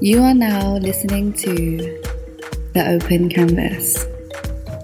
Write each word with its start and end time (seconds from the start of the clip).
You 0.00 0.22
are 0.22 0.32
now 0.32 0.76
listening 0.76 1.32
to 1.34 1.76
The 2.72 2.88
Open 2.88 3.28
Canvas. 3.28 4.06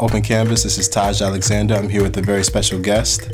Open 0.05 0.21
Canvas. 0.21 0.65
This 0.65 0.77
is 0.77 0.87
Taj 0.87 1.23
Alexander. 1.23 1.75
I'm 1.75 1.89
here 1.89 2.03
with 2.03 2.15
a 2.19 2.21
very 2.21 2.45
special 2.45 2.79
guest. 2.79 3.31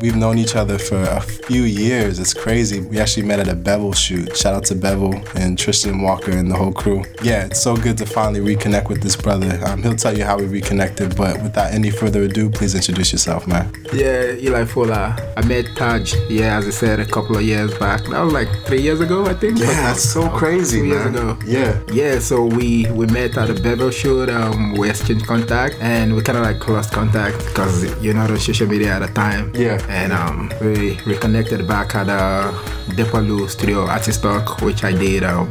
We've 0.00 0.14
known 0.14 0.38
each 0.38 0.54
other 0.54 0.78
for 0.78 1.02
a 1.02 1.20
few 1.20 1.62
years. 1.62 2.20
It's 2.20 2.32
crazy. 2.32 2.80
We 2.80 3.00
actually 3.00 3.26
met 3.26 3.40
at 3.40 3.48
a 3.48 3.56
Bevel 3.56 3.92
shoot. 3.92 4.36
Shout 4.36 4.54
out 4.54 4.64
to 4.66 4.76
Bevel 4.76 5.20
and 5.34 5.58
Tristan 5.58 6.00
Walker 6.00 6.30
and 6.30 6.48
the 6.48 6.54
whole 6.54 6.72
crew. 6.72 7.02
Yeah, 7.24 7.46
it's 7.46 7.60
so 7.60 7.76
good 7.76 7.98
to 7.98 8.06
finally 8.06 8.38
reconnect 8.38 8.88
with 8.88 9.02
this 9.02 9.16
brother. 9.16 9.60
Um, 9.66 9.82
he'll 9.82 9.96
tell 9.96 10.16
you 10.16 10.24
how 10.24 10.38
we 10.38 10.46
reconnected, 10.46 11.16
but 11.16 11.42
without 11.42 11.72
any 11.72 11.90
further 11.90 12.22
ado, 12.22 12.50
please 12.50 12.76
introduce 12.76 13.10
yourself, 13.10 13.48
man. 13.48 13.72
Yeah, 13.92 14.32
Eli 14.34 14.64
Fola. 14.64 15.18
I 15.36 15.44
met 15.44 15.66
Taj, 15.74 16.14
yeah, 16.30 16.56
as 16.56 16.68
I 16.68 16.70
said, 16.70 17.00
a 17.00 17.04
couple 17.04 17.36
of 17.36 17.42
years 17.42 17.76
back. 17.78 18.04
That 18.04 18.20
was 18.20 18.32
like 18.32 18.48
three 18.64 18.80
years 18.80 19.00
ago, 19.00 19.26
I 19.26 19.34
think. 19.34 19.58
Yeah, 19.58 19.66
that's 19.66 20.08
so 20.08 20.28
crazy, 20.28 20.78
Two 20.78 20.86
years 20.86 21.06
ago. 21.06 21.36
Yeah. 21.44 21.80
Yeah, 21.92 22.20
so 22.20 22.44
we 22.44 22.88
we 22.92 23.06
met 23.06 23.36
at 23.36 23.50
a 23.50 23.54
Bevel 23.54 23.90
shoot. 23.90 24.30
Um, 24.30 24.74
we 24.74 24.88
exchanged 24.88 25.26
contact, 25.26 25.76
and 25.80 26.11
we 26.14 26.22
kind 26.22 26.38
of 26.38 26.44
like 26.44 26.66
lost 26.68 26.92
contact 26.92 27.38
because 27.46 27.84
you're 28.02 28.14
not 28.14 28.30
on 28.30 28.38
social 28.38 28.66
media 28.66 28.94
at 28.94 29.00
the 29.00 29.12
time. 29.14 29.52
Yeah. 29.54 29.84
And 29.88 30.12
um, 30.12 30.52
we 30.60 30.98
reconnected 31.06 31.66
back 31.66 31.94
at 31.94 32.08
uh, 32.08 32.52
Depalu 32.96 33.48
Studio 33.48 33.86
Artist 33.86 34.22
Talk, 34.22 34.60
which 34.62 34.84
I 34.84 34.92
did 34.92 35.24
um 35.24 35.50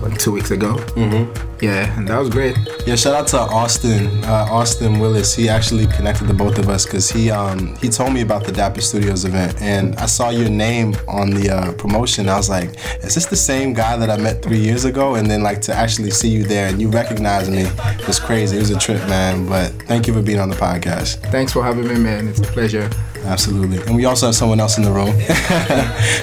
like 0.00 0.18
two 0.18 0.32
weeks 0.32 0.50
ago. 0.50 0.74
Mm-hmm. 0.94 1.48
Yeah, 1.60 1.96
and 1.96 2.08
that 2.08 2.18
was 2.18 2.28
great. 2.28 2.56
Yeah, 2.86 2.96
shout 2.96 3.14
out 3.14 3.26
to 3.28 3.38
Austin, 3.38 4.24
uh, 4.24 4.48
Austin 4.50 4.98
Willis. 4.98 5.34
He 5.34 5.48
actually 5.48 5.86
connected 5.86 6.26
the 6.26 6.34
both 6.34 6.58
of 6.58 6.68
us 6.68 6.84
because 6.84 7.08
he 7.10 7.30
um, 7.30 7.76
he 7.76 7.88
told 7.88 8.12
me 8.12 8.22
about 8.22 8.44
the 8.44 8.52
Dapper 8.52 8.80
Studios 8.80 9.24
event, 9.24 9.60
and 9.62 9.94
I 9.96 10.06
saw 10.06 10.30
your 10.30 10.48
name 10.48 10.96
on 11.06 11.30
the 11.30 11.50
uh, 11.50 11.72
promotion. 11.72 12.28
I 12.28 12.36
was 12.36 12.50
like, 12.50 12.70
is 13.04 13.14
this 13.14 13.26
the 13.26 13.36
same 13.36 13.72
guy 13.72 13.96
that 13.96 14.10
I 14.10 14.16
met 14.16 14.42
three 14.42 14.58
years 14.58 14.84
ago? 14.84 15.14
And 15.14 15.30
then 15.30 15.42
like 15.42 15.60
to 15.62 15.74
actually 15.74 16.10
see 16.10 16.28
you 16.28 16.44
there 16.44 16.68
and 16.68 16.80
you 16.80 16.88
recognize 16.90 17.48
me 17.48 17.64
was 18.06 18.18
crazy. 18.18 18.56
It 18.56 18.60
was 18.60 18.70
a 18.70 18.78
trip, 18.78 19.00
man. 19.08 19.46
But 19.46 19.70
thank 19.82 20.06
you 20.06 20.14
for 20.14 20.22
being 20.22 20.40
on 20.40 20.48
the 20.48 20.56
podcast. 20.56 21.16
Thanks 21.30 21.52
for 21.52 21.62
having 21.62 21.86
me, 21.86 21.94
man. 21.94 22.28
It's 22.28 22.40
a 22.40 22.44
pleasure. 22.44 22.90
Absolutely. 23.24 23.78
And 23.86 23.94
we 23.94 24.04
also 24.04 24.26
have 24.26 24.34
someone 24.34 24.58
else 24.60 24.78
in 24.78 24.84
the 24.84 24.90
room. 24.90 25.14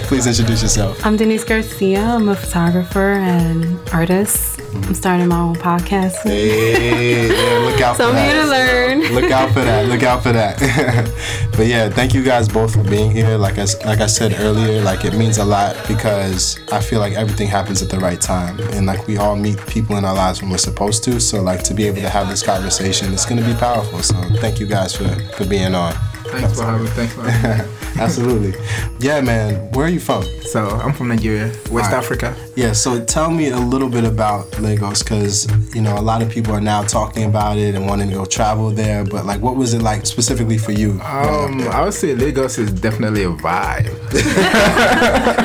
Please 0.08 0.28
introduce 0.28 0.61
yourself. 0.61 1.03
I'm 1.05 1.16
Denise 1.17 1.44
Garcia. 1.44 2.02
I'm 2.03 2.28
a 2.30 2.36
photographer 2.36 3.14
and 3.14 3.80
artist. 3.94 4.59
I'm 4.73 4.94
starting 4.94 5.27
my 5.27 5.39
own 5.39 5.55
podcast. 5.55 6.16
Hey, 6.23 7.27
yeah, 7.30 7.66
look 7.66 7.81
out 7.81 7.95
So 7.97 8.03
for 8.03 8.09
I'm 8.09 8.16
that. 8.16 8.33
here 8.33 8.42
to 8.44 8.47
learn. 8.50 9.22
look 9.22 9.31
out 9.31 9.50
for 9.53 9.61
that. 9.61 9.88
Look 9.88 10.03
out 10.03 10.22
for 10.22 10.31
that. 10.33 10.59
but 11.58 11.67
yeah, 11.67 11.89
thank 11.89 12.14
you 12.14 12.22
guys 12.23 12.47
both 12.50 12.73
for 12.73 12.83
being 12.83 13.11
here. 13.11 13.38
Like 13.38 13.58
I 13.58 13.66
like 13.86 14.00
I 14.02 14.05
said 14.08 14.36
earlier, 14.39 14.81
like 14.81 15.05
it 15.05 15.14
means 15.14 15.38
a 15.38 15.45
lot 15.45 15.75
because 15.88 16.59
I 16.72 16.80
feel 16.81 17.00
like 17.00 17.14
everything 17.14 17.47
happens 17.47 17.81
at 17.81 17.89
the 17.89 18.00
right 18.00 18.20
time, 18.22 18.59
and 18.73 18.86
like 18.86 19.08
we 19.08 19.17
all 19.17 19.36
meet 19.36 19.58
people 19.67 19.95
in 19.97 20.05
our 20.05 20.14
lives 20.14 20.42
when 20.42 20.52
we're 20.52 20.58
supposed 20.58 21.03
to. 21.05 21.20
So 21.20 21.42
like 21.42 21.64
to 21.64 21.73
be 21.73 21.86
able 21.88 22.02
to 22.02 22.09
have 22.09 22.30
this 22.30 22.44
conversation, 22.44 23.11
it's 23.14 23.25
gonna 23.25 23.45
be 23.45 23.53
powerful. 23.55 24.03
So 24.03 24.16
thank 24.42 24.59
you 24.59 24.67
guys 24.67 24.94
for 24.95 25.08
for 25.33 25.45
being 25.45 25.73
on. 25.73 25.95
Thanks 26.32 26.58
for 26.58 26.66
having 26.66 26.84
me. 26.84 26.90
Thanks 26.92 27.14
for 27.14 27.30
having 27.30 27.68
me. 27.68 27.86
Absolutely. 28.05 28.53
Yeah, 29.00 29.22
man. 29.22 29.72
Where 29.73 29.86
are 29.86 29.89
you 29.89 30.00
from? 30.00 30.23
So 30.44 30.67
I'm 30.69 30.94
from 30.94 31.09
Nigeria, 31.09 31.47
West 31.72 31.92
Alright. 31.92 31.94
Africa. 31.94 32.36
Yeah, 32.55 32.73
so 32.73 33.03
tell 33.05 33.30
me 33.30 33.50
a 33.50 33.58
little 33.58 33.89
bit 33.89 34.03
about 34.03 34.59
Lagos 34.59 35.03
because, 35.03 35.47
you 35.75 35.81
know, 35.81 35.97
a 35.97 36.02
lot 36.02 36.22
of 36.22 36.30
people 36.30 36.53
are 36.53 36.61
now 36.61 36.81
talking 36.83 37.23
about 37.25 37.58
it 37.58 37.75
and 37.75 37.86
wanting 37.88 38.09
to 38.09 38.16
go 38.16 38.25
travel 38.25 38.72
there. 38.72 39.03
But, 39.05 39.25
like, 39.25 39.42
what 39.42 39.55
was 39.55 39.73
it 39.73 39.81
like 39.81 40.05
specifically 40.05 40.58
for 40.58 40.72
you? 40.72 41.00
Um. 41.02 41.61
I 41.70 41.83
would 41.83 41.94
say 41.94 42.16
Lagos 42.16 42.58
is 42.58 42.72
definitely 42.72 43.23
a 43.23 43.30
vibe. 43.30 43.86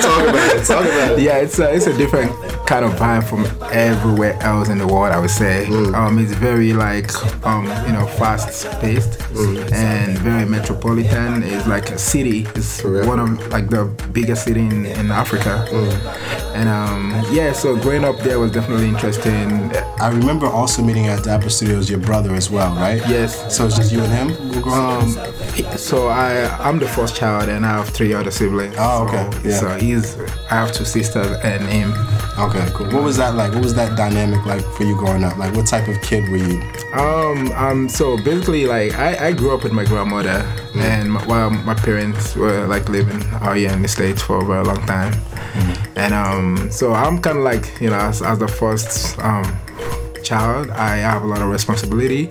talk 0.00 0.28
about 0.28 0.56
it. 0.56 0.64
Talk 0.64 0.84
about 0.84 1.12
it. 1.12 1.20
yeah, 1.20 1.36
it's 1.38 1.58
a, 1.58 1.72
it's 1.74 1.86
a 1.86 1.96
different 1.96 2.32
kind 2.66 2.84
of 2.84 2.92
vibe 2.92 3.24
from 3.28 3.44
everywhere 3.72 4.34
else 4.42 4.68
in 4.68 4.78
the 4.78 4.86
world. 4.86 5.12
I 5.12 5.18
would 5.18 5.30
say. 5.30 5.66
Mm. 5.68 5.94
Um, 5.94 6.18
it's 6.18 6.32
very 6.32 6.72
like 6.72 7.12
um, 7.44 7.64
you 7.86 7.92
know, 7.92 8.06
fast 8.06 8.66
paced 8.80 9.20
Mm. 9.34 9.72
and 9.72 10.16
very 10.18 10.44
metropolitan. 10.44 11.42
It's 11.42 11.66
like 11.66 11.90
a 11.90 11.98
city. 11.98 12.43
It's 12.54 12.84
real? 12.84 13.06
one 13.06 13.20
of 13.20 13.48
like 13.48 13.68
the 13.70 13.84
biggest 14.12 14.44
city 14.44 14.60
in, 14.60 14.86
in 14.86 15.10
Africa. 15.10 15.66
Mm. 15.70 16.54
And 16.54 16.68
um, 16.68 17.24
yeah, 17.32 17.52
so 17.52 17.76
growing 17.76 18.04
up 18.04 18.18
there 18.18 18.38
was 18.38 18.52
definitely 18.52 18.88
interesting. 18.88 19.74
I 20.00 20.08
remember 20.08 20.46
also 20.46 20.82
meeting 20.82 21.06
at 21.06 21.24
Dapper 21.24 21.50
Studios 21.50 21.90
your 21.90 21.98
brother 22.00 22.32
as 22.34 22.50
well, 22.50 22.74
right? 22.74 23.02
Yes. 23.08 23.54
So 23.56 23.66
it's 23.66 23.76
just 23.76 23.92
you 23.92 24.00
and 24.02 24.12
him 24.12 24.28
who 24.52 24.60
grew 24.62 24.72
up? 24.72 25.02
Um, 25.02 25.10
so 25.76 26.08
I 26.08 26.46
I'm 26.66 26.78
the 26.78 26.88
first 26.88 27.16
child 27.16 27.48
and 27.48 27.64
I 27.66 27.70
have 27.70 27.88
three 27.88 28.12
other 28.14 28.30
siblings. 28.30 28.74
Oh, 28.78 29.04
okay. 29.06 29.30
So, 29.30 29.48
Yeah. 29.48 29.58
so 29.58 29.68
he's 29.84 30.16
I 30.50 30.54
have 30.54 30.72
two 30.72 30.84
sisters 30.84 31.36
and 31.42 31.62
him. 31.68 31.92
Okay, 32.36 32.68
cool. 32.74 32.86
What 32.90 33.04
was 33.04 33.16
that 33.18 33.36
like? 33.36 33.52
What 33.52 33.62
was 33.62 33.74
that 33.74 33.96
dynamic 33.96 34.44
like 34.44 34.64
for 34.76 34.82
you 34.82 34.96
growing 34.96 35.22
up? 35.22 35.36
Like, 35.38 35.54
what 35.54 35.66
type 35.66 35.86
of 35.86 36.00
kid 36.02 36.28
were 36.30 36.36
you? 36.38 36.60
Um 36.94 37.52
um 37.52 37.88
so 37.88 38.16
basically 38.16 38.66
like 38.66 38.94
I, 38.98 39.28
I 39.28 39.32
grew 39.32 39.54
up 39.54 39.62
with 39.62 39.72
my 39.72 39.84
grandmother 39.84 40.44
and 40.76 41.12
my, 41.12 41.24
well 41.26 41.50
my 41.50 41.74
parents 41.74 42.34
were 42.36 42.66
like 42.66 42.88
living 42.88 43.22
out 43.34 43.56
here 43.56 43.70
in 43.72 43.82
the 43.82 43.88
states 43.88 44.22
for 44.22 44.42
a 44.42 44.44
very 44.44 44.64
long 44.64 44.84
time. 44.86 45.12
And 45.96 46.12
um 46.12 46.70
so 46.70 46.92
I'm 46.92 47.20
kind 47.20 47.38
of 47.38 47.44
like 47.44 47.80
you 47.80 47.90
know 47.90 47.96
as, 47.98 48.20
as 48.22 48.38
the 48.38 48.48
first 48.48 49.16
um 49.20 49.44
child 50.24 50.70
I 50.70 50.96
have 50.96 51.22
a 51.22 51.26
lot 51.26 51.40
of 51.42 51.48
responsibility 51.48 52.26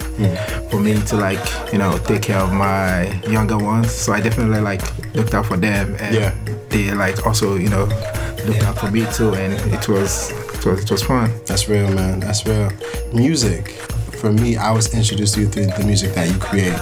for 0.72 0.80
me 0.80 1.00
to 1.02 1.16
like 1.16 1.40
you 1.72 1.78
know 1.78 1.98
take 2.00 2.24
care 2.24 2.40
of 2.40 2.52
my 2.52 3.06
younger 3.30 3.58
ones 3.58 3.92
so 3.92 4.12
I 4.14 4.20
definitely 4.20 4.60
like 4.62 4.82
looked 5.16 5.34
out 5.34 5.46
for 5.46 5.58
them 5.58 5.96
and 6.00 6.16
Yeah. 6.16 6.34
they 6.70 6.92
like 6.92 7.26
also 7.28 7.56
you 7.56 7.70
know 7.70 7.86
looked 8.46 8.64
out 8.64 8.78
for 8.78 8.92
me 8.92 9.06
too 9.14 9.34
and 9.34 9.54
it 9.74 9.88
was 9.88 10.32
it 10.32 10.66
was 10.66 10.84
it 10.84 10.92
was 10.92 11.04
fun 11.04 11.32
That's 11.46 11.68
real, 11.68 11.92
man. 11.94 12.20
That's 12.20 12.46
real. 12.46 12.72
Music. 13.14 13.70
For 14.22 14.32
me, 14.32 14.56
I 14.56 14.72
was 14.72 14.94
introduced 14.94 15.36
to 15.36 15.42
you 15.42 15.48
through 15.48 15.66
the 15.66 15.84
music 15.84 16.14
that 16.14 16.30
you 16.32 16.40
create. 16.40 16.80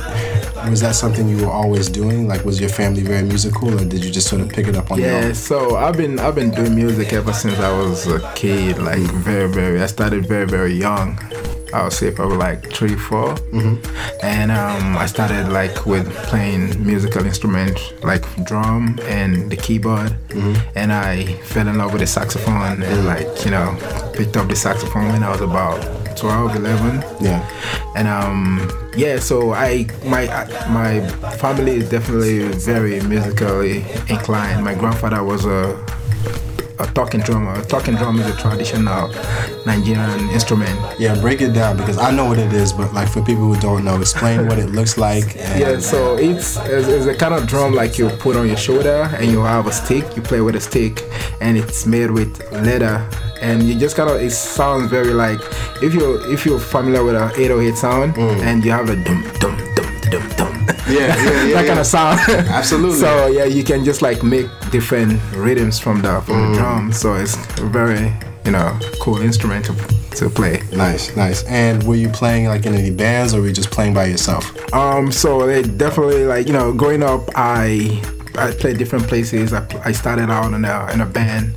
Was 0.70 0.82
that 0.82 0.94
something 0.94 1.28
you 1.28 1.44
were 1.44 1.52
always 1.52 1.90
doing? 1.90 2.28
Like, 2.28 2.46
was 2.46 2.60
your 2.60 2.70
family 2.70 3.02
very 3.02 3.24
musical, 3.24 3.74
or 3.74 3.84
did 3.84 4.06
you 4.06 4.12
just 4.12 4.28
sort 4.28 4.42
of 4.44 4.50
pick 4.50 4.68
it 4.68 4.76
up 4.76 4.92
on 4.92 5.00
your 5.00 5.10
own? 5.10 5.24
Yeah, 5.24 5.34
so 5.34 5.76
I've 5.76 5.98
been 5.98 6.20
I've 6.20 6.36
been 6.36 6.52
doing 6.52 6.76
music 6.76 7.14
ever 7.14 7.34
since 7.34 7.58
I 7.58 7.72
was 7.76 8.06
a 8.06 8.20
kid, 8.36 8.78
like 8.78 9.00
very 9.00 9.50
very. 9.50 9.82
I 9.82 9.88
started 9.88 10.28
very 10.28 10.46
very 10.46 10.74
young. 10.74 11.18
I 11.74 11.84
would 11.84 11.94
say 11.94 12.12
probably 12.12 12.38
like 12.38 12.72
three 12.74 12.96
4 12.96 13.36
and 14.24 14.52
um, 14.52 14.98
I 14.98 15.06
started 15.06 15.50
like 15.50 15.86
with 15.86 16.08
playing 16.30 16.86
musical 16.86 17.26
instruments 17.26 17.82
like 18.04 18.24
drum 18.46 19.00
and 19.04 19.50
the 19.52 19.56
keyboard, 19.58 20.16
and 20.76 20.92
I 20.92 21.26
fell 21.44 21.68
in 21.68 21.78
love 21.78 21.92
with 21.94 22.02
the 22.02 22.08
saxophone 22.08 22.84
and 22.84 23.06
like 23.06 23.28
you 23.46 23.52
know 23.52 23.76
picked 24.14 24.36
up 24.38 24.48
the 24.50 24.56
saxophone 24.56 25.10
when 25.14 25.24
I 25.24 25.30
was 25.32 25.42
about 25.42 25.80
12, 26.18 26.56
11 26.58 27.04
Yeah. 27.22 27.40
and 27.96 28.08
um 28.08 28.70
yeah 28.98 29.18
so 29.20 29.54
i 29.54 29.88
my 30.06 30.26
my 30.70 31.00
family 31.38 31.78
is 31.78 31.90
definitely 31.90 32.50
very 32.50 33.00
musically 33.02 33.86
inclined. 34.10 34.64
My 34.64 34.76
grandfather 34.76 35.24
was 35.24 35.46
a 35.46 35.64
a 36.82 36.88
talking 36.94 37.22
drummer 37.22 37.54
a 37.60 37.64
talking 37.64 37.96
drum 37.96 38.20
is 38.20 38.28
a 38.28 38.38
traditional 38.38 39.08
nigerian 39.66 40.30
instrument 40.30 40.78
Yeah, 41.00 41.20
break 41.20 41.42
it 41.42 41.54
down 41.54 41.78
because 41.78 41.98
I 41.98 42.12
know 42.12 42.26
what 42.26 42.40
it 42.40 42.54
is, 42.54 42.74
but 42.74 42.94
like 42.94 43.10
for 43.10 43.24
people 43.24 43.44
who 43.44 43.60
don't 43.60 43.86
know, 43.86 44.00
explain 44.00 44.48
what 44.48 44.58
it 44.58 44.70
looks 44.70 44.98
like. 44.98 45.36
And 45.38 45.60
yeah 45.60 45.80
so 45.80 46.18
it's, 46.18 46.58
it's 46.58 46.88
it's 46.88 47.06
a 47.06 47.16
kind 47.16 47.34
of 47.34 47.48
drum 47.48 47.74
like 47.74 47.98
you 47.98 48.10
put 48.10 48.36
on 48.36 48.48
your 48.48 48.58
shoulder 48.58 49.10
and 49.18 49.32
you 49.32 49.42
have 49.42 49.68
a 49.68 49.72
stick 49.72 50.16
you 50.16 50.22
play 50.22 50.42
with 50.42 50.56
a 50.56 50.62
stick 50.62 51.04
and 51.40 51.58
it's 51.58 51.86
made 51.86 52.12
with 52.12 52.40
leather 52.52 53.08
and 53.42 53.64
you 53.64 53.78
just 53.78 53.96
kind 53.96 54.10
of 54.10 54.22
it 54.22 54.32
sounds 54.32 54.90
very 54.90 55.14
like 55.14 55.40
if 55.82 55.94
you 55.94 56.16
if 56.32 56.46
you're 56.46 56.60
familiar 56.60 57.04
with 57.04 57.16
a 57.16 57.26
808 57.40 57.76
sound 57.76 58.14
mm. 58.16 58.42
and 58.44 58.64
you 58.64 58.72
have 58.72 58.90
a 58.90 58.96
dum 59.04 59.24
dum 59.40 59.58
dum 59.76 60.02
dum 60.10 60.30
dum 60.38 60.51
Yeah, 60.92 61.00
yeah, 61.00 61.44
yeah, 61.46 61.54
that 61.56 61.68
kind 61.68 61.80
of 61.80 61.86
sound 61.86 62.20
Absolutely. 62.30 62.98
so 63.00 63.28
yeah 63.28 63.46
you 63.46 63.64
can 63.64 63.84
just 63.86 64.02
like 64.02 64.24
make 64.24 64.48
different 64.72 65.20
rhythms 65.34 65.80
from 65.80 66.02
the 66.02 66.22
from 66.22 66.52
the 66.52 66.58
drum 66.58 66.92
so 66.92 67.16
it's 67.16 67.36
very 67.60 68.14
you 68.46 68.52
know 68.52 68.78
cool 69.00 69.22
instrument 69.22 69.66
to, 69.66 69.74
to 70.18 70.30
play 70.30 70.62
Nice, 70.72 71.16
nice. 71.16 71.44
And 71.46 71.84
were 71.84 71.96
you 71.96 72.10
playing 72.10 72.48
like 72.48 72.66
in 72.66 72.74
any 72.74 72.92
bands, 72.92 73.34
or 73.34 73.42
were 73.42 73.48
you 73.48 73.54
just 73.54 73.72
playing 73.72 73.94
by 73.94 74.06
yourself? 74.06 74.44
Um, 74.74 75.12
so 75.12 75.46
they 75.46 75.62
definitely 75.64 76.26
like 76.26 76.48
you 76.48 76.54
know, 76.54 76.74
growing 76.74 77.04
up, 77.04 77.30
I 77.36 78.02
I 78.38 78.52
played 78.52 78.78
different 78.78 79.08
places. 79.08 79.54
I, 79.54 79.66
I 79.84 79.92
started 79.92 80.30
out 80.30 80.54
in 80.54 80.66
a 80.66 80.92
in 80.94 81.02
a 81.02 81.06
band, 81.06 81.56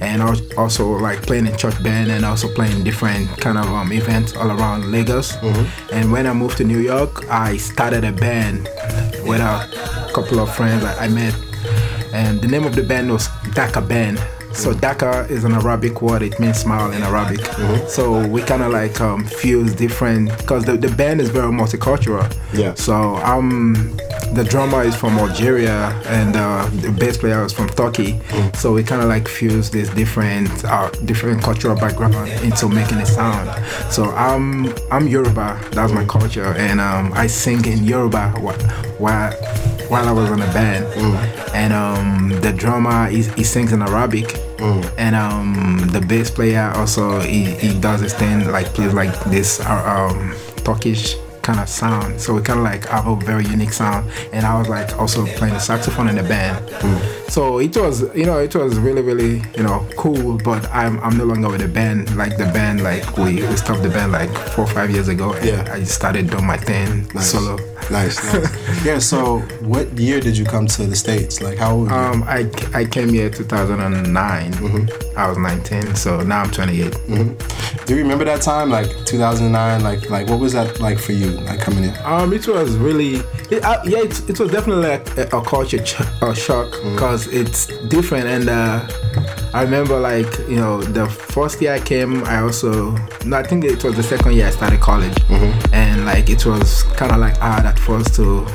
and 0.00 0.22
I 0.22 0.30
was 0.30 0.40
also 0.56 0.92
like 0.92 1.22
playing 1.22 1.46
in 1.46 1.56
church 1.56 1.80
band, 1.82 2.10
and 2.10 2.24
also 2.24 2.48
playing 2.54 2.84
different 2.84 3.28
kind 3.40 3.58
of 3.58 3.66
um, 3.66 3.92
events 3.92 4.34
all 4.36 4.50
around 4.50 4.90
Lagos. 4.90 5.36
And 5.92 6.10
when 6.12 6.26
I 6.26 6.32
moved 6.32 6.56
to 6.58 6.64
New 6.64 6.80
York, 6.80 7.28
I 7.30 7.56
started 7.56 8.04
a 8.04 8.12
band 8.12 8.68
with 9.24 9.40
a 9.40 10.10
couple 10.14 10.40
of 10.40 10.54
friends 10.54 10.84
I, 10.84 11.04
I 11.04 11.08
met, 11.08 11.34
and 12.12 12.40
the 12.40 12.48
name 12.48 12.64
of 12.64 12.74
the 12.74 12.82
band 12.82 13.10
was 13.10 13.28
Daka 13.54 13.80
Band. 13.80 14.18
So 14.54 14.72
Daka 14.72 15.26
is 15.28 15.42
an 15.42 15.52
Arabic 15.52 16.00
word. 16.00 16.22
It 16.22 16.38
means 16.38 16.60
smile 16.60 16.92
in 16.92 17.02
Arabic. 17.02 17.44
So 17.88 18.24
we 18.28 18.40
kind 18.40 18.62
of 18.62 18.70
like 18.72 19.00
um, 19.00 19.24
fuse 19.24 19.74
different 19.74 20.30
because 20.38 20.64
the, 20.64 20.76
the 20.76 20.90
band 20.94 21.20
is 21.20 21.28
very 21.28 21.50
multicultural. 21.50 22.32
Yeah. 22.52 22.72
So 22.74 23.16
I'm 23.16 23.96
the 24.34 24.44
drummer 24.44 24.82
is 24.82 24.96
from 24.96 25.16
Algeria 25.18 25.90
and 26.06 26.34
uh, 26.36 26.68
the 26.82 26.90
bass 26.90 27.16
player 27.16 27.44
is 27.44 27.52
from 27.52 27.68
Turkey. 27.68 28.20
So 28.54 28.72
we 28.72 28.82
kind 28.82 29.00
of 29.02 29.08
like 29.08 29.28
fuse 29.28 29.70
this 29.70 29.88
different 29.90 30.50
uh, 30.64 30.90
different 31.04 31.42
cultural 31.42 31.76
background 31.76 32.28
into 32.42 32.68
making 32.68 32.98
a 32.98 33.06
sound. 33.06 33.48
So 33.92 34.10
I'm 34.10 34.74
I'm 34.90 35.06
Yoruba. 35.06 35.60
That's 35.72 35.92
my 35.92 36.04
culture, 36.04 36.54
and 36.56 36.80
um, 36.80 37.12
I 37.14 37.26
sing 37.28 37.64
in 37.64 37.84
Yoruba 37.84 38.30
while 38.40 38.58
while, 38.98 39.32
while 39.88 40.08
I 40.08 40.12
was 40.12 40.30
in 40.30 40.40
the 40.40 40.46
band. 40.46 40.84
And 41.54 41.72
um, 41.72 42.40
the 42.40 42.52
drummer 42.52 43.08
he, 43.08 43.22
he 43.22 43.44
sings 43.44 43.72
in 43.72 43.82
Arabic. 43.82 44.34
And 44.96 45.14
um, 45.14 45.78
the 45.92 46.00
bass 46.00 46.30
player 46.30 46.72
also 46.74 47.20
he, 47.20 47.44
he 47.56 47.78
does 47.80 48.00
his 48.00 48.14
thing 48.14 48.50
like 48.50 48.66
plays 48.68 48.94
like 48.94 49.12
this 49.24 49.60
uh, 49.60 50.08
um, 50.10 50.34
Turkish 50.64 51.16
kind 51.44 51.60
of 51.60 51.68
sound. 51.68 52.20
So 52.20 52.34
we 52.34 52.40
kind 52.42 52.58
of 52.58 52.64
like 52.64 52.86
have 52.86 53.06
a 53.06 53.14
very 53.16 53.44
unique 53.44 53.72
sound. 53.72 54.10
And 54.32 54.44
I 54.44 54.58
was 54.58 54.68
like 54.68 54.98
also 54.98 55.24
playing 55.36 55.54
the 55.54 55.60
saxophone 55.60 56.08
in 56.08 56.16
the 56.16 56.22
band. 56.22 56.66
Mm. 56.68 57.30
So 57.30 57.58
it 57.58 57.76
was, 57.76 58.02
you 58.16 58.24
know, 58.26 58.38
it 58.40 58.54
was 58.54 58.78
really, 58.78 59.02
really, 59.02 59.42
you 59.56 59.62
know, 59.62 59.86
cool. 59.96 60.38
But 60.38 60.68
I'm, 60.70 60.98
I'm 61.00 61.16
no 61.16 61.24
longer 61.24 61.48
with 61.50 61.60
the 61.60 61.68
band. 61.68 62.16
Like 62.16 62.36
the 62.36 62.46
band, 62.46 62.82
like 62.82 63.16
we, 63.16 63.46
we 63.46 63.56
stopped 63.56 63.82
the 63.82 63.90
band 63.90 64.12
like 64.12 64.30
four 64.54 64.64
or 64.64 64.68
five 64.68 64.90
years 64.90 65.08
ago. 65.08 65.34
And 65.34 65.44
Yeah. 65.46 65.72
I 65.72 65.84
started 65.84 66.30
doing 66.30 66.46
my 66.46 66.56
thing 66.56 67.06
Nice. 67.14 67.30
solo. 67.30 67.58
Nice, 67.90 68.22
nice. 68.32 68.84
yeah. 68.84 68.98
So, 68.98 69.40
what 69.60 69.92
year 69.98 70.20
did 70.20 70.36
you 70.36 70.44
come 70.44 70.66
to 70.66 70.86
the 70.86 70.96
states? 70.96 71.40
Like, 71.42 71.58
how 71.58 71.74
old? 71.76 71.88
Um, 71.90 72.22
I, 72.24 72.50
I 72.74 72.84
came 72.84 73.08
here 73.10 73.30
2009. 73.30 74.88
I 75.16 75.28
was 75.28 75.38
19. 75.38 75.94
So 75.94 76.20
now 76.20 76.42
I'm 76.42 76.50
28. 76.50 76.92
Do 77.86 77.94
you 77.94 78.02
remember 78.02 78.24
that 78.24 78.40
time, 78.42 78.70
like 78.70 78.88
2009? 79.04 79.82
Like, 79.82 80.08
like 80.10 80.28
what 80.28 80.40
was 80.40 80.52
that 80.54 80.80
like 80.80 80.98
for 80.98 81.12
you, 81.12 81.30
like 81.30 81.60
coming 81.60 81.84
in? 81.84 81.94
Um, 82.04 82.32
it 82.32 82.46
was 82.48 82.76
really, 82.76 83.16
it, 83.50 83.62
uh, 83.64 83.82
yeah, 83.84 83.98
it, 84.00 84.28
it 84.30 84.40
was 84.40 84.50
definitely 84.50 84.88
like 84.88 85.16
a, 85.18 85.36
a 85.36 85.44
culture 85.44 85.78
ch- 85.78 86.00
a 86.22 86.34
shock 86.34 86.70
because 86.94 87.26
it's 87.28 87.66
different. 87.88 88.26
And 88.26 88.48
uh, 88.48 88.86
I 89.54 89.62
remember, 89.62 90.00
like, 90.00 90.36
you 90.48 90.56
know, 90.56 90.82
the 90.82 91.06
first 91.06 91.62
year 91.62 91.74
I 91.74 91.78
came, 91.78 92.24
I 92.24 92.40
also, 92.40 92.90
no, 93.24 93.36
I 93.36 93.44
think 93.44 93.64
it 93.64 93.84
was 93.84 93.94
the 93.94 94.02
second 94.02 94.32
year 94.32 94.48
I 94.48 94.50
started 94.50 94.80
college. 94.80 95.16
And 95.72 96.04
like, 96.04 96.28
it 96.28 96.44
was 96.44 96.82
kind 96.98 97.12
of 97.12 97.18
like 97.18 97.36
hard 97.36 97.64
at 97.64 97.78
first 97.78 98.16
to 98.16 98.46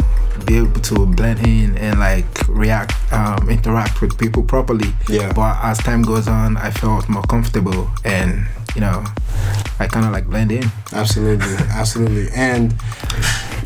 be 0.45 0.57
able 0.57 0.81
to 0.81 1.05
blend 1.05 1.45
in 1.47 1.77
and 1.77 1.99
like 1.99 2.25
react, 2.49 2.93
um, 3.13 3.49
interact 3.49 4.01
with 4.01 4.17
people 4.17 4.43
properly. 4.43 4.93
Yeah. 5.07 5.31
But 5.31 5.57
as 5.63 5.77
time 5.77 6.01
goes 6.01 6.27
on, 6.27 6.57
I 6.57 6.69
felt 6.69 7.07
more 7.07 7.23
comfortable 7.23 7.89
and, 8.03 8.45
you 8.75 8.81
know, 8.81 9.03
I 9.79 9.87
kind 9.87 10.05
of 10.05 10.11
like 10.11 10.27
blend 10.27 10.51
in. 10.51 10.65
Absolutely, 10.91 11.55
absolutely. 11.71 12.27
And 12.35 12.75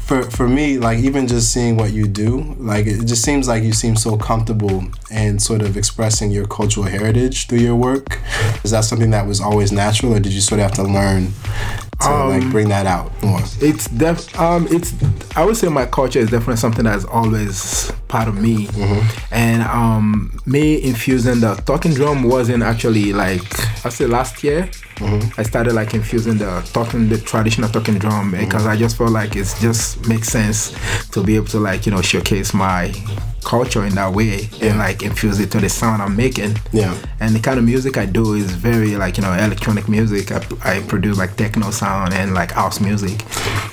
for 0.06 0.24
for 0.24 0.48
me, 0.48 0.78
like 0.78 1.00
even 1.00 1.28
just 1.28 1.52
seeing 1.54 1.78
what 1.78 1.94
you 1.94 2.08
do, 2.08 2.56
like 2.60 2.86
it 2.86 3.06
just 3.06 3.24
seems 3.24 3.48
like 3.48 3.64
you 3.64 3.74
seem 3.74 3.96
so 3.96 4.18
comfortable 4.18 4.84
and 5.10 5.42
sort 5.42 5.62
of 5.62 5.78
expressing 5.78 6.32
your 6.32 6.46
cultural 6.46 6.86
heritage 6.86 7.48
through 7.48 7.60
your 7.60 7.76
work. 7.76 8.20
Is 8.64 8.72
that 8.72 8.82
something 8.84 9.12
that 9.12 9.26
was 9.26 9.40
always 9.40 9.72
natural, 9.72 10.14
or 10.14 10.20
did 10.20 10.34
you 10.34 10.42
sort 10.42 10.60
of 10.60 10.64
have 10.64 10.76
to 10.76 10.84
learn 10.84 11.32
to 12.04 12.26
like 12.26 12.50
bring 12.52 12.70
that 12.70 12.86
out 12.86 13.12
more? 13.24 13.40
it's 13.62 13.88
def 13.90 14.40
um 14.40 14.68
it's 14.70 14.94
i 15.36 15.44
would 15.44 15.56
say 15.58 15.68
my 15.68 15.86
culture 15.86 16.20
is 16.20 16.30
definitely 16.30 16.56
something 16.58 16.86
that's 16.86 17.06
always 17.06 17.92
part 18.08 18.28
of 18.28 18.36
me. 18.40 18.68
And 19.32 19.64
um 19.64 20.40
me 20.46 20.84
infusing 20.84 21.40
the 21.40 21.56
talking 21.66 21.94
drum 21.94 22.24
wasn't 22.24 22.62
actually 22.64 23.12
like 23.14 23.42
i 23.86 23.90
say 23.90 24.06
last 24.06 24.44
year 24.44 24.70
i 25.38 25.44
started 25.44 25.74
like 25.74 25.94
infusing 25.96 26.38
the 26.38 26.62
talking 26.74 27.10
the 27.10 27.18
traditional 27.18 27.70
talking 27.70 27.98
drum 27.98 28.32
because 28.32 28.68
i 28.68 28.76
just 28.76 28.96
felt 28.98 29.12
like 29.12 29.36
it 29.36 29.48
just 29.60 30.08
makes 30.08 30.28
sense 30.28 30.76
to 31.10 31.24
be 31.24 31.36
able 31.36 31.48
to 31.48 31.60
like 31.60 31.86
you 31.88 31.92
know 31.92 32.02
showcase 32.02 32.54
my 32.54 32.94
culture 33.44 33.86
in 33.86 33.96
that 33.96 34.14
way 34.14 34.48
and 34.62 34.78
like 34.78 35.04
infuse 35.04 35.40
it 35.40 35.52
to 35.52 35.60
the 35.60 35.70
sound 35.70 36.02
i'm 36.02 36.16
making 36.16 36.56
Yeah. 36.72 36.96
and 37.20 37.36
the 37.36 37.40
kind 37.40 37.58
of 37.60 37.66
music 37.66 37.98
I 37.98 38.06
do 38.06 38.34
is 38.34 38.52
very 38.52 38.96
like 38.96 39.18
you 39.18 39.24
know 39.24 39.34
electronic 39.34 39.88
music. 39.88 40.32
I, 40.32 40.40
I 40.64 40.82
produce 40.82 41.18
like 41.18 41.36
techno 41.36 41.72
sound 41.72 42.14
and 42.14 42.34
like 42.34 42.52
house 42.52 42.80
music. 42.80 43.24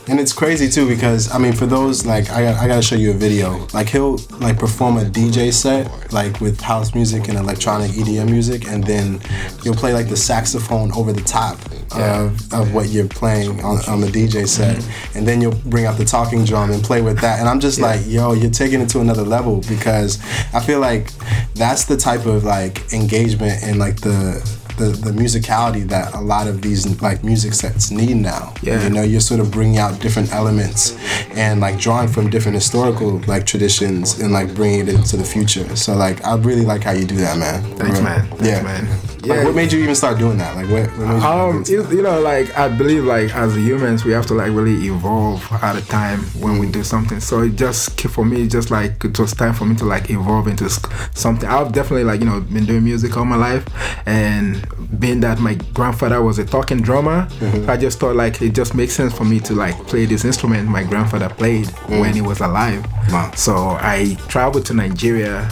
And 0.08 0.18
it's 0.18 0.32
crazy 0.32 0.68
too 0.68 0.86
because 0.88 1.30
I 1.32 1.38
mean, 1.38 1.52
for 1.52 1.66
those 1.66 2.04
like 2.06 2.30
I, 2.30 2.52
I 2.62 2.66
gotta 2.66 2.82
show 2.82 2.96
you 2.96 3.10
a 3.12 3.14
video. 3.14 3.66
Like 3.72 3.88
he'll 3.88 4.18
like 4.40 4.58
perform 4.58 4.98
a 4.98 5.04
DJ 5.04 5.52
set 5.52 6.12
like 6.12 6.40
with 6.40 6.60
house 6.60 6.94
music 6.94 7.28
and 7.28 7.38
electronic 7.38 7.90
EDM 7.92 8.30
music, 8.30 8.66
and 8.68 8.82
then 8.84 9.20
you'll 9.64 9.74
play 9.76 9.92
like 9.92 10.08
the 10.08 10.16
saxophone 10.16 10.92
over 10.92 11.12
the 11.12 11.22
top 11.22 11.58
of, 11.92 12.52
of 12.52 12.72
what 12.74 12.88
you're 12.88 13.08
playing 13.08 13.62
on, 13.64 13.78
on 13.88 14.00
the 14.00 14.06
DJ 14.06 14.46
set, 14.46 14.76
mm-hmm. 14.76 15.18
and 15.18 15.26
then 15.26 15.40
you'll 15.40 15.54
bring 15.66 15.86
out 15.86 15.98
the 15.98 16.04
talking 16.04 16.44
drum 16.44 16.70
and 16.70 16.82
play 16.84 17.02
with 17.02 17.18
that. 17.20 17.40
And 17.40 17.48
I'm 17.48 17.60
just 17.60 17.80
like, 17.80 18.00
yo, 18.06 18.32
you're 18.32 18.50
taking 18.50 18.80
it 18.80 18.88
to 18.90 19.00
another 19.00 19.22
level 19.24 19.59
because 19.68 20.20
I 20.52 20.60
feel 20.60 20.80
like 20.80 21.12
that's 21.54 21.84
the 21.84 21.96
type 21.96 22.26
of 22.26 22.44
like 22.44 22.92
engagement 22.92 23.62
and 23.62 23.78
like 23.78 24.00
the 24.00 24.40
the, 24.80 24.86
the 24.86 25.10
musicality 25.10 25.86
that 25.88 26.14
a 26.14 26.20
lot 26.20 26.48
of 26.48 26.62
these 26.62 27.00
like 27.02 27.22
music 27.22 27.52
sets 27.52 27.90
need 27.90 28.16
now. 28.16 28.54
Yeah. 28.62 28.82
You 28.82 28.90
know, 28.90 29.02
you're 29.02 29.20
sort 29.20 29.40
of 29.40 29.50
bringing 29.50 29.76
out 29.76 30.00
different 30.00 30.32
elements 30.32 30.96
and 31.36 31.60
like 31.60 31.78
drawing 31.78 32.08
from 32.08 32.30
different 32.30 32.54
historical 32.54 33.18
like 33.26 33.44
traditions 33.44 34.20
and 34.20 34.32
like 34.32 34.54
bringing 34.54 34.80
it 34.80 34.88
into 34.88 35.18
the 35.18 35.24
future. 35.24 35.76
So 35.76 35.94
like, 35.94 36.24
I 36.24 36.34
really 36.36 36.64
like 36.64 36.82
how 36.82 36.92
you 36.92 37.04
do 37.04 37.16
that, 37.16 37.36
man. 37.36 37.62
Thanks, 37.76 38.00
man. 38.00 38.26
Thanks, 38.28 38.46
yeah, 38.46 38.62
man. 38.62 39.09
Like, 39.22 39.26
Yeah. 39.38 39.44
what 39.44 39.54
made 39.54 39.70
you 39.72 39.80
even 39.82 39.94
start 39.94 40.18
doing 40.18 40.38
that? 40.38 40.56
Like, 40.56 40.68
what? 40.70 40.86
what 40.98 41.22
Um, 41.22 41.64
you, 41.68 41.86
you 41.90 42.02
know, 42.02 42.20
like 42.20 42.56
I 42.56 42.68
believe, 42.68 43.04
like 43.04 43.34
as 43.36 43.54
humans, 43.56 44.04
we 44.04 44.12
have 44.12 44.26
to 44.26 44.34
like 44.34 44.50
really 44.52 44.86
evolve 44.86 45.46
at 45.62 45.76
a 45.76 45.86
time 45.86 46.20
when 46.40 46.58
we 46.58 46.66
do 46.66 46.82
something. 46.82 47.20
So 47.20 47.42
it 47.42 47.56
just 47.56 48.00
for 48.08 48.24
me, 48.24 48.46
just 48.48 48.70
like 48.70 49.04
it 49.04 49.18
was 49.18 49.32
time 49.34 49.52
for 49.52 49.64
me 49.66 49.74
to 49.76 49.84
like 49.84 50.08
evolve 50.10 50.48
into 50.48 50.68
something. 51.14 51.48
I've 51.48 51.72
definitely 51.72 52.04
like 52.04 52.20
you 52.20 52.26
know 52.26 52.40
been 52.40 52.64
doing 52.64 52.82
music 52.84 53.16
all 53.16 53.24
my 53.26 53.36
life, 53.36 53.64
and 54.06 54.66
being 54.98 55.20
that 55.20 55.38
my 55.38 55.54
grandfather 55.74 56.22
was 56.22 56.38
a 56.38 56.44
talking 56.44 56.80
drummer, 56.80 57.28
I 57.68 57.76
just 57.76 57.98
thought 58.00 58.16
like 58.16 58.40
it 58.40 58.54
just 58.54 58.74
makes 58.74 58.94
sense 58.94 59.12
for 59.16 59.24
me 59.24 59.38
to 59.40 59.54
like 59.54 59.76
play 59.86 60.06
this 60.06 60.24
instrument 60.24 60.68
my 60.68 60.82
grandfather 60.82 61.28
played 61.28 61.68
when 61.88 62.14
he 62.14 62.22
was 62.22 62.40
alive. 62.40 62.86
Wow. 63.10 63.32
So 63.34 63.54
I 63.80 64.16
traveled 64.28 64.64
to 64.66 64.74
Nigeria 64.74 65.48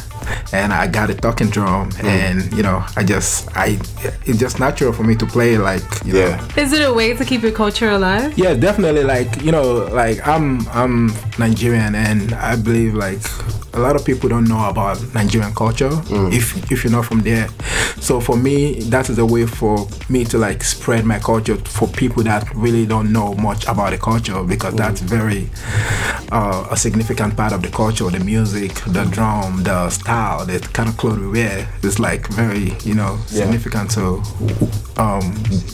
and 0.52 0.72
I 0.72 0.86
got 0.86 1.10
a 1.10 1.14
talking 1.14 1.50
drum 1.50 1.90
hmm. 1.92 2.06
and 2.06 2.52
you 2.52 2.62
know 2.62 2.84
I 2.96 3.04
just 3.04 3.48
I 3.56 3.78
it's 4.24 4.38
just 4.38 4.58
natural 4.58 4.92
for 4.92 5.04
me 5.04 5.14
to 5.16 5.26
play 5.26 5.58
like 5.58 5.82
you 6.04 6.12
know. 6.14 6.18
Yeah. 6.20 6.60
Is 6.62 6.72
it 6.72 6.82
a 6.82 6.92
way 6.92 7.14
to 7.14 7.24
keep 7.24 7.42
your 7.42 7.52
culture 7.52 7.90
alive? 7.90 8.36
yeah 8.38 8.54
definitely 8.54 9.04
like 9.04 9.42
you 9.42 9.52
know 9.52 9.86
like 10.02 10.26
I'm 10.26 10.66
I'm 10.68 11.12
Nigerian 11.38 11.94
and 11.94 12.32
I 12.34 12.56
believe 12.56 12.94
like 12.94 13.20
a 13.74 13.80
lot 13.80 13.94
of 13.96 14.04
people 14.04 14.28
don't 14.28 14.48
know 14.48 14.68
about 14.68 14.98
Nigerian 15.14 15.54
culture 15.54 15.90
hmm. 15.90 16.32
if 16.32 16.70
if 16.72 16.84
you're 16.84 16.92
not 16.92 17.06
from 17.06 17.20
there. 17.20 17.48
So 18.00 18.20
for 18.20 18.36
me 18.36 18.80
that 18.90 19.08
is 19.10 19.18
a 19.18 19.26
way 19.26 19.46
for 19.46 19.88
me 20.08 20.24
to 20.26 20.38
like 20.38 20.62
spread 20.64 21.04
my 21.04 21.18
culture 21.18 21.56
for 21.56 21.88
people 21.88 22.22
that 22.24 22.42
really 22.54 22.86
don't 22.86 23.12
know 23.12 23.34
much 23.34 23.66
about 23.66 23.90
the 23.90 23.98
culture 23.98 24.42
because 24.42 24.72
hmm. 24.72 24.78
that's 24.78 25.00
very 25.00 25.50
uh, 26.32 26.66
a 26.70 26.76
significant 26.76 27.36
part 27.36 27.52
of 27.52 27.62
the 27.62 27.68
culture 27.68 28.08
the 28.10 28.20
music 28.20 28.72
the 28.86 29.04
drum 29.06 29.62
the 29.62 29.90
style 29.90 30.17
the 30.46 30.58
kind 30.72 30.88
of 30.88 30.96
clothes 30.96 31.18
we 31.18 31.28
wear 31.28 31.68
is 31.82 31.98
like 31.98 32.26
very 32.28 32.72
you 32.84 32.94
know 32.94 33.12
Yeah. 33.30 33.42
significant 33.44 33.90
to 33.92 34.04
um, 34.96 35.22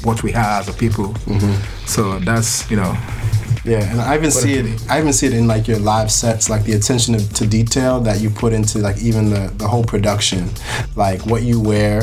what 0.04 0.22
we 0.22 0.32
have 0.32 0.68
as 0.68 0.74
a 0.74 0.76
people 0.78 1.14
so 1.86 2.18
that's 2.20 2.70
you 2.70 2.76
know 2.76 2.94
Yeah, 3.66 3.90
and 3.90 4.00
I 4.00 4.14
even 4.18 4.30
see 4.30 4.54
it. 4.60 4.66
I 4.90 4.98
even 5.00 5.12
see 5.14 5.26
it 5.26 5.32
in 5.32 5.46
like 5.48 5.64
your 5.70 5.78
live 5.80 6.10
sets, 6.10 6.50
like 6.50 6.64
the 6.68 6.74
attention 6.76 7.16
to, 7.16 7.22
to 7.38 7.46
detail 7.46 7.98
that 8.02 8.20
you 8.20 8.28
put 8.30 8.52
into 8.52 8.78
like 8.78 8.98
even 9.00 9.30
the 9.30 9.50
the 9.56 9.66
whole 9.66 9.84
production, 9.84 10.50
like 10.96 11.24
what 11.30 11.42
you 11.42 11.58
wear, 11.70 12.02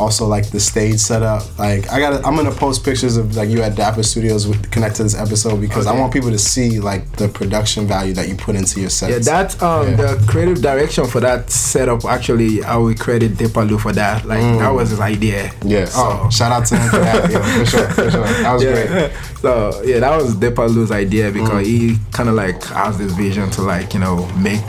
also 0.00 0.26
like 0.26 0.50
the 0.50 0.58
stage 0.60 0.98
setup. 0.98 1.42
Like 1.58 1.90
I 1.90 2.00
got, 2.00 2.24
I'm 2.26 2.34
gonna 2.36 2.50
post 2.50 2.84
pictures 2.84 3.16
of 3.16 3.36
like 3.36 3.48
you 3.48 3.62
at 3.62 3.76
Dapper 3.76 4.02
Studios 4.02 4.48
with 4.48 4.70
connect 4.70 4.96
to 4.96 5.02
this 5.02 5.14
episode 5.14 5.60
because 5.60 5.86
I 5.86 5.92
want 5.98 6.12
people 6.12 6.30
to 6.30 6.38
see 6.38 6.80
like 6.80 7.10
the 7.16 7.28
production 7.28 7.86
value 7.86 8.12
that 8.14 8.28
you 8.28 8.34
put 8.34 8.56
into 8.56 8.80
your 8.80 8.90
sets. 8.90 9.12
Yeah, 9.12 9.18
that 9.42 9.62
um 9.62 9.90
Yeah. 9.90 9.96
the 10.14 10.24
creative 10.26 10.62
direction 10.62 11.06
for 11.06 11.20
that 11.20 11.50
setup 11.50 12.04
actually 12.04 12.62
I 12.64 12.76
will 12.76 12.94
credit 12.94 13.32
Depalu 13.32 13.80
for 13.80 13.92
that. 13.92 14.24
Like 14.24 14.40
that 14.58 14.70
was 14.70 14.90
his 14.90 15.00
idea. 15.00 15.52
Yeah. 15.64 15.84
So 15.84 16.00
oh, 16.24 16.30
shout 16.30 16.52
out 16.52 16.66
to 16.66 16.76
him 16.76 16.88
for 16.90 16.98
that. 16.98 17.30
Yeah, 17.30 17.58
for 17.58 17.66
sure, 17.66 17.88
for 17.90 18.10
sure. 18.10 18.22
That 18.26 18.52
was 18.54 18.64
great. 18.64 19.12
So 19.40 19.82
yeah, 19.84 20.00
that 20.00 20.14
was 20.20 20.34
Depalu's 20.36 20.90
idea 20.90 21.30
because 21.30 21.66
he 21.66 21.96
kind 22.12 22.28
of 22.28 22.34
like 22.34 22.62
has 22.64 22.98
this 22.98 23.12
vision 23.14 23.48
to 23.52 23.62
like 23.62 23.94
you 23.94 24.00
know 24.00 24.26
make 24.36 24.60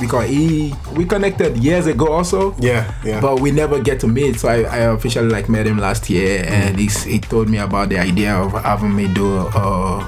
because 0.00 0.28
he 0.28 0.74
we 0.96 1.04
connected 1.04 1.56
years 1.56 1.86
ago 1.86 2.08
also. 2.12 2.54
Yeah, 2.58 2.92
yeah. 3.04 3.20
But 3.20 3.40
we 3.40 3.50
never 3.50 3.80
get 3.80 4.00
to 4.00 4.08
meet, 4.08 4.40
so 4.40 4.48
I, 4.48 4.62
I 4.62 4.78
officially 4.92 5.28
like 5.28 5.48
met 5.48 5.66
him 5.66 5.78
last 5.78 6.10
year, 6.10 6.44
and 6.46 6.78
he, 6.78 6.86
he 7.08 7.18
told 7.20 7.48
me 7.48 7.58
about 7.58 7.88
the 7.88 7.98
idea 7.98 8.34
of 8.34 8.52
having 8.62 8.94
me 8.94 9.08
do 9.12 9.36
a, 9.38 9.98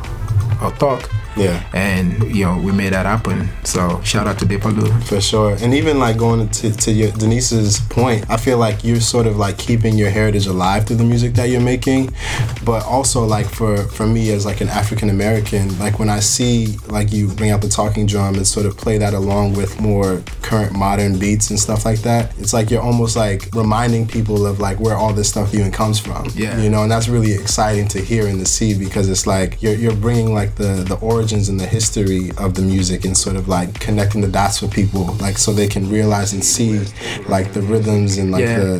a 0.62 0.72
talk, 0.78 1.08
Yeah. 1.36 1.62
and 1.74 2.34
you 2.34 2.44
know 2.44 2.56
we 2.58 2.72
made 2.72 2.92
that 2.92 3.06
happen. 3.06 3.48
So 3.64 4.00
shout 4.02 4.26
out 4.26 4.38
to 4.40 4.46
Depalu. 4.46 5.02
For 5.04 5.20
sure. 5.20 5.56
And 5.60 5.74
even 5.74 5.98
like 5.98 6.16
going 6.16 6.48
to, 6.48 6.72
to 6.72 6.92
your 6.92 7.10
Denise's 7.12 7.80
point, 7.90 8.28
I 8.30 8.36
feel 8.36 8.58
like 8.58 8.84
you're 8.84 9.00
sort 9.00 9.26
of 9.26 9.36
like 9.36 9.58
keeping 9.58 9.96
your 9.98 10.10
heritage 10.10 10.46
alive 10.46 10.86
through 10.86 10.96
the 10.96 11.04
music 11.04 11.34
that 11.34 11.48
you're 11.48 11.60
making. 11.60 12.14
But 12.64 12.84
also 12.84 13.24
like 13.24 13.46
for 13.46 13.76
for 13.84 14.06
me 14.06 14.30
as 14.32 14.44
like 14.46 14.60
an 14.60 14.68
African 14.68 15.10
American, 15.10 15.78
like 15.78 15.98
when 15.98 16.08
I 16.08 16.20
see 16.20 16.76
like 16.88 17.12
you 17.12 17.28
bring 17.28 17.50
out 17.50 17.60
the 17.62 17.68
talking 17.68 18.06
drum 18.06 18.36
and 18.36 18.46
sort 18.46 18.66
of 18.66 18.76
play 18.76 18.98
that 18.98 19.14
along 19.14 19.54
with 19.54 19.80
more 19.80 20.22
current 20.42 20.72
modern 20.72 21.18
beats 21.18 21.50
and 21.50 21.58
stuff 21.58 21.84
like 21.84 22.00
that, 22.00 22.36
it's 22.38 22.52
like 22.52 22.70
you're 22.70 22.82
almost 22.82 23.16
like 23.16 23.48
reminding 23.54 24.06
people 24.06 24.46
of 24.46 24.60
like 24.60 24.78
where 24.80 24.96
all 24.96 25.12
this 25.12 25.28
stuff 25.28 25.54
even 25.54 25.70
comes 25.70 25.98
from. 25.98 26.26
Yeah. 26.34 26.58
You 26.60 26.70
know, 26.70 26.82
and 26.82 26.90
that's 26.90 27.08
really 27.08 27.32
exciting 27.32 27.88
to 27.88 28.00
hear 28.00 28.26
and 28.26 28.38
to 28.40 28.46
see 28.46 28.74
because 28.78 29.08
it's 29.08 29.26
like 29.26 29.62
you're, 29.62 29.74
you're 29.74 29.94
bringing 29.96 30.32
like 30.34 30.54
the 30.56 30.84
the 30.86 30.96
origins 31.26 31.48
and 31.48 31.58
the 31.58 31.66
history 31.66 32.30
of 32.38 32.54
the 32.54 32.62
music 32.62 33.04
and 33.04 33.16
sort 33.16 33.34
of 33.34 33.48
like 33.48 33.80
connecting 33.80 34.20
the 34.20 34.28
dots 34.28 34.58
for 34.60 34.68
people 34.68 35.02
like 35.20 35.36
so 35.36 35.52
they 35.52 35.66
can 35.66 35.90
realize 35.90 36.32
and 36.32 36.44
see 36.44 36.78
like 37.28 37.52
the 37.52 37.60
rhythms 37.62 38.16
and 38.18 38.30
like 38.30 38.42
Yeah. 38.44 38.58
the, 38.60 38.76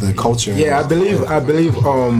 the 0.00 0.06
the 0.06 0.12
culture 0.14 0.52
Yeah, 0.54 0.80
I 0.80 0.84
believe 0.94 1.18
I 1.24 1.38
believe 1.50 1.74
um 1.86 2.16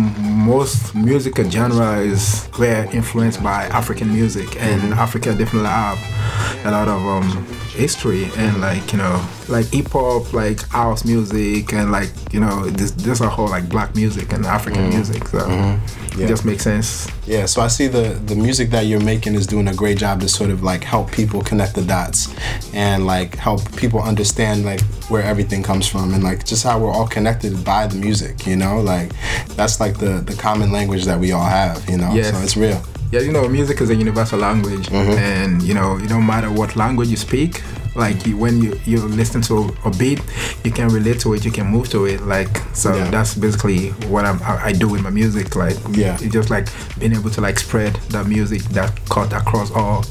most 0.54 0.94
music 0.94 1.38
and 1.38 1.50
genre 1.50 1.90
is 2.12 2.46
were 2.58 2.84
influenced 2.92 3.42
by 3.42 3.60
African 3.80 4.08
music, 4.18 4.48
and 4.60 4.80
Africa 4.94 5.28
definitely 5.34 5.70
have 5.86 5.98
a 6.68 6.70
lot 6.76 6.88
of 6.88 7.00
um 7.16 7.28
history 7.76 8.24
and 8.36 8.60
like 8.60 8.92
you 8.92 8.98
know 8.98 9.24
like 9.48 9.66
hip 9.66 9.88
hop, 9.92 10.32
like 10.32 10.60
house 10.70 11.04
music, 11.04 11.72
and 11.72 11.92
like 11.92 12.10
you 12.32 12.40
know 12.40 12.66
this 12.70 12.90
this 12.92 13.20
a 13.20 13.28
whole 13.28 13.48
like 13.48 13.68
black 13.68 13.94
music 13.94 14.32
and 14.32 14.44
African 14.46 14.82
mm-hmm. 14.82 14.96
music. 14.96 15.28
So 15.28 15.38
Yeah. 16.16 16.24
it 16.24 16.28
just 16.28 16.44
makes 16.46 16.62
sense. 16.64 17.06
yeah 17.26 17.44
so 17.44 17.60
i 17.60 17.68
see 17.68 17.88
the 17.88 18.06
the 18.30 18.34
music 18.34 18.70
that 18.70 18.86
you're 18.86 19.04
making 19.04 19.34
is 19.34 19.46
doing 19.46 19.68
a 19.68 19.74
great 19.74 19.98
job 19.98 20.20
to 20.20 20.28
sort 20.28 20.48
of 20.50 20.62
like 20.62 20.82
help 20.82 21.10
people 21.12 21.42
connect 21.42 21.74
the 21.74 21.82
dots 21.82 22.32
and 22.72 23.04
like 23.06 23.34
help 23.36 23.60
people 23.76 24.00
understand 24.00 24.64
like 24.64 24.80
where 25.10 25.22
everything 25.22 25.62
comes 25.62 25.86
from 25.86 26.14
and 26.14 26.22
like 26.24 26.40
just 26.46 26.62
how 26.64 26.78
we're 26.78 26.90
all 26.98 27.06
connected 27.06 27.52
by 27.64 27.86
the 27.86 27.96
music 27.96 28.46
you 28.46 28.56
know 28.56 28.80
like 28.80 29.10
that's 29.58 29.78
like 29.78 29.98
the 29.98 30.22
the 30.30 30.34
common 30.46 30.72
language 30.72 31.04
that 31.04 31.18
we 31.20 31.32
all 31.32 31.44
have 31.60 31.76
you 31.90 31.98
know 31.98 32.10
Yes. 32.14 32.30
so 32.32 32.38
it's 32.44 32.56
real 32.56 32.80
Yeah, 33.12 33.20
you 33.20 33.32
know, 33.32 33.48
music 33.48 33.80
is 33.80 33.90
a 33.90 33.94
universal 33.94 34.38
language, 34.40 34.88
mm-hmm. 34.88 35.12
and 35.12 35.62
you 35.62 35.74
know, 35.74 35.96
it 35.96 36.08
don't 36.08 36.26
matter 36.26 36.50
what 36.50 36.74
language 36.74 37.08
you 37.08 37.16
speak. 37.16 37.62
Like 37.96 38.26
you, 38.26 38.36
when 38.36 38.60
you 38.62 38.78
you 38.84 38.98
listen 38.98 39.40
to 39.42 39.74
a 39.84 39.90
beat, 39.90 40.20
you 40.64 40.70
can 40.70 40.88
relate 40.88 41.18
to 41.20 41.34
it, 41.34 41.44
you 41.44 41.50
can 41.50 41.66
move 41.66 41.88
to 41.90 42.04
it. 42.06 42.20
Like 42.22 42.52
so, 42.74 42.94
Yeah. 42.94 43.10
that's 43.10 43.34
basically 43.34 43.90
what 44.12 44.24
I'm, 44.24 44.40
I 44.42 44.66
I 44.68 44.72
do 44.72 44.88
with 44.88 45.02
my 45.02 45.10
music. 45.10 45.56
Like 45.56 45.76
Yeah. 45.90 46.14
it's 46.20 46.32
just 46.32 46.50
like 46.50 46.68
being 46.98 47.14
able 47.14 47.30
to 47.30 47.40
like 47.40 47.58
spread 47.58 47.94
that 48.10 48.26
music 48.26 48.62
that 48.76 48.90
cut 49.08 49.32
across 49.32 49.70
all 49.70 50.04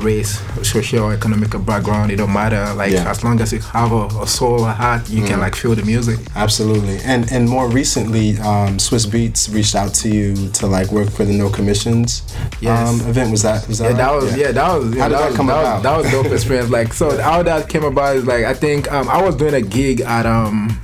race, 0.00 0.40
social, 0.62 1.10
economic 1.10 1.50
background. 1.64 2.10
It 2.10 2.16
don't 2.16 2.32
matter. 2.32 2.72
Like 2.74 2.92
Yeah. 2.92 3.10
as 3.10 3.22
long 3.24 3.40
as 3.40 3.52
you 3.52 3.60
have 3.60 3.92
a, 3.92 4.06
a 4.20 4.26
soul, 4.26 4.64
a 4.64 4.72
heart, 4.72 5.08
you 5.08 5.24
can 5.24 5.38
like 5.40 5.54
feel 5.54 5.74
the 5.74 5.84
music. 5.84 6.18
Absolutely, 6.34 6.98
and 7.04 7.30
and 7.32 7.48
more 7.48 7.68
recently, 7.68 8.38
um, 8.38 8.78
Swizz 8.78 9.06
Beatz 9.06 9.52
reached 9.54 9.74
out 9.74 9.94
to 9.94 10.08
you 10.08 10.34
to 10.58 10.66
like 10.66 10.90
work 10.90 11.10
for 11.10 11.24
the 11.24 11.32
No 11.32 11.48
Commissions 11.50 12.22
Yes. 12.60 12.88
um, 12.88 13.00
event. 13.08 13.30
Was 13.30 13.42
that 13.42 13.66
was 13.68 13.78
that? 13.78 13.90
Yeah, 13.90 13.96
that 13.96 14.12
was 14.14 14.36
yeah, 14.36 14.52
that 14.52 14.68
was 14.78 14.94
yeah, 14.94 15.02
How 15.02 15.08
did 15.08 15.14
that, 15.14 15.20
that 15.20 15.28
was, 15.28 15.36
come 15.36 15.46
that 15.46 15.60
about? 15.60 15.74
Was, 15.74 15.82
that 15.82 15.96
was 15.98 16.10
dope 16.10 16.32
experience. 16.38 16.70
Like 16.70 16.92
so, 16.92 17.10
how 17.20 17.42
that 17.42 17.68
came 17.68 17.84
about 17.84 18.16
is 18.16 18.26
like 18.26 18.44
I 18.44 18.54
think 18.54 18.90
um, 18.92 19.08
I 19.08 19.20
was 19.22 19.36
doing 19.36 19.54
a 19.54 19.62
gig 19.62 20.00
at 20.00 20.26
um. 20.26 20.78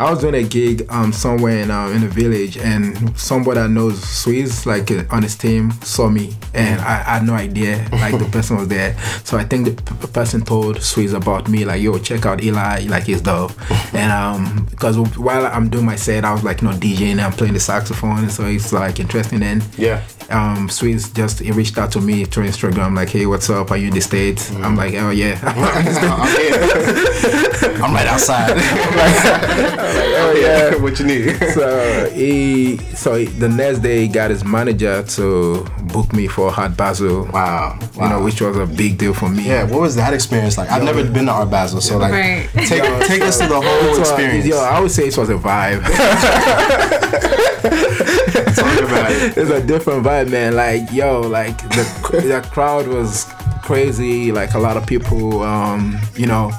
I 0.00 0.10
was 0.10 0.20
doing 0.20 0.36
a 0.36 0.44
gig 0.44 0.86
um 0.90 1.12
somewhere 1.12 1.58
in 1.58 1.72
um, 1.72 1.92
in 1.92 2.02
the 2.02 2.08
village 2.08 2.56
and 2.56 3.18
somebody 3.18 3.58
that 3.58 3.68
knows 3.68 3.98
Swizz 4.00 4.64
like 4.64 4.90
uh, 4.92 5.02
on 5.10 5.24
his 5.24 5.34
team 5.34 5.72
saw 5.82 6.08
me 6.08 6.36
and 6.54 6.80
I, 6.80 7.00
I 7.00 7.14
had 7.18 7.24
no 7.26 7.32
idea 7.34 7.84
like 7.90 8.16
the 8.16 8.24
person 8.32 8.58
was 8.58 8.68
there. 8.68 8.96
So 9.24 9.36
I 9.36 9.44
think 9.44 9.66
the 9.66 9.82
p- 9.82 10.06
person 10.12 10.42
told 10.42 10.76
Swizz 10.76 11.14
about 11.14 11.48
me 11.48 11.64
like 11.64 11.82
yo 11.82 11.98
check 11.98 12.26
out 12.26 12.42
Eli 12.44 12.84
like 12.86 13.04
he's 13.04 13.20
dope. 13.20 13.52
And 13.92 14.12
um 14.12 14.66
because 14.70 14.96
while 15.16 15.46
I'm 15.46 15.68
doing 15.68 15.84
my 15.86 15.96
set 15.96 16.24
I 16.24 16.32
was 16.32 16.44
like 16.44 16.62
you 16.62 16.68
know 16.68 16.74
DJing 16.74 17.12
and 17.12 17.20
I'm 17.20 17.32
playing 17.32 17.54
the 17.54 17.60
saxophone 17.60 18.28
so 18.30 18.44
it's 18.46 18.72
like 18.72 19.00
interesting. 19.00 19.42
And 19.42 19.64
Yeah. 19.76 20.04
um 20.30 20.68
Swizz 20.68 21.12
just 21.12 21.40
he 21.40 21.50
reached 21.50 21.76
out 21.76 21.90
to 21.92 22.00
me 22.00 22.24
through 22.24 22.46
Instagram 22.46 22.94
like 22.94 23.08
hey 23.08 23.26
what's 23.26 23.50
up? 23.50 23.72
Are 23.72 23.76
you 23.76 23.88
in 23.88 23.94
the 23.94 24.00
States? 24.00 24.52
I'm 24.52 24.76
like 24.76 24.94
oh 24.94 25.10
yeah. 25.10 25.40
I'm 25.42 26.28
here. 26.36 27.82
I'm 27.82 27.94
right 27.94 28.06
outside. 28.06 28.54
oh 30.20 30.32
yeah 30.40 30.74
what 30.82 30.98
you 30.98 31.06
need? 31.06 31.36
so 31.54 32.10
he 32.14 32.76
so 32.94 33.14
he, 33.14 33.24
the 33.26 33.48
next 33.48 33.78
day 33.80 34.02
he 34.02 34.08
got 34.08 34.30
his 34.30 34.44
manager 34.44 35.02
to 35.02 35.64
book 35.92 36.12
me 36.12 36.26
for 36.26 36.50
Art 36.58 36.76
Basel 36.76 37.24
Wow. 37.32 37.78
wow. 37.96 38.02
you 38.04 38.08
know 38.10 38.22
which 38.24 38.40
was 38.40 38.56
a 38.56 38.66
big 38.66 38.98
deal 38.98 39.14
for 39.14 39.28
me 39.28 39.44
yeah, 39.44 39.64
what 39.64 39.80
was 39.80 39.96
that 39.96 40.12
experience 40.12 40.56
like? 40.58 40.70
I've 40.70 40.82
never 40.84 41.02
been 41.04 41.26
to 41.26 41.32
Art 41.32 41.50
Basel, 41.50 41.80
so 41.80 41.98
like, 41.98 42.12
Right. 42.12 42.48
take 42.66 42.82
take 43.06 43.22
us 43.22 43.38
to 43.38 43.46
the 43.48 43.60
whole 43.60 43.94
So, 43.94 44.00
experience. 44.00 44.46
yo, 44.46 44.58
I 44.58 44.80
would 44.80 44.90
say 44.90 45.08
it 45.08 45.16
was 45.16 45.30
a 45.30 45.34
vibe. 45.34 45.82
It. 49.10 49.36
it's 49.36 49.50
a 49.50 49.62
different 49.66 50.04
vibe, 50.04 50.30
man. 50.30 50.54
Like, 50.54 50.90
yo, 50.92 51.20
like 51.20 51.56
the 51.70 51.84
the 52.12 52.48
crowd 52.52 52.86
was 52.88 53.24
crazy. 53.62 54.32
Like 54.32 54.54
a 54.54 54.58
lot 54.58 54.76
of 54.76 54.86
people, 54.86 55.42
um, 55.42 55.98
you 56.14 56.26
know. 56.26 56.50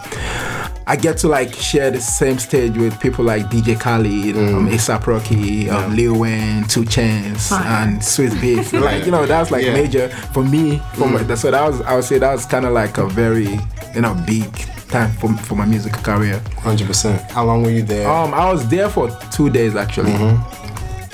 I 0.90 0.96
get 0.96 1.18
to 1.20 1.28
like 1.28 1.54
share 1.54 1.92
the 1.92 2.02
same 2.02 2.40
stage 2.40 2.76
with 2.76 3.00
people 3.00 3.24
like 3.24 3.46
DJ 3.52 3.80
Khaled, 3.80 4.36
um, 4.36 4.68
ASAP 4.70 5.06
Rocky, 5.06 5.70
um, 5.70 5.96
Lil 5.96 6.18
Wayne, 6.20 6.64
Two 6.68 6.82
Chainz, 6.82 7.52
and 7.52 8.00
Swizz 8.00 8.32
Beatz. 8.42 8.74
like 8.82 9.06
you 9.06 9.12
know, 9.12 9.28
that's 9.28 9.52
like 9.52 9.64
Yeah. 9.64 9.74
major 9.74 10.10
for 10.34 10.44
me. 10.44 10.82
For 10.96 11.08
my, 11.08 11.36
so 11.36 11.52
that 11.52 11.64
was 11.70 11.80
I 11.82 11.96
would 11.96 12.06
say 12.06 12.18
that 12.18 12.32
was 12.32 12.46
kind 12.48 12.66
of 12.66 12.74
like 12.74 12.98
a 12.98 13.06
very 13.08 13.60
you 13.94 14.02
know 14.02 14.16
big 14.26 14.52
time 14.90 15.12
for, 15.12 15.32
for 15.38 15.54
my 15.54 15.66
music 15.66 15.94
career. 15.94 16.42
Hundred 16.58 16.88
percent. 16.88 17.22
How 17.30 17.46
long 17.46 17.62
were 17.62 17.70
you 17.70 17.84
there? 17.84 18.10
Um, 18.10 18.34
I 18.34 18.52
was 18.52 18.68
there 18.68 18.90
for 18.90 19.12
two 19.32 19.52
days 19.52 19.76
actually. 19.76 20.14
I 20.14 20.59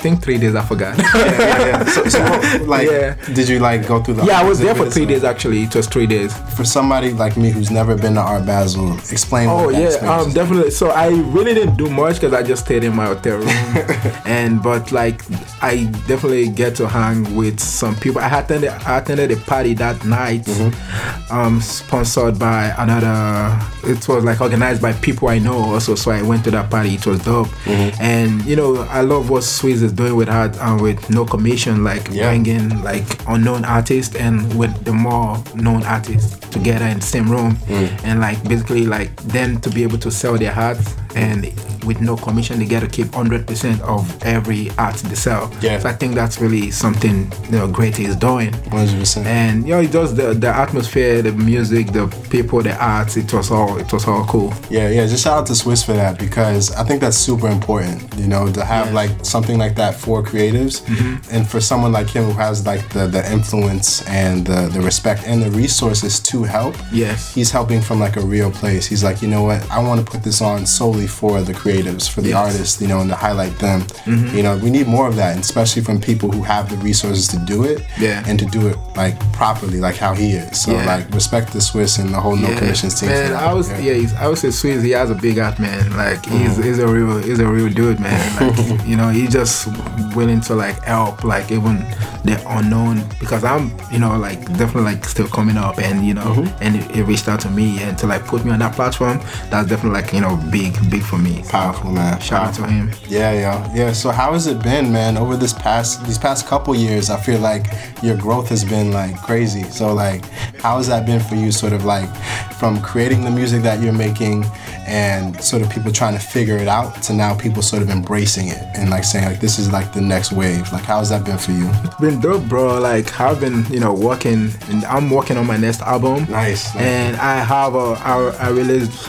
think 0.06 0.22
three 0.22 0.38
days. 0.38 0.54
I 0.54 0.62
forgot. 0.64 0.96
yeah, 1.14 1.14
yeah, 1.14 1.66
yeah. 1.66 1.84
So, 1.84 2.00
so 2.08 2.64
like, 2.74 2.88
Yeah. 2.90 3.14
did 3.34 3.48
you 3.48 3.58
like 3.58 3.86
go 3.86 4.02
through 4.02 4.14
the? 4.14 4.24
yeah, 4.24 4.40
I 4.40 4.44
was 4.44 4.58
there 4.60 4.74
for 4.74 4.88
three 4.90 5.06
days 5.06 5.24
actually. 5.24 5.62
It 5.64 5.74
was 5.74 5.86
three 5.86 6.06
days. 6.06 6.32
For 6.56 6.64
somebody 6.64 7.12
like 7.12 7.36
me 7.36 7.50
who's 7.50 7.70
never 7.70 7.94
been 7.96 8.14
to 8.14 8.20
Art 8.20 8.46
Basel, 8.46 8.92
explain. 9.10 9.48
Oh 9.48 9.68
yeah, 9.70 9.88
um, 10.12 10.32
definitely. 10.32 10.70
So 10.70 10.90
I 10.90 11.08
really 11.36 11.54
didn't 11.54 11.76
do 11.76 11.88
much 11.90 12.14
because 12.16 12.32
I 12.32 12.42
just 12.42 12.64
stayed 12.64 12.84
in 12.84 12.94
my 12.94 13.06
hotel 13.06 13.38
room, 13.38 13.48
and 14.24 14.62
but 14.62 14.92
like 14.92 15.22
I 15.62 15.84
definitely 16.06 16.48
get 16.48 16.76
to 16.76 16.86
hang 16.88 17.34
with 17.34 17.58
some 17.60 17.94
people. 17.96 18.20
I 18.20 18.28
attended 18.40 18.70
I 18.70 18.98
attended 18.98 19.30
a 19.32 19.36
party 19.36 19.74
that 19.74 20.04
night, 20.04 20.44
Mm-hmm. 20.46 21.32
um, 21.32 21.60
sponsored 21.60 22.38
by 22.38 22.74
another. 22.78 23.58
It 23.84 24.06
was 24.08 24.24
like 24.24 24.40
organized 24.40 24.80
by 24.82 24.92
people 24.94 25.28
I 25.28 25.38
know 25.38 25.58
also. 25.72 25.94
So 25.94 26.10
I 26.10 26.22
went 26.22 26.44
to 26.44 26.50
that 26.52 26.70
party. 26.70 26.94
It 26.94 27.06
was 27.06 27.18
dope, 27.24 27.48
Mm-hmm. 27.66 28.00
and 28.00 28.44
you 28.44 28.56
know 28.56 28.70
I 28.98 29.00
love 29.02 29.30
what 29.30 29.42
Swizz 29.42 29.82
is 29.82 29.92
doing 29.96 30.14
with 30.16 30.28
her 30.28 30.52
um, 30.60 30.78
with 30.80 31.08
no 31.10 31.24
commission, 31.24 31.82
like 31.84 32.06
Yeah. 32.10 32.28
bringing 32.28 32.82
like 32.82 33.04
unknown 33.26 33.64
artists 33.64 34.14
and 34.14 34.36
with 34.58 34.72
the 34.84 34.92
more 34.92 35.42
known 35.54 35.82
artists 35.84 36.36
together 36.50 36.86
in 36.86 36.98
the 37.00 37.06
same 37.06 37.28
room 37.30 37.56
Mm. 37.68 37.88
and 38.04 38.20
like 38.20 38.38
basically 38.48 38.86
like 38.86 39.10
them 39.32 39.60
to 39.60 39.70
be 39.70 39.82
able 39.82 39.98
to 39.98 40.10
sell 40.10 40.36
their 40.38 40.54
art 40.54 40.78
and 41.14 41.44
with 41.86 42.00
no 42.00 42.16
commission 42.16 42.58
they 42.58 42.64
get 42.66 42.80
to 42.80 42.88
keep 42.88 43.06
100% 43.08 43.80
of 43.82 44.22
every 44.24 44.70
art 44.78 44.96
they 44.96 45.14
sell 45.14 45.50
Yeah. 45.60 45.78
so 45.78 45.88
i 45.88 45.92
think 45.92 46.14
that's 46.14 46.40
really 46.40 46.70
something 46.70 47.30
you 47.44 47.50
know 47.58 47.66
great 47.68 47.96
he's 47.96 48.16
doing 48.16 48.52
Hundred 48.70 48.98
percent. 48.98 49.26
and 49.26 49.66
you 49.66 49.74
know 49.74 49.80
it 49.80 49.92
does 49.92 50.14
the 50.14 50.34
the 50.34 50.48
atmosphere 50.48 51.22
the 51.22 51.32
music 51.32 51.92
the 51.92 52.06
people 52.30 52.62
the 52.62 52.74
arts 52.82 53.16
it 53.16 53.32
was 53.32 53.50
all 53.50 53.76
it 53.78 53.90
was 53.92 54.06
all 54.06 54.24
cool 54.26 54.52
Yeah, 54.70 54.88
yeah. 54.96 55.06
Just 55.06 55.22
shout 55.24 55.38
out 55.38 55.46
to 55.46 55.52
Swizz 55.54 55.84
for 55.86 55.92
that 56.02 56.18
because 56.18 56.64
I 56.74 56.82
think 56.86 57.00
that's 57.00 57.16
super 57.16 57.48
important. 57.48 57.96
You 58.22 58.26
know, 58.32 58.50
to 58.52 58.64
have 58.64 58.92
like 58.92 59.10
something 59.24 59.58
like 59.64 59.74
that 59.76 59.94
for 59.94 60.22
creatives, 60.22 60.74
Mm-hmm. 60.86 61.34
and 61.34 61.42
for 61.48 61.60
someone 61.60 61.92
like 61.92 62.08
him 62.16 62.24
who 62.24 62.32
has 62.46 62.66
like 62.66 62.82
the 62.96 63.06
the 63.06 63.22
influence 63.36 63.88
and 64.08 64.46
the 64.46 64.60
the 64.74 64.80
respect 64.80 65.20
and 65.26 65.38
the 65.42 65.50
resources 65.50 66.20
to 66.30 66.42
help. 66.56 66.74
Yes. 66.92 67.34
he's 67.34 67.50
helping 67.50 67.80
from 67.80 67.98
like 68.00 68.16
a 68.16 68.24
real 68.34 68.50
place. 68.50 68.84
He's 68.92 69.04
like, 69.08 69.18
you 69.22 69.28
know 69.28 69.44
what? 69.48 69.60
I 69.70 69.78
want 69.88 69.98
to 70.04 70.06
put 70.12 70.22
this 70.28 70.40
on 70.40 70.66
solely 70.66 71.06
for 71.06 71.42
the 71.48 71.54
creatives, 71.76 72.08
for 72.08 72.20
the 72.22 72.30
Yes. 72.30 72.36
artists. 72.54 72.80
You 72.80 72.88
know, 72.88 73.00
and 73.00 73.10
to 73.10 73.16
highlight 73.16 73.58
them. 73.58 73.80
Mm-hmm. 73.82 74.36
You 74.36 74.42
know, 74.42 74.56
we 74.58 74.70
need 74.70 74.86
more 74.86 75.06
of 75.08 75.16
that, 75.16 75.38
especially 75.38 75.82
from 75.82 76.00
people 76.00 76.30
who 76.30 76.42
have 76.42 76.68
the 76.70 76.76
resources 76.78 77.28
to 77.28 77.38
do 77.38 77.64
it. 77.64 77.82
Yeah. 77.98 78.22
and 78.26 78.38
to 78.38 78.46
do 78.46 78.66
it 78.68 78.76
like 78.96 79.16
properly, 79.32 79.78
like 79.80 79.96
how 79.96 80.14
he 80.14 80.32
is. 80.32 80.60
So 80.62 80.72
Yeah. 80.72 80.86
like 80.86 81.10
respect 81.14 81.52
the 81.52 81.58
Swizz 81.60 81.98
and 81.98 82.12
the 82.12 82.20
whole 82.20 82.36
No 82.36 82.48
Commissions 82.58 82.98
team. 83.00 83.10
Man. 83.10 83.32
I 83.34 83.52
was 83.52 83.68
yeah, 83.80 84.20
I 84.22 84.28
would 84.28 84.38
say 84.38 84.48
Swizz. 84.48 84.82
he 84.82 84.90
has 84.90 85.10
a 85.10 85.14
big 85.14 85.38
heart, 85.38 85.58
man. 85.58 85.96
Like 85.96 86.24
he's, 86.26 86.52
Mm-hmm. 86.52 86.62
he's 86.62 86.78
a 86.78 86.86
real 86.88 87.18
he's 87.18 87.38
a 87.40 87.46
real 87.46 87.68
dude, 87.72 88.00
man. 88.00 88.22
Like 88.40 88.86
you 88.86 88.96
know, 88.96 89.08
he's 89.08 89.32
just 89.32 89.68
willing 90.14 90.40
to 90.42 90.54
like 90.54 90.82
help, 90.82 91.24
like 91.24 91.50
even 91.50 91.76
the 92.24 92.36
unknown 92.48 93.04
because 93.20 93.44
I'm 93.44 93.70
you 93.92 93.98
know 93.98 94.16
like 94.16 94.40
definitely 94.58 94.82
like 94.92 95.04
still 95.04 95.28
coming 95.28 95.56
up, 95.56 95.78
and 95.78 96.04
you 96.06 96.14
know, 96.14 96.24
Mm-hmm. 96.36 96.62
and 96.64 96.76
he, 96.76 96.82
he 96.94 97.02
reached 97.02 97.28
out 97.28 97.40
to 97.40 97.50
me 97.50 97.80
and 97.82 97.96
to 97.98 98.06
like 98.06 98.24
put 98.26 98.44
me 98.44 98.50
on 98.52 98.58
that 98.60 98.74
platform. 98.74 99.20
That's 99.50 99.68
definitely 99.68 100.00
like 100.00 100.12
you 100.12 100.20
know 100.20 100.36
big 100.50 100.72
big 100.90 101.02
for 101.02 101.18
me. 101.18 101.42
So, 101.44 101.50
Powerful, 101.66 101.90
man. 101.90 102.20
Shout 102.20 102.46
out 102.46 102.54
to 102.54 102.66
him. 102.68 102.92
Yeah, 103.08 103.32
yeah, 103.32 103.74
yeah. 103.74 103.92
So 103.92 104.10
how 104.12 104.34
has 104.34 104.46
it 104.46 104.62
been, 104.62 104.92
man? 104.92 105.16
Over 105.16 105.36
this 105.36 105.52
past 105.52 106.06
these 106.06 106.16
past 106.16 106.46
couple 106.46 106.76
years, 106.76 107.10
I 107.10 107.18
feel 107.18 107.40
like 107.40 107.66
your 108.04 108.16
growth 108.16 108.48
has 108.50 108.64
been 108.64 108.92
like 108.92 109.20
crazy. 109.20 109.64
So 109.64 109.92
like, 109.92 110.24
how 110.60 110.76
has 110.76 110.86
that 110.86 111.04
been 111.04 111.18
for 111.18 111.34
you? 111.34 111.50
Sort 111.50 111.72
of 111.72 111.84
like 111.84 112.08
from 112.52 112.80
creating 112.82 113.24
the 113.24 113.32
music 113.32 113.64
that 113.64 113.80
you're 113.80 113.92
making 113.92 114.44
and 114.86 115.42
sort 115.42 115.62
of 115.62 115.70
people 115.70 115.90
trying 115.92 116.14
to 116.14 116.20
figure 116.20 116.56
it 116.56 116.68
out 116.68 117.02
to 117.04 117.12
now 117.12 117.34
people 117.34 117.62
sort 117.62 117.82
of 117.82 117.90
embracing 117.90 118.48
it 118.48 118.62
and 118.76 118.90
like 118.90 119.04
saying 119.04 119.24
like 119.24 119.40
this 119.40 119.58
is 119.58 119.72
like 119.72 119.92
the 119.92 120.00
next 120.00 120.32
wave. 120.32 120.70
Like 120.72 120.84
how 120.84 120.98
has 120.98 121.08
that 121.10 121.24
been 121.24 121.38
for 121.38 121.52
you? 121.52 121.68
It's 121.84 121.94
been 121.96 122.20
dope, 122.20 122.44
bro. 122.44 122.78
Like 122.80 123.20
I've 123.20 123.40
been, 123.40 123.64
you 123.66 123.80
know, 123.80 123.92
working 123.92 124.50
and 124.70 124.84
I'm 124.86 125.10
working 125.10 125.36
on 125.36 125.46
my 125.46 125.56
next 125.56 125.82
album. 125.82 126.24
Nice. 126.30 126.74
nice. 126.74 126.76
And 126.76 127.16
I 127.16 127.36
have 127.36 127.74
a 127.74 127.98
I, 128.02 128.30
I 128.40 128.48
released 128.50 129.08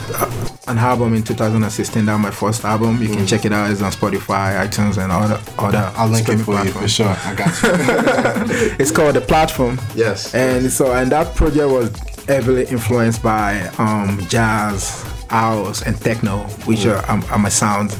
an 0.67 0.77
album 0.77 1.13
in 1.13 1.23
2016. 1.23 2.05
That 2.05 2.13
was 2.13 2.21
my 2.21 2.31
first 2.31 2.65
album. 2.65 3.01
You 3.01 3.07
can 3.09 3.25
check 3.25 3.45
it 3.45 3.53
out. 3.53 3.71
It's 3.71 3.81
on 3.81 3.91
Spotify, 3.91 4.65
iTunes, 4.67 5.01
and 5.01 5.11
other 5.11 5.39
other. 5.57 5.91
I'll 5.95 6.09
link 6.09 6.27
it 6.29 6.37
for 6.39 6.61
you 6.63 6.71
for 6.71 6.87
sure. 6.87 7.15
I 7.25 7.35
got 7.35 7.61
you. 7.63 8.75
It's 8.79 8.91
called 8.91 9.15
the 9.15 9.21
platform. 9.21 9.79
yes. 9.95 10.33
And 10.33 10.71
so 10.71 10.93
and 10.93 11.11
that 11.11 11.35
project 11.35 11.67
was 11.69 11.89
heavily 12.27 12.65
influenced 12.65 13.23
by 13.23 13.59
um, 13.77 14.19
jazz, 14.27 15.05
house, 15.29 15.81
and 15.81 15.99
techno, 15.99 16.39
which 16.65 16.85
are, 16.85 17.05
are, 17.05 17.23
are 17.31 17.39
my 17.39 17.49
sounds. 17.49 17.97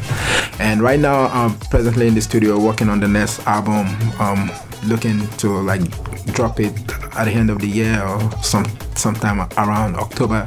And 0.60 0.82
right 0.82 1.00
now, 1.00 1.28
I'm 1.28 1.58
presently 1.70 2.08
in 2.08 2.16
the 2.16 2.22
studio 2.22 2.60
working 2.60 2.90
on 2.90 3.00
the 3.00 3.08
next 3.08 3.46
album. 3.48 3.88
Um, 4.20 4.52
looking 4.86 5.28
to 5.38 5.50
like 5.62 5.82
drop 6.34 6.60
it 6.60 6.74
at 7.16 7.26
the 7.26 7.32
end 7.32 7.50
of 7.50 7.60
the 7.60 7.68
year 7.68 8.02
or 8.04 8.32
some 8.44 8.66
sometime 8.96 9.40
around 9.58 9.96
October. 9.96 10.46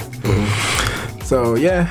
So 1.24 1.54
yeah, 1.54 1.90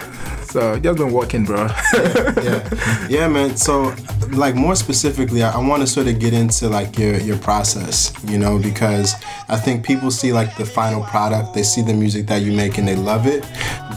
so 0.50 0.80
just 0.80 0.98
been 0.98 1.12
working, 1.12 1.46
bro. 1.46 1.68
yeah, 1.94 3.08
yeah, 3.08 3.28
man. 3.28 3.56
So, 3.56 3.96
like 4.32 4.56
more 4.56 4.76
specifically, 4.76 5.44
I, 5.44 5.52
I 5.52 5.68
want 5.68 5.82
to 5.82 5.88
sort 5.88 6.08
of 6.08 6.20
get 6.20 6.34
into 6.34 6.70
like 6.70 6.98
your 6.98 7.18
your 7.18 7.38
process, 7.38 8.14
you 8.26 8.40
know, 8.40 8.58
because 8.58 9.14
I 9.48 9.58
think 9.58 9.86
people 9.86 10.10
see 10.10 10.34
like 10.34 10.58
the 10.58 10.66
final 10.66 11.04
product, 11.04 11.54
they 11.54 11.64
see 11.64 11.82
the 11.82 11.94
music 11.94 12.26
that 12.28 12.42
you 12.42 12.52
make 12.52 12.78
and 12.80 12.88
they 12.88 12.96
love 12.96 13.28
it, 13.28 13.46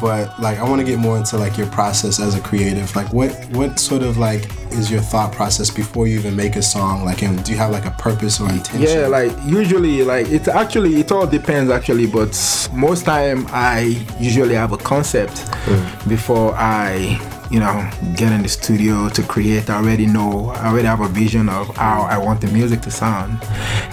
but 0.01 0.39
like 0.41 0.59
I 0.59 0.69
want 0.69 0.81
to 0.81 0.87
get 0.87 0.99
more 0.99 1.17
into 1.17 1.39
like 1.39 1.57
your 1.57 1.69
process 1.69 2.21
as 2.21 2.35
a 2.35 2.41
creative. 2.41 2.95
Like, 2.95 3.11
what 3.13 3.33
what 3.51 3.81
sort 3.81 4.03
of 4.03 4.19
like 4.19 4.51
is 4.73 4.91
your 4.91 5.01
thought 5.01 5.33
process 5.33 5.71
before 5.71 6.07
you 6.07 6.19
even 6.19 6.37
make 6.37 6.57
a 6.57 6.63
song? 6.63 7.05
Like, 7.05 7.23
and 7.23 7.43
do 7.45 7.53
you 7.53 7.59
have 7.59 7.71
like 7.71 7.87
a 7.87 7.93
purpose 7.93 8.41
or 8.41 8.51
intention? 8.51 8.83
Yeah, 8.83 9.07
like 9.07 9.33
usually, 9.45 10.03
like 10.03 10.29
it 10.29 10.49
actually 10.49 11.01
it 11.01 11.11
all 11.13 11.27
depends 11.27 11.71
actually, 11.71 12.07
but 12.07 12.33
most 12.75 13.05
time 13.05 13.47
I 13.51 14.05
usually 14.21 14.55
have 14.55 14.73
a 14.73 14.79
concept 14.79 15.39
hmm. 15.65 16.09
before 16.09 16.42
I, 16.51 17.19
you 17.51 17.61
know, 17.61 17.89
get 18.17 18.33
in 18.33 18.43
the 18.43 18.49
studio 18.49 19.09
to 19.11 19.23
create. 19.23 19.71
I 19.71 19.77
already 19.77 20.07
know, 20.07 20.51
I 20.51 20.69
already 20.69 20.87
have 20.87 21.01
a 21.01 21.09
vision 21.09 21.49
of 21.49 21.75
how 21.77 22.03
I 22.03 22.19
want 22.19 22.41
the 22.41 22.49
music 22.49 22.81
to 22.83 22.91
sound, 22.91 23.39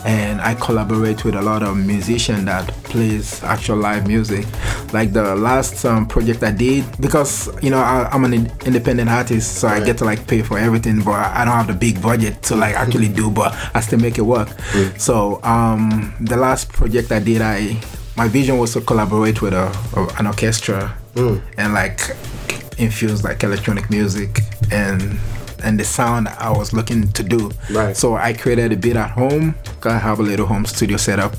and 0.06 0.42
I 0.42 0.56
collaborate 0.56 1.24
with 1.24 1.36
a 1.36 1.42
lot 1.42 1.64
of 1.64 1.78
musicians 1.78 2.46
that 2.46 2.68
plays 2.86 3.44
actual 3.44 3.78
live 3.78 4.08
music. 4.08 4.46
Like 4.94 5.14
the 5.14 5.36
last 5.36 5.86
um, 5.86 6.08
project 6.08 6.42
I 6.44 6.52
did, 6.52 6.84
because 7.00 7.50
you 7.64 7.70
know 7.70 7.78
I, 7.80 8.10
I'm 8.12 8.24
an 8.26 8.34
independent 8.66 9.10
artist, 9.10 9.56
so 9.58 9.68
I 9.68 9.80
get 9.84 9.98
to 10.00 10.06
like 10.06 10.26
pay 10.28 10.42
for 10.42 10.58
everything, 10.58 11.02
but 11.04 11.14
I 11.14 11.46
don't 11.46 11.54
have 11.54 11.68
the 11.68 11.74
big 11.74 12.02
budget 12.02 12.42
to 12.44 12.56
like 12.56 12.76
actually 12.76 13.10
do, 13.10 13.30
but 13.30 13.54
I 13.76 13.82
still 13.82 14.00
make 14.00 14.18
it 14.18 14.24
work. 14.24 14.50
So 14.98 15.42
um, 15.44 16.14
the 16.20 16.38
last 16.38 16.70
project 16.70 17.12
I 17.12 17.20
did, 17.20 17.42
I 17.42 17.80
my 18.18 18.28
vision 18.28 18.58
was 18.58 18.74
to 18.74 18.82
collaborate 18.82 19.42
with 19.42 19.54
a, 19.54 19.68
a- 19.96 20.20
an 20.20 20.28
orchestra 20.28 20.94
and 21.58 21.74
like 21.74 22.00
infused 22.78 23.24
like 23.24 23.44
electronic 23.44 23.90
music 23.90 24.40
and 24.72 25.20
and 25.64 25.78
the 25.80 25.84
sound 25.84 26.28
I 26.28 26.52
was 26.52 26.72
looking 26.72 27.12
to 27.12 27.24
do. 27.24 27.52
Right. 27.70 27.96
So 27.96 28.16
I 28.16 28.34
created 28.34 28.72
a 28.72 28.78
beat 28.78 28.96
at 28.96 29.12
home. 29.12 29.56
I 29.84 29.98
have 29.98 30.20
a 30.20 30.24
little 30.24 30.46
home 30.46 30.66
studio 30.66 30.98
set 30.98 31.20
up. 31.20 31.36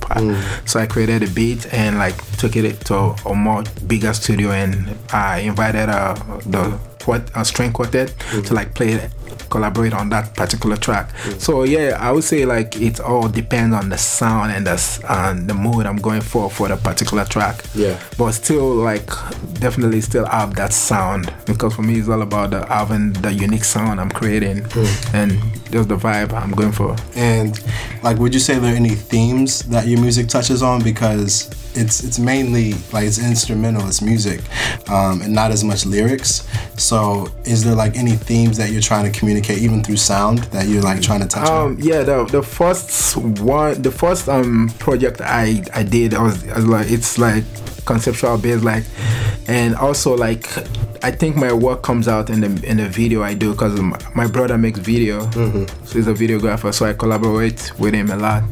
So 0.67 0.79
I 0.79 0.87
created 0.87 1.23
a 1.23 1.29
beat 1.29 1.73
and 1.73 1.99
like 1.99 2.15
took 2.37 2.57
it 2.57 2.81
to 2.87 3.17
a 3.25 3.35
more 3.35 3.65
bigger 3.87 4.13
studio 4.13 4.51
and 4.51 4.97
I 5.13 5.39
invited 5.41 5.89
uh, 5.89 6.15
the 6.47 6.79
quart- 7.01 7.31
a 7.35 7.45
string 7.45 7.73
quartet 7.73 8.09
to 8.09 8.15
mm-hmm. 8.15 8.55
like 8.55 8.75
play 8.75 9.11
collaborate 9.51 9.93
on 9.93 10.09
that 10.11 10.35
particular 10.35 10.77
track. 10.77 11.13
Mm-hmm. 11.13 11.39
So 11.39 11.65
yeah, 11.65 11.99
I 12.01 12.13
would 12.13 12.25
say 12.25 12.45
like 12.47 12.77
it 12.81 13.01
all 13.01 13.29
depends 13.29 13.75
on 13.75 13.89
the 13.89 13.99
sound 13.99 14.53
and 14.53 14.67
the 14.67 15.05
and 15.09 15.49
the 15.49 15.55
mood 15.55 15.87
I'm 15.87 15.97
going 15.97 16.21
for 16.21 16.51
for 16.51 16.69
the 16.69 16.77
particular 16.77 17.25
track. 17.25 17.65
Yeah. 17.75 18.01
But 18.17 18.33
still 18.33 18.75
like 18.75 19.09
definitely 19.55 20.01
still 20.01 20.27
have 20.27 20.55
that 20.55 20.73
sound 20.73 21.33
because 21.47 21.75
for 21.75 21.83
me 21.83 21.99
it's 21.99 22.09
all 22.09 22.23
about 22.23 22.51
the 22.51 22.65
having 22.67 23.13
the 23.13 23.33
unique 23.33 23.65
sound 23.65 24.01
I'm 24.01 24.11
creating 24.11 24.61
mm. 24.61 25.15
and 25.15 25.33
just 25.71 25.89
the 25.89 25.97
vibe 25.97 26.33
I'm 26.33 26.53
going 26.53 26.73
for. 26.73 26.97
And 27.15 27.59
like, 28.03 28.19
would 28.19 28.35
you 28.35 28.41
say 28.41 28.59
there 28.59 28.73
are 28.73 28.77
any 28.77 28.91
themes 28.91 29.61
that 29.65 29.87
your 29.87 30.01
music 30.01 30.29
touches 30.29 30.63
on? 30.63 30.83
Because 30.83 31.51
it's 31.75 32.05
it's 32.05 32.19
mainly 32.19 32.75
like 32.93 33.07
it's 33.07 33.19
instrumental, 33.19 33.87
it's 33.87 34.03
music, 34.03 34.41
um, 34.91 35.23
and 35.23 35.33
not 35.33 35.51
as 35.51 35.65
much 35.65 35.87
lyrics. 35.87 36.47
So, 36.77 37.29
is 37.45 37.65
there 37.65 37.75
like 37.75 37.97
any 37.97 38.13
themes 38.13 38.57
that 38.57 38.71
you're 38.71 38.81
trying 38.81 39.11
to 39.11 39.19
communicate, 39.19 39.59
even 39.59 39.83
through 39.83 39.97
sound, 39.97 40.39
that 40.55 40.69
you're 40.69 40.83
like 40.83 41.03
trying 41.03 41.21
to 41.21 41.27
touch 41.27 41.49
on? 41.49 41.73
Um, 41.73 41.79
yeah, 41.81 42.03
the 42.03 42.25
the 42.25 42.43
first 42.43 43.17
one, 43.17 43.81
the 43.83 43.91
first 43.91 44.29
um 44.29 44.71
project 44.79 45.21
I 45.21 45.63
I 45.75 45.83
did, 45.83 46.15
I 46.15 46.23
was, 46.23 46.49
I 46.49 46.57
was 46.57 46.67
like, 46.67 46.91
it's 46.91 47.19
like 47.19 47.45
conceptual 47.91 48.39
base 48.39 48.63
like, 48.63 48.85
and 49.49 49.75
also 49.75 50.17
like, 50.17 50.47
I 51.03 51.11
think 51.11 51.35
my 51.37 51.53
work 51.53 51.83
comes 51.83 52.07
out 52.09 52.31
in 52.31 52.41
the 52.41 52.51
in 52.71 52.77
the 52.77 52.89
video 52.89 53.23
I 53.23 53.35
do 53.35 53.53
because 53.53 53.81
my, 53.81 53.99
my 54.15 54.27
brother 54.27 54.57
makes 54.59 54.79
video, 54.79 55.29
so 55.31 55.93
he's 55.99 56.07
a 56.07 56.15
videographer, 56.15 56.73
so 56.73 56.87
I 56.87 56.93
collaborate 56.93 57.73
with 57.79 57.95
him 57.95 58.11
a 58.11 58.17
lot, 58.17 58.45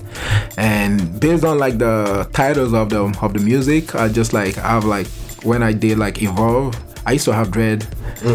and 0.56 1.20
based 1.20 1.44
on 1.44 1.58
like 1.58 1.78
the 1.78 2.28
titles 2.32 2.72
of 2.74 2.88
the 2.90 3.00
of 3.22 3.32
the 3.34 3.40
music, 3.40 3.94
I 3.94 4.08
just 4.08 4.32
like 4.32 4.58
I 4.58 4.70
have 4.70 4.84
like 4.84 5.06
when 5.44 5.62
I 5.62 5.72
did 5.72 5.98
like 5.98 6.20
evolve, 6.22 6.74
I 7.06 7.12
used 7.12 7.26
to 7.26 7.32
have 7.32 7.50
dread. 7.50 7.86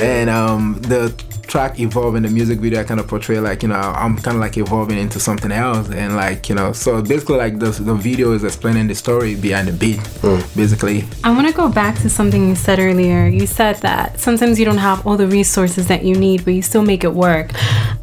And 0.00 0.30
um, 0.30 0.80
the 0.82 1.12
track 1.46 1.78
evolve 1.78 2.16
in 2.16 2.22
the 2.22 2.28
music 2.28 2.58
video 2.58 2.80
I 2.80 2.84
kind 2.84 3.00
of 3.00 3.08
portray 3.08 3.38
like 3.40 3.62
you 3.62 3.68
know 3.68 3.76
I'm 3.76 4.16
kind 4.16 4.36
of 4.36 4.40
like 4.40 4.56
evolving 4.56 4.98
into 4.98 5.20
something 5.20 5.52
else 5.52 5.90
and 5.90 6.16
like 6.16 6.48
you 6.48 6.54
know 6.54 6.72
so 6.72 7.02
basically 7.02 7.36
like 7.36 7.58
the, 7.58 7.70
the 7.70 7.94
video 7.94 8.32
is 8.32 8.44
explaining 8.44 8.88
the 8.88 8.94
story 8.94 9.34
behind 9.34 9.68
the 9.68 9.72
beat 9.72 10.00
hmm. 10.20 10.40
basically 10.58 11.04
I 11.24 11.32
want 11.32 11.46
to 11.48 11.52
go 11.52 11.68
back 11.68 11.98
to 12.00 12.10
something 12.10 12.48
you 12.48 12.54
said 12.54 12.78
earlier. 12.78 13.26
You 13.26 13.46
said 13.46 13.76
that 13.76 14.20
sometimes 14.20 14.58
you 14.58 14.64
don't 14.64 14.78
have 14.78 15.06
all 15.06 15.16
the 15.16 15.26
resources 15.26 15.88
that 15.88 16.04
you 16.04 16.14
need, 16.14 16.44
but 16.44 16.54
you 16.54 16.62
still 16.62 16.82
make 16.82 17.04
it 17.04 17.14
work. 17.14 17.50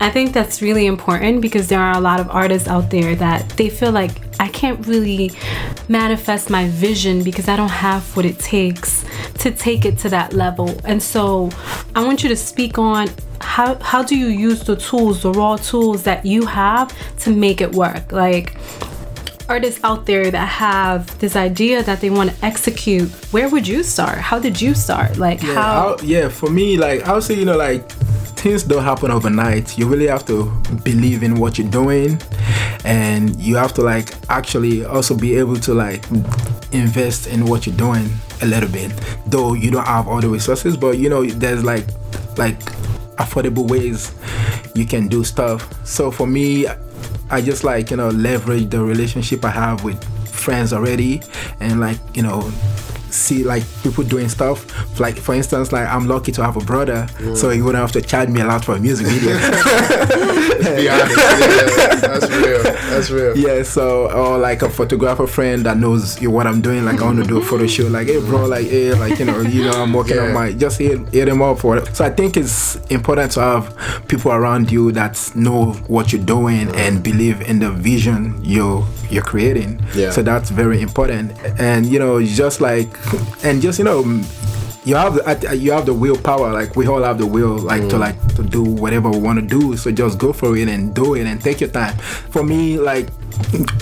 I 0.01 0.09
think 0.09 0.33
that's 0.33 0.61
really 0.61 0.85
important 0.85 1.41
because 1.41 1.67
there 1.67 1.79
are 1.79 1.95
a 1.95 2.01
lot 2.01 2.19
of 2.19 2.29
artists 2.29 2.67
out 2.67 2.89
there 2.89 3.15
that 3.15 3.49
they 3.51 3.69
feel 3.69 3.91
like 3.91 4.11
I 4.39 4.47
can't 4.49 4.85
really 4.87 5.31
manifest 5.87 6.49
my 6.49 6.67
vision 6.67 7.23
because 7.23 7.47
I 7.47 7.55
don't 7.55 7.69
have 7.69 8.03
what 8.15 8.25
it 8.25 8.39
takes 8.39 9.02
to 9.39 9.51
take 9.51 9.85
it 9.85 9.97
to 9.99 10.09
that 10.09 10.33
level. 10.33 10.75
And 10.85 11.01
so 11.01 11.49
I 11.95 12.03
want 12.03 12.23
you 12.23 12.29
to 12.29 12.35
speak 12.35 12.77
on 12.77 13.09
how 13.41 13.75
how 13.75 14.01
do 14.03 14.15
you 14.15 14.27
use 14.27 14.63
the 14.63 14.75
tools, 14.75 15.23
the 15.23 15.31
raw 15.31 15.57
tools 15.57 16.03
that 16.03 16.25
you 16.25 16.45
have 16.45 16.93
to 17.19 17.31
make 17.35 17.61
it 17.61 17.73
work? 17.73 18.11
Like 18.11 18.55
artists 19.49 19.81
out 19.83 20.05
there 20.05 20.31
that 20.31 20.47
have 20.47 21.19
this 21.19 21.35
idea 21.35 21.83
that 21.83 21.99
they 21.99 22.09
want 22.09 22.31
to 22.31 22.45
execute, 22.45 23.09
where 23.33 23.49
would 23.49 23.67
you 23.67 23.83
start? 23.83 24.17
How 24.17 24.39
did 24.39 24.61
you 24.61 24.73
start? 24.73 25.17
Like 25.17 25.43
yeah, 25.43 25.53
how 25.55 25.87
I'll- 25.89 26.05
yeah 26.05 26.29
for 26.29 26.49
me 26.49 26.77
like 26.77 27.03
I 27.07 27.13
would 27.13 27.23
say 27.23 27.33
you 27.35 27.45
know 27.45 27.57
like 27.57 27.87
things 28.43 28.63
don't 28.63 28.83
happen 28.83 29.09
overnight 29.09 29.77
you 29.77 29.87
really 29.87 30.07
have 30.07 30.25
to 30.25 30.45
believe 30.83 31.23
in 31.23 31.35
what 31.35 31.57
you're 31.57 31.69
doing 31.69 32.19
and 32.83 33.39
you 33.39 33.55
have 33.55 33.73
to 33.73 33.81
like 33.81 34.09
actually 34.29 34.83
also 34.83 35.15
be 35.15 35.37
able 35.37 35.55
to 35.57 35.73
like 35.73 36.03
invest 36.73 37.27
in 37.27 37.45
what 37.45 37.65
you're 37.65 37.75
doing 37.77 38.09
a 38.43 38.45
little 38.45 38.69
bit 38.69 38.91
though 39.25 39.53
you 39.53 39.71
don't 39.71 39.87
have 39.87 40.07
all 40.07 40.21
the 40.21 40.29
resources 40.29 40.77
but 40.77 40.97
you 40.97 41.09
know 41.09 41.25
there's 41.25 41.63
like 41.63 41.85
like 42.37 42.59
affordable 43.17 43.67
ways 43.69 44.13
you 44.75 44.85
can 44.85 45.07
do 45.07 45.23
stuff. 45.23 45.69
So 45.85 46.11
for 46.11 46.27
me 46.27 46.67
I 47.29 47.41
just 47.41 47.63
like 47.63 47.91
you 47.91 47.97
know 47.97 48.09
leverage 48.09 48.69
the 48.69 48.83
relationship 48.83 49.43
I 49.45 49.49
have 49.49 49.83
with 49.83 50.03
friends 50.27 50.73
already 50.73 51.21
and 51.59 51.79
like 51.79 51.97
you 52.13 52.23
know 52.23 52.51
see 53.13 53.43
like 53.43 53.63
people 53.83 54.03
doing 54.03 54.27
stuff 54.27 54.99
like 54.99 55.17
for 55.17 55.33
instance 55.35 55.71
like 55.71 55.87
I'm 55.87 56.07
lucky 56.07 56.31
to 56.33 56.43
have 56.43 56.57
a 56.57 56.61
brother 56.65 57.07
so 57.35 57.49
he 57.51 57.61
wouldn't 57.61 57.81
have 57.81 57.91
to 57.93 58.01
charge 58.01 58.29
me 58.29 58.41
a 58.41 58.45
lot 58.45 58.65
for 58.65 58.75
a 58.75 58.79
music 58.79 59.07
video 59.07 59.37
Be 60.63 60.89
honest, 60.89 61.17
yeah, 61.17 61.95
that's 61.95 62.29
real. 62.29 62.63
That's 62.63 63.09
real. 63.09 63.37
yeah 63.37 63.63
so 63.63 64.09
or 64.11 64.37
like 64.37 64.61
a 64.61 64.69
photographer 64.69 65.27
friend 65.27 65.65
that 65.65 65.77
knows 65.77 66.21
you 66.21 66.31
what 66.31 66.47
I'm 66.47 66.61
doing 66.61 66.85
like 66.85 67.01
I 67.01 67.05
want 67.05 67.21
to 67.21 67.27
do 67.27 67.37
a 67.37 67.41
photo 67.43 67.67
shoot 67.67 67.89
like 67.91 68.07
hey 68.07 68.19
bro 68.19 68.45
like 68.45 68.67
hey 68.67 68.93
like 68.93 69.19
you 69.19 69.25
know 69.25 69.41
you 69.41 69.65
know 69.65 69.71
I'm 69.83 69.93
working 69.93 70.15
Yeah. 70.15 70.23
on 70.27 70.33
my 70.33 70.53
just 70.53 70.79
hit, 70.79 71.07
hit 71.09 71.27
him 71.27 71.41
up 71.41 71.59
for 71.59 71.77
it 71.77 71.95
so 71.95 72.05
I 72.05 72.09
think 72.09 72.37
it's 72.37 72.75
important 72.87 73.31
to 73.33 73.41
have 73.41 74.05
people 74.07 74.31
around 74.31 74.71
you 74.71 74.91
that 74.93 75.31
know 75.35 75.73
what 75.87 76.11
you're 76.13 76.23
doing 76.23 76.73
and 76.75 77.03
believe 77.03 77.41
in 77.41 77.59
the 77.59 77.69
vision 77.71 78.39
you're 78.43 78.85
you're 79.09 79.23
creating 79.23 79.79
Yeah. 79.93 80.11
so 80.11 80.21
that's 80.23 80.49
very 80.49 80.81
important 80.81 81.33
and 81.59 81.85
you 81.85 81.99
know 81.99 82.23
just 82.23 82.61
like 82.61 82.87
and 83.43 83.61
just 83.61 83.79
you 83.79 83.85
know 83.85 84.03
you 84.85 84.95
have 84.95 85.15
the, 85.15 85.55
you 85.55 85.71
have 85.71 85.85
the 85.85 85.93
willpower. 85.93 86.51
Like 86.51 86.75
we 86.75 86.87
all 86.87 87.03
have 87.03 87.17
the 87.17 87.25
will, 87.25 87.57
like 87.57 87.81
to 87.89 87.95
mm. 87.95 87.99
like 87.99 88.35
to 88.35 88.43
do 88.43 88.63
whatever 88.63 89.09
we 89.09 89.17
want 89.17 89.39
to 89.39 89.45
do. 89.45 89.77
So 89.77 89.91
just 89.91 90.19
go 90.19 90.33
for 90.33 90.55
it 90.57 90.67
and 90.67 90.93
do 90.93 91.15
it 91.15 91.25
and 91.25 91.41
take 91.41 91.61
your 91.61 91.69
time. 91.69 91.97
For 91.97 92.43
me, 92.43 92.77
like 92.77 93.09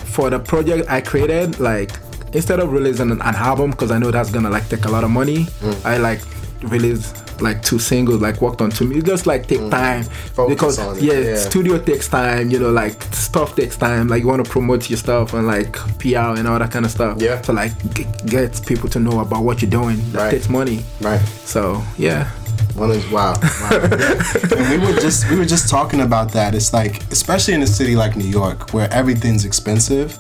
for 0.06 0.30
the 0.30 0.40
project 0.40 0.90
I 0.90 1.02
created, 1.02 1.60
like 1.60 1.92
instead 2.34 2.60
of 2.60 2.72
releasing 2.72 3.12
an, 3.12 3.22
an 3.22 3.36
album 3.36 3.72
because 3.72 3.92
I 3.92 3.98
know 3.98 4.12
that's 4.12 4.32
gonna 4.32 4.50
like 4.50 4.68
take 4.70 4.86
a 4.86 4.90
lot 4.90 5.04
of 5.04 5.10
money, 5.10 5.46
mm. 5.46 5.86
I 5.86 5.98
like 5.98 6.22
release 6.64 7.14
like 7.42 7.62
two 7.62 7.80
singles, 7.80 8.22
like 8.22 8.42
worked 8.42 8.62
on 8.62 8.70
two. 8.70 8.92
It 8.92 9.06
just 9.06 9.26
like 9.28 9.48
take 9.48 9.60
mm. 9.60 9.72
time 9.72 10.06
because 10.48 10.80
on 10.80 10.98
it, 10.98 11.04
yeah, 11.04 11.14
yeah. 11.14 11.36
studio 11.36 11.80
takes 11.80 12.08
time. 12.08 12.50
You 12.50 12.60
know, 12.60 12.72
like 12.72 13.02
stuff 13.14 13.56
takes 13.56 13.78
time. 13.78 14.08
Like 14.08 14.22
you 14.22 14.28
want 14.28 14.44
to 14.46 14.50
promote 14.50 14.90
your 14.90 14.98
stuff 14.98 15.34
and 15.34 15.48
like 15.48 15.74
PR 16.00 16.38
and 16.38 16.48
all 16.48 16.60
that 16.60 16.72
kind 16.72 16.86
of 16.86 16.92
stuff. 16.92 17.22
Yeah. 17.22 17.42
So 17.42 17.54
like 17.54 17.72
g- 17.94 18.08
get 18.26 18.66
people 18.66 18.90
to 18.90 19.00
know 19.00 19.20
about 19.20 19.44
what 19.44 19.62
you're 19.62 19.72
doing. 19.72 19.98
That 20.12 20.22
Right. 20.22 20.32
takes 20.32 20.50
money. 20.50 20.84
Right. 21.02 21.22
So 21.46 21.84
yeah. 21.98 22.32
One 22.76 22.92
is 22.92 23.06
wow. 23.10 23.34
wow. 23.42 23.70
And 24.58 24.70
we 24.70 24.78
were 24.78 25.00
just 25.00 25.30
we 25.30 25.36
were 25.36 25.46
just 25.46 25.70
talking 25.70 26.02
about 26.02 26.32
that. 26.34 26.56
It's 26.56 26.74
like 26.74 27.02
especially 27.12 27.54
in 27.54 27.62
a 27.62 27.68
city 27.68 27.96
like 27.96 28.16
New 28.16 28.28
York 28.28 28.74
where 28.74 28.92
everything's 28.94 29.46
expensive, 29.46 30.18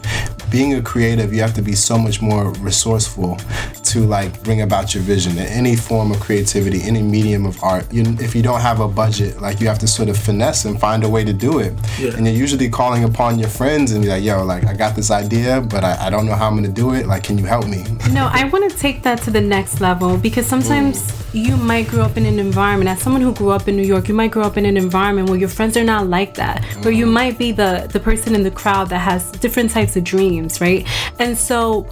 being 0.51 0.73
a 0.73 0.81
creative, 0.81 1.33
you 1.33 1.41
have 1.41 1.53
to 1.55 1.61
be 1.61 1.73
so 1.73 1.97
much 1.97 2.21
more 2.21 2.51
resourceful 2.55 3.39
to 3.83 4.01
like 4.01 4.43
bring 4.43 4.61
about 4.61 4.93
your 4.93 5.01
vision 5.03 5.33
in 5.33 5.45
any 5.45 5.75
form 5.75 6.11
of 6.11 6.19
creativity, 6.19 6.81
any 6.83 7.01
medium 7.01 7.45
of 7.45 7.61
art. 7.63 7.91
You, 7.91 8.03
if 8.19 8.35
you 8.35 8.43
don't 8.43 8.61
have 8.61 8.81
a 8.81 8.87
budget, 8.87 9.41
like 9.41 9.61
you 9.61 9.67
have 9.67 9.79
to 9.79 9.87
sort 9.87 10.09
of 10.09 10.17
finesse 10.17 10.65
and 10.65 10.79
find 10.79 11.03
a 11.03 11.09
way 11.09 11.23
to 11.23 11.33
do 11.33 11.59
it. 11.59 11.73
Yeah. 11.97 12.15
And 12.15 12.25
you're 12.25 12.35
usually 12.35 12.69
calling 12.69 13.05
upon 13.05 13.39
your 13.39 13.49
friends 13.49 13.91
and 13.93 14.03
be 14.03 14.09
like, 14.09 14.23
yo, 14.23 14.43
like 14.43 14.65
I 14.65 14.73
got 14.73 14.95
this 14.95 15.09
idea, 15.09 15.61
but 15.61 15.83
I, 15.83 16.07
I 16.07 16.09
don't 16.09 16.25
know 16.25 16.35
how 16.35 16.47
I'm 16.47 16.55
gonna 16.55 16.67
do 16.67 16.93
it. 16.93 17.07
Like, 17.07 17.23
can 17.23 17.37
you 17.37 17.45
help 17.45 17.67
me? 17.67 17.83
No, 18.11 18.29
I 18.29 18.43
want 18.49 18.69
to 18.69 18.77
take 18.77 19.03
that 19.03 19.21
to 19.21 19.31
the 19.31 19.39
next 19.39 19.79
level 19.79 20.17
because 20.17 20.45
sometimes 20.45 20.97
mm. 21.01 21.45
you 21.45 21.55
might 21.55 21.87
grow 21.87 22.03
up 22.03 22.17
in 22.17 22.25
an 22.25 22.39
environment. 22.39 22.89
As 22.89 22.99
someone 23.01 23.21
who 23.21 23.33
grew 23.33 23.51
up 23.51 23.69
in 23.69 23.77
New 23.77 23.87
York, 23.93 24.09
you 24.09 24.13
might 24.13 24.31
grow 24.31 24.43
up 24.43 24.57
in 24.57 24.65
an 24.65 24.75
environment 24.75 25.29
where 25.29 25.39
your 25.39 25.47
friends 25.47 25.77
are 25.77 25.83
not 25.85 26.07
like 26.07 26.33
that, 26.33 26.65
where 26.83 26.91
you 26.91 27.05
mm. 27.05 27.13
might 27.13 27.37
be 27.37 27.53
the 27.53 27.71
the 27.95 28.01
person 28.01 28.35
in 28.35 28.43
the 28.43 28.51
crowd 28.61 28.89
that 28.89 28.99
has 29.11 29.31
different 29.45 29.69
types 29.71 29.95
of 29.95 30.03
dreams, 30.03 30.40
right? 30.61 30.87
And 31.19 31.37
so, 31.37 31.87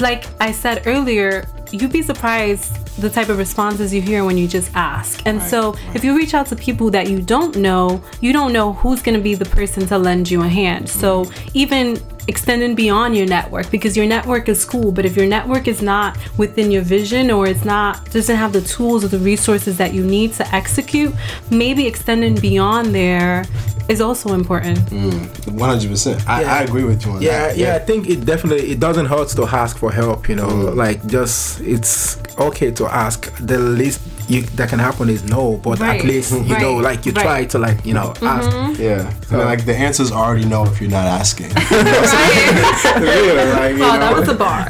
like 0.00 0.26
I 0.40 0.52
said 0.52 0.86
earlier, 0.86 1.46
you'd 1.70 1.92
be 1.92 2.02
surprised 2.02 2.76
the 3.00 3.08
type 3.08 3.28
of 3.28 3.38
responses 3.38 3.92
you 3.94 4.02
hear 4.02 4.24
when 4.24 4.36
you 4.36 4.46
just 4.46 4.70
ask. 4.74 5.22
And 5.26 5.42
so, 5.42 5.74
if 5.94 6.04
you 6.04 6.16
reach 6.16 6.34
out 6.34 6.46
to 6.48 6.56
people 6.56 6.90
that 6.90 7.08
you 7.08 7.20
don't 7.20 7.56
know, 7.56 8.02
you 8.20 8.32
don't 8.32 8.52
know 8.52 8.74
who's 8.74 9.02
going 9.02 9.16
to 9.16 9.22
be 9.22 9.34
the 9.34 9.46
person 9.46 9.86
to 9.86 9.98
lend 9.98 10.30
you 10.30 10.42
a 10.42 10.48
hand. 10.48 10.88
So, 10.88 11.24
mm-hmm. 11.24 11.48
even 11.54 11.96
extending 12.28 12.74
beyond 12.74 13.16
your 13.16 13.26
network 13.26 13.70
because 13.70 13.96
your 13.96 14.06
network 14.06 14.48
is 14.48 14.64
cool 14.64 14.92
but 14.92 15.04
if 15.04 15.16
your 15.16 15.26
network 15.26 15.66
is 15.66 15.82
not 15.82 16.16
within 16.38 16.70
your 16.70 16.82
vision 16.82 17.30
or 17.30 17.46
it's 17.46 17.64
not 17.64 18.04
doesn't 18.10 18.36
have 18.36 18.52
the 18.52 18.60
tools 18.62 19.04
or 19.04 19.08
the 19.08 19.18
resources 19.18 19.76
that 19.76 19.92
you 19.92 20.04
need 20.04 20.32
to 20.32 20.54
execute 20.54 21.12
maybe 21.50 21.86
extending 21.86 22.34
beyond 22.36 22.94
there 22.94 23.44
is 23.88 24.00
also 24.00 24.32
important 24.34 24.78
mm, 24.90 25.52
One 25.52 25.70
hundred 25.70 25.90
percent. 25.90 26.22
I 26.28 26.42
Yeah. 26.42 26.54
I 26.54 26.58
agree 26.62 26.84
with 26.84 27.04
you 27.04 27.12
on 27.12 27.20
Yeah, 27.22 27.48
that. 27.48 27.56
yeah, 27.56 27.66
yeah. 27.66 27.74
I 27.76 27.80
think 27.80 28.08
it 28.08 28.24
definitely 28.24 28.70
it 28.70 28.78
doesn't 28.78 29.06
hurt 29.06 29.28
to 29.30 29.44
ask 29.44 29.76
for 29.76 29.90
help. 29.92 30.28
You 30.28 30.36
know, 30.36 30.46
mm. 30.48 30.76
like 30.76 31.04
just 31.06 31.60
it's 31.60 32.16
okay 32.38 32.70
to 32.70 32.86
ask. 32.86 33.18
The 33.44 33.58
least 33.58 34.00
you, 34.28 34.42
that 34.42 34.68
can 34.68 34.78
happen 34.78 35.08
is 35.08 35.24
no, 35.24 35.56
but 35.58 35.78
Right, 35.80 36.00
at 36.00 36.06
least 36.06 36.32
you 36.32 36.58
know, 36.58 36.74
like 36.74 37.06
you 37.06 37.12
right. 37.12 37.22
try 37.22 37.44
to 37.46 37.58
like 37.58 37.84
you 37.84 37.94
know 37.94 38.14
ask. 38.22 38.78
Yeah. 38.78 39.12
And 39.30 39.38
like 39.38 39.64
the 39.64 39.74
answers 39.74 40.12
already 40.12 40.44
know 40.44 40.64
if 40.64 40.80
you're 40.80 40.90
not 40.90 41.06
asking. 41.06 41.48
right? 41.54 41.70
real, 43.00 43.34
like, 43.36 43.76
you 43.76 43.84
oh 43.84 43.98
that 43.98 44.16
was 44.16 44.28
a 44.28 44.34
bar 44.34 44.66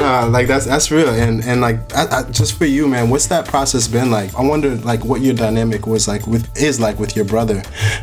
Nah, 0.00 0.26
like 0.26 0.46
that's 0.46 0.66
that's 0.66 0.90
real, 0.90 1.08
and 1.08 1.44
and 1.44 1.60
like 1.60 1.76
I, 1.94 2.20
I, 2.20 2.22
just 2.30 2.58
for 2.58 2.66
you, 2.66 2.88
man, 2.88 3.10
what's 3.10 3.26
that 3.28 3.46
process 3.46 3.88
been 3.88 4.10
like? 4.10 4.34
I 4.34 4.42
wonder 4.42 4.74
like 4.76 5.04
what 5.04 5.20
your 5.20 5.34
dynamic 5.34 5.86
was 5.86 6.08
like 6.08 6.26
with 6.26 6.48
is 6.56 6.80
like 6.80 6.98
with 6.98 7.16
your 7.16 7.24
brother, 7.24 7.62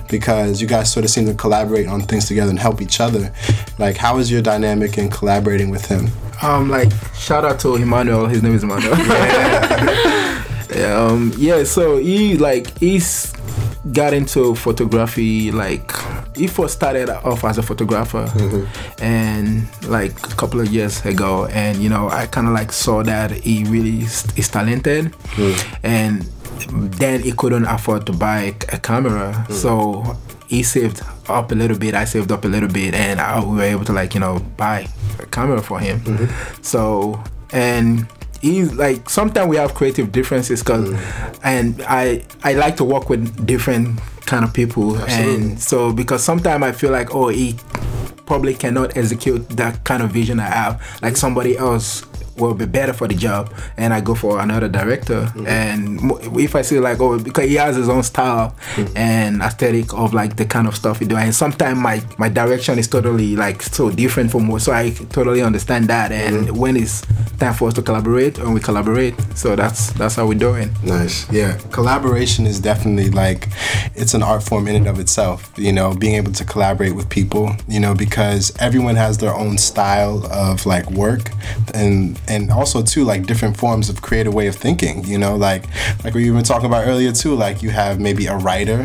because 0.10 0.62
you 0.62 0.68
guys 0.68 0.92
sort 0.92 1.06
of 1.06 1.12
seem 1.12 1.26
to 1.26 1.34
collaborate 1.34 1.88
on 1.88 2.02
things 2.02 2.28
together 2.28 2.50
and 2.50 2.60
help 2.60 2.82
each 2.82 3.00
other. 3.00 3.34
Like, 3.78 3.98
how 3.98 4.18
is 4.18 4.32
your 4.32 4.42
dynamic 4.42 4.98
in 4.98 5.10
collaborating 5.10 5.70
with 5.70 5.86
him? 5.86 6.10
Um, 6.42 6.70
like 6.70 6.92
shout 7.14 7.46
out 7.46 7.60
to 7.62 7.76
Emmanuel. 7.76 8.26
His 8.26 8.42
name 8.42 8.56
is 8.56 8.64
Emmanuel. 8.64 8.96
Um, 10.86 11.32
yeah. 11.38 11.64
So 11.64 11.98
he 11.98 12.38
like 12.38 12.78
he's 12.78 13.34
got 13.94 14.14
into 14.14 14.56
photography. 14.56 15.52
Like 15.52 15.92
he 16.36 16.48
first 16.48 16.76
started 16.76 17.10
off 17.10 17.44
as 17.44 17.58
a 17.58 17.64
photographer, 17.64 18.26
mm-hmm. 18.26 19.04
and 19.04 19.68
like 19.90 20.14
a 20.32 20.36
couple 20.36 20.60
of 20.60 20.68
years 20.68 21.06
ago, 21.06 21.46
and 21.48 21.78
you 21.78 21.90
know 21.90 22.10
I 22.10 22.28
kind 22.28 22.48
of 22.48 22.54
like 22.54 22.72
saw 22.72 23.04
that 23.04 23.32
he 23.32 23.64
really 23.66 24.02
is, 24.02 24.26
is 24.38 24.50
talented, 24.50 25.12
mm. 25.36 25.78
and 25.84 26.24
then 27.00 27.22
he 27.22 27.32
couldn't 27.32 27.66
afford 27.66 28.06
to 28.06 28.14
buy 28.14 28.56
a 28.70 28.80
camera, 28.80 29.46
mm. 29.48 29.54
so 29.54 30.18
he 30.48 30.64
saved 30.64 31.02
up 31.28 31.52
a 31.52 31.56
little 31.56 31.78
bit. 31.78 31.96
I 31.96 32.06
saved 32.06 32.32
up 32.32 32.46
a 32.46 32.48
little 32.48 32.70
bit, 32.70 32.94
and 32.94 33.20
I, 33.20 33.44
we 33.44 33.58
were 33.58 33.64
able 33.64 33.86
to 33.86 33.94
like 33.94 34.14
you 34.14 34.20
know 34.20 34.40
buy 34.58 34.88
a 35.20 35.26
camera 35.26 35.62
for 35.62 35.80
him. 35.80 36.00
Mm-hmm. 36.02 36.62
So 36.62 37.22
and 37.52 38.08
he's 38.42 38.74
like 38.74 39.10
sometimes 39.10 39.50
we 39.50 39.58
have 39.58 39.74
creative 39.74 40.12
differences 40.12 40.62
because 40.62 40.90
mm. 40.90 41.40
and 41.44 41.82
I 41.84 42.26
I 42.44 42.54
like 42.54 42.78
to 42.78 42.84
work 42.84 43.10
with 43.10 43.46
different 43.46 44.00
kind 44.26 44.44
of 44.44 44.54
people, 44.54 44.98
and 44.98 45.60
so 45.60 45.92
because 45.94 46.24
sometimes 46.24 46.64
I 46.64 46.72
feel 46.72 46.92
like 46.92 47.14
oh 47.14 47.30
he 47.30 47.58
probably 48.26 48.54
cannot 48.54 48.96
execute 48.96 49.48
that 49.50 49.84
kind 49.84 50.02
of 50.02 50.12
vision 50.12 50.40
I 50.40 50.46
have, 50.46 51.00
like 51.02 51.18
somebody 51.18 51.58
else 51.58 52.06
will 52.42 52.56
be 52.56 52.66
better 52.66 52.94
for 52.94 53.08
the 53.08 53.16
job 53.16 53.54
and 53.78 53.94
I 53.94 54.02
go 54.02 54.16
for 54.16 54.40
another 54.40 54.68
director. 54.68 55.22
Mm-hmm. 55.22 55.48
And 55.48 56.40
if 56.40 56.56
I 56.56 56.62
see 56.62 56.80
like 56.80 57.00
oh 57.00 57.20
because 57.20 57.50
he 57.50 57.56
has 57.56 57.76
his 57.76 57.90
own 57.90 58.04
style 58.04 58.56
mm-hmm. 58.76 58.98
and 58.98 59.42
aesthetic 59.42 59.94
of 59.94 60.14
like 60.14 60.36
the 60.36 60.46
kind 60.46 60.68
of 60.68 60.76
stuff 60.76 61.00
he 61.00 61.06
do. 61.06 61.18
And 61.18 61.34
sometimes 61.34 61.80
my 61.80 62.04
my 62.18 62.30
direction 62.30 62.80
is 62.80 62.88
totally 62.88 63.36
like 63.36 63.62
so 63.62 63.90
different 63.92 64.32
from 64.32 64.48
what 64.48 64.62
so 64.62 64.72
I 64.72 64.92
totally 64.92 65.42
understand 65.42 65.88
that. 65.90 66.12
And 66.12 66.48
mm-hmm. 66.48 66.58
when 66.58 66.78
it's 66.78 67.02
time 67.38 67.54
for 67.54 67.70
us 67.70 67.74
to 67.76 67.82
collaborate 67.82 68.38
and 68.38 68.54
we 68.54 68.60
collaborate. 68.60 69.16
So 69.36 69.56
that's 69.56 69.92
that's 69.94 70.16
how 70.16 70.28
we're 70.28 70.38
doing 70.38 70.72
Nice. 70.84 71.32
Yeah. 71.32 71.58
Collaboration 71.72 72.46
is 72.46 72.60
definitely 72.60 73.10
like 73.10 73.48
it's 73.96 74.14
an 74.14 74.24
art 74.24 74.44
form 74.44 74.68
in 74.68 74.76
and 74.76 74.88
of 74.88 75.00
itself, 75.00 75.52
you 75.58 75.72
know, 75.72 75.94
being 75.94 76.16
able 76.16 76.32
to 76.34 76.46
collaborate 76.46 76.96
with 76.96 77.10
people, 77.10 77.56
you 77.68 77.80
know, 77.80 77.94
because 77.94 78.54
everyone 78.60 78.96
has 78.96 79.18
their 79.18 79.34
own 79.34 79.58
style 79.58 80.26
of 80.32 80.66
like 80.66 80.90
work. 80.92 81.32
And 81.74 82.20
and 82.32 82.52
also 82.60 82.78
too 82.94 83.04
like 83.12 83.22
different 83.32 83.56
forms 83.64 83.86
of 83.92 83.96
creative 84.08 84.34
way 84.40 84.48
of 84.48 84.56
thinking, 84.66 84.96
you 85.14 85.18
know, 85.24 85.34
like 85.36 85.64
like 86.04 86.14
we 86.14 86.32
were 86.32 86.42
talking 86.52 86.68
about 86.72 86.84
earlier 86.92 87.12
too, 87.24 87.34
like 87.46 87.58
you 87.64 87.70
have 87.84 88.00
maybe 88.08 88.24
a 88.28 88.38
writer 88.46 88.80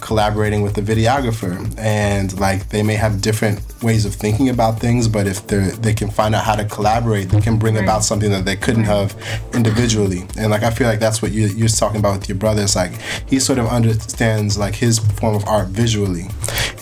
collaborating 0.00 0.62
with 0.62 0.76
a 0.78 0.82
videographer 0.92 1.54
and 1.78 2.38
like 2.38 2.68
they 2.70 2.82
may 2.82 2.94
have 3.04 3.20
different 3.28 3.60
ways 3.82 4.04
of 4.04 4.14
thinking 4.14 4.48
about 4.48 4.78
things, 4.78 5.08
but 5.08 5.26
if 5.26 5.38
they 5.48 5.56
are 5.56 5.70
they 5.86 5.94
can 6.00 6.10
find 6.10 6.34
out 6.34 6.44
how 6.44 6.54
to 6.62 6.64
collaborate, 6.76 7.28
they 7.30 7.40
can 7.40 7.56
bring 7.58 7.76
about 7.78 8.04
something 8.04 8.30
that 8.30 8.44
they 8.44 8.56
couldn't 8.56 8.84
have 8.84 9.08
individually. 9.54 10.22
And 10.38 10.50
like 10.50 10.62
I 10.62 10.70
feel 10.70 10.86
like 10.86 11.00
that's 11.00 11.20
what 11.22 11.32
you, 11.32 11.46
you're 11.48 11.68
talking 11.68 12.00
about 12.00 12.14
with 12.20 12.28
your 12.28 12.38
brother. 12.38 12.62
It's 12.62 12.76
like 12.76 12.92
he 13.28 13.38
sort 13.40 13.58
of 13.58 13.66
understands 13.66 14.58
like 14.58 14.74
his 14.74 14.98
form 14.98 15.34
of 15.34 15.44
art 15.46 15.68
visually, 15.68 16.26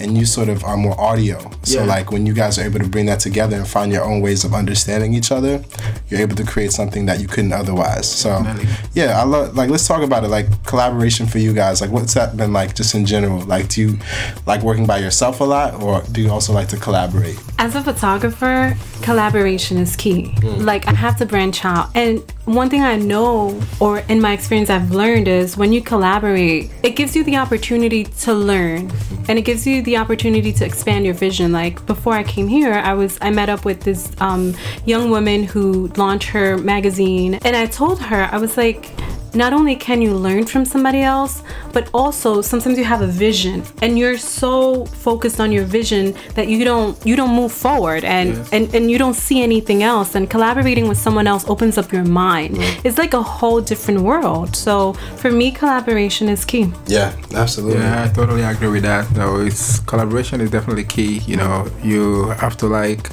and 0.01 0.16
you 0.18 0.25
sort 0.27 0.49
of 0.49 0.64
are 0.64 0.77
more 0.77 0.99
audio. 1.01 1.38
So 1.62 1.81
Yeah. 1.81 1.85
like 1.94 2.11
when 2.12 2.27
you 2.27 2.35
guys 2.35 2.59
are 2.59 2.64
able 2.64 2.81
to 2.81 2.88
bring 2.88 3.07
that 3.07 3.20
together 3.20 3.57
and 3.57 3.66
find 3.66 3.92
your 3.92 4.05
own 4.05 4.20
ways 4.20 4.44
of 4.44 4.55
understanding 4.55 5.14
each 5.14 5.31
other, 5.33 5.62
you're 6.08 6.20
able 6.20 6.36
to 6.36 6.44
create 6.44 6.72
something 6.72 7.06
that 7.06 7.20
you 7.20 7.28
couldn't 7.28 7.52
otherwise. 7.52 8.10
So 8.10 8.42
Definitely. 8.42 8.72
yeah, 8.94 9.20
I 9.20 9.24
love 9.24 9.56
like 9.56 9.70
let's 9.70 9.86
talk 9.86 10.02
about 10.02 10.24
it. 10.24 10.28
Like 10.28 10.64
collaboration 10.64 11.26
for 11.26 11.38
you 11.38 11.52
guys. 11.52 11.80
Like 11.80 11.90
what's 11.90 12.14
that 12.14 12.36
been 12.36 12.52
like 12.52 12.74
just 12.74 12.94
in 12.94 13.06
general? 13.06 13.40
Like 13.40 13.68
do 13.68 13.80
you 13.80 13.98
like 14.46 14.62
working 14.62 14.86
by 14.86 14.98
yourself 14.98 15.40
a 15.40 15.44
lot, 15.44 15.80
or 15.82 16.02
do 16.12 16.20
you 16.20 16.30
also 16.30 16.52
like 16.52 16.68
to 16.68 16.76
collaborate? 16.76 17.38
As 17.58 17.74
a 17.74 17.82
photographer, 17.82 18.76
collaboration 19.02 19.78
is 19.78 19.96
key. 19.96 20.32
Mm. 20.38 20.64
Like 20.64 20.86
I 20.88 20.94
have 20.94 21.16
to 21.18 21.26
branch 21.26 21.64
out. 21.64 21.94
And 21.94 22.22
one 22.46 22.68
thing 22.68 22.83
I 22.83 22.96
know 22.96 23.61
or 23.81 23.98
in 24.00 24.20
my 24.20 24.33
experience 24.33 24.70
I've 24.70 24.90
learned 24.90 25.29
is 25.29 25.57
when 25.57 25.72
you 25.72 25.83
collaborate, 25.83 26.70
it 26.83 26.96
gives 26.96 27.14
you 27.14 27.22
the 27.22 27.37
opportunity 27.37 28.05
to 28.05 28.35
learn 28.35 28.90
and 29.29 29.38
it 29.38 29.42
gives 29.42 29.66
you 29.66 29.83
the 29.83 29.96
opportunity 29.96 30.53
to 30.55 30.64
expand 30.64 31.05
your 31.05 31.14
vision. 31.14 31.53
Like 31.53 31.85
before 31.87 32.14
I 32.14 32.24
came 32.24 32.48
here, 32.48 32.72
I 32.72 32.94
was 32.94 33.18
I 33.20 33.31
met 33.31 33.48
up 33.48 33.64
with 33.64 33.81
this 33.83 34.11
um, 34.20 34.55
young 34.85 35.11
woman 35.11 35.44
who 35.44 35.88
launched 35.96 36.31
her 36.31 36.59
magazine 36.59 37.35
and 37.35 37.55
I 37.55 37.66
told 37.66 38.00
her 38.00 38.29
I 38.33 38.38
was 38.38 38.57
like 38.57 38.90
not 39.35 39.53
only 39.53 39.77
can 39.77 40.03
you 40.03 40.14
learn 40.14 40.47
from 40.47 40.64
somebody 40.64 41.01
else, 41.03 41.43
but 41.73 41.88
also 41.95 42.40
sometimes 42.43 42.79
you 42.79 42.85
have 42.85 43.03
a 43.03 43.07
vision 43.07 43.62
and 43.83 43.99
you're 43.99 44.19
so 44.19 44.85
focused 44.87 45.40
on 45.40 45.53
your 45.53 45.64
vision 45.64 46.14
that 46.35 46.49
you 46.49 46.64
don't 46.64 46.97
you 47.07 47.16
don't 47.16 47.35
move 47.35 47.53
forward 47.53 48.05
and 48.05 48.31
Yes. 48.31 48.49
and, 48.53 48.75
and 48.75 48.90
you 48.90 48.99
don't 48.99 49.14
see 49.14 49.43
anything 49.43 49.83
else 49.83 50.14
and 50.14 50.29
collaborating 50.31 50.88
with 50.88 50.99
someone 50.99 51.27
else 51.27 51.45
opens 51.49 51.79
up 51.79 51.93
your 51.93 52.05
mind. 52.05 52.57
It's 52.85 52.99
like 52.99 53.14
a 53.14 53.23
whole 53.23 53.61
different 53.61 54.01
world. 54.01 54.55
So 54.57 54.93
for 55.16 55.31
me 55.31 55.51
collaboration 55.51 56.29
is 56.29 56.45
key. 56.45 56.73
Yeah, 56.87 57.12
absolutely. 57.35 57.81
Yeah, 57.81 58.05
I 58.05 58.09
totally 58.09 58.43
agree 58.43 58.69
with 58.69 58.83
that. 58.83 59.09
Though 59.14 59.40
it's 59.40 59.81
collaboration 59.81 60.40
is 60.40 60.51
definitely 60.51 60.85
key. 60.85 61.19
You 61.27 61.37
know, 61.37 61.66
you 61.83 62.29
have 62.43 62.57
to 62.59 62.66
like, 62.66 63.11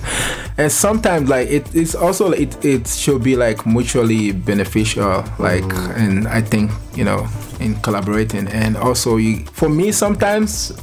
and 0.58 0.72
sometimes 0.72 1.30
like 1.30 1.48
it, 1.50 1.74
it's 1.76 1.96
also 1.96 2.32
it 2.32 2.64
it 2.66 2.88
should 2.88 3.24
be 3.24 3.36
like 3.36 3.66
mutually 3.66 4.32
beneficial. 4.32 5.24
Like, 5.40 5.64
mm. 5.64 5.98
And 6.08 6.28
I 6.28 6.42
think 6.42 6.72
you 6.96 7.04
know 7.04 7.28
in 7.60 7.76
collaborating, 7.82 8.48
and 8.48 8.78
also 8.78 9.18
you, 9.18 9.46
for 9.48 9.70
me 9.70 9.92
sometimes 9.92 10.74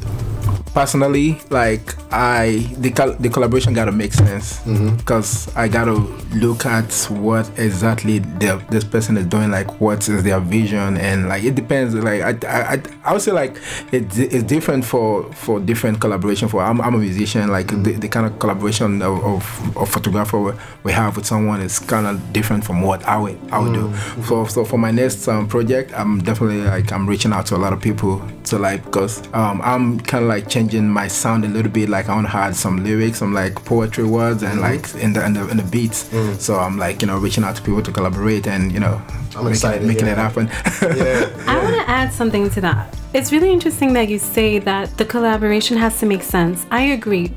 personally 0.74 1.40
like 1.50 1.94
i 2.12 2.68
the, 2.78 2.90
the 3.20 3.30
collaboration 3.30 3.72
gotta 3.72 3.92
make 3.92 4.12
sense. 4.12 4.58
Mm-hmm. 4.60 4.96
Because 4.96 5.54
i 5.56 5.68
gotta 5.68 5.94
look 6.34 6.66
at 6.66 6.92
what 7.10 7.48
exactly 7.58 8.18
the, 8.18 8.62
this 8.70 8.82
person 8.84 9.16
is 9.16 9.26
doing 9.26 9.50
like 9.50 9.80
what 9.80 10.08
is 10.08 10.22
their 10.24 10.40
vision? 10.40 10.96
And 10.96 11.28
like 11.28 11.44
it 11.44 11.54
depends. 11.54 11.94
Like 11.94 12.44
i 12.44 12.74
i, 12.74 12.82
I, 13.04 13.12
would 13.12 13.22
say 13.22 13.32
like 13.32 13.56
it, 13.92 14.18
it's 14.18 14.42
different 14.42 14.84
for 14.84 15.32
for 15.32 15.60
different 15.60 16.00
collaboration 16.00 16.48
for 16.48 16.60
i'm, 16.60 16.80
I'm 16.80 16.94
a 16.94 16.98
musician 16.98 17.48
like 17.50 17.68
mm-hmm. 17.68 17.84
the, 17.84 17.92
the 17.92 18.08
kind 18.08 18.26
of 18.26 18.38
collaboration 18.40 19.00
of, 19.00 19.24
of, 19.24 19.76
of 19.76 19.88
photographer 19.88 20.56
we- 20.82 20.92
have 20.94 21.16
with 21.16 21.26
someone 21.26 21.60
is 21.60 21.80
kind 21.80 22.06
of 22.06 22.32
different 22.32 22.64
from 22.64 22.80
what 22.80 23.04
i 23.04 23.16
would 23.16 23.38
i 23.50 23.58
would 23.58 23.74
do. 23.74 23.88
Mm-hmm. 23.88 24.22
So 24.22 24.44
so 24.46 24.64
for 24.64 24.78
my 24.78 24.90
next 24.90 25.26
um, 25.28 25.46
project 25.48 25.92
i'm 25.94 26.20
definitely 26.22 26.63
like 26.64 26.92
i'm 26.92 27.06
reaching 27.08 27.32
out 27.32 27.46
to 27.46 27.56
a 27.56 27.58
lot 27.58 27.72
of 27.72 27.80
people 27.80 28.22
to 28.44 28.58
like 28.58 28.84
because 28.84 29.26
um, 29.34 29.60
i'm 29.62 29.98
kind 30.00 30.24
of 30.24 30.28
like 30.28 30.48
changing 30.48 30.88
my 30.88 31.08
sound 31.08 31.44
a 31.44 31.48
little 31.48 31.70
bit 31.70 31.88
like 31.88 32.08
i 32.08 32.14
want 32.14 32.26
to 32.26 32.36
add 32.36 32.54
some 32.54 32.84
lyrics 32.84 33.18
some 33.18 33.32
like 33.32 33.54
poetry 33.64 34.04
words 34.04 34.42
and 34.42 34.60
mm-hmm. 34.60 34.62
like 34.62 35.02
in 35.02 35.12
the, 35.12 35.24
in 35.24 35.32
the 35.32 35.48
in 35.48 35.56
the 35.56 35.62
beats 35.64 36.04
mm. 36.10 36.38
so 36.38 36.58
i'm 36.58 36.78
like 36.78 37.00
you 37.00 37.06
know 37.06 37.18
reaching 37.18 37.44
out 37.44 37.56
to 37.56 37.62
people 37.62 37.82
to 37.82 37.92
collaborate 37.92 38.46
and 38.46 38.72
you 38.72 38.80
know 38.80 39.00
I'm 39.36 39.44
making, 39.44 39.50
excited, 39.50 39.86
making 39.86 40.06
yeah. 40.06 40.12
it 40.12 40.18
happen 40.18 40.46
Yeah. 40.82 41.44
I 41.46 41.62
want 41.62 41.74
to 41.74 41.90
add 41.90 42.12
something 42.12 42.50
to 42.50 42.60
that. 42.60 42.94
It's 43.12 43.32
really 43.32 43.52
interesting 43.52 43.92
that 43.94 44.08
you 44.08 44.18
say 44.18 44.58
that 44.60 44.96
the 44.96 45.04
collaboration 45.04 45.76
has 45.76 45.98
to 46.00 46.06
make 46.06 46.22
sense. 46.22 46.66
I 46.70 46.82
agree. 46.98 47.32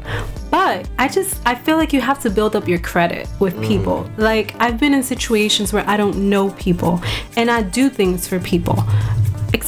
But 0.50 0.90
I 0.98 1.08
just 1.08 1.40
I 1.46 1.56
feel 1.56 1.78
like 1.78 1.94
you 1.94 2.02
have 2.02 2.20
to 2.22 2.30
build 2.30 2.56
up 2.56 2.68
your 2.68 2.80
credit 2.80 3.28
with 3.40 3.56
mm. 3.56 3.68
people. 3.68 4.10
Like 4.18 4.56
I've 4.60 4.80
been 4.80 4.94
in 4.94 5.04
situations 5.04 5.74
where 5.74 5.88
I 5.88 5.98
don't 5.98 6.30
know 6.30 6.52
people 6.52 7.02
and 7.36 7.50
I 7.50 7.64
do 7.64 7.90
things 7.90 8.28
for 8.28 8.40
people 8.40 8.84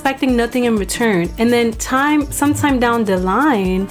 expecting 0.10 0.36
nothing 0.36 0.64
in 0.64 0.76
return. 0.76 1.30
And 1.38 1.54
then 1.54 1.72
time 1.74 2.32
sometime 2.32 2.80
down 2.80 3.04
the 3.04 3.18
line 3.18 3.88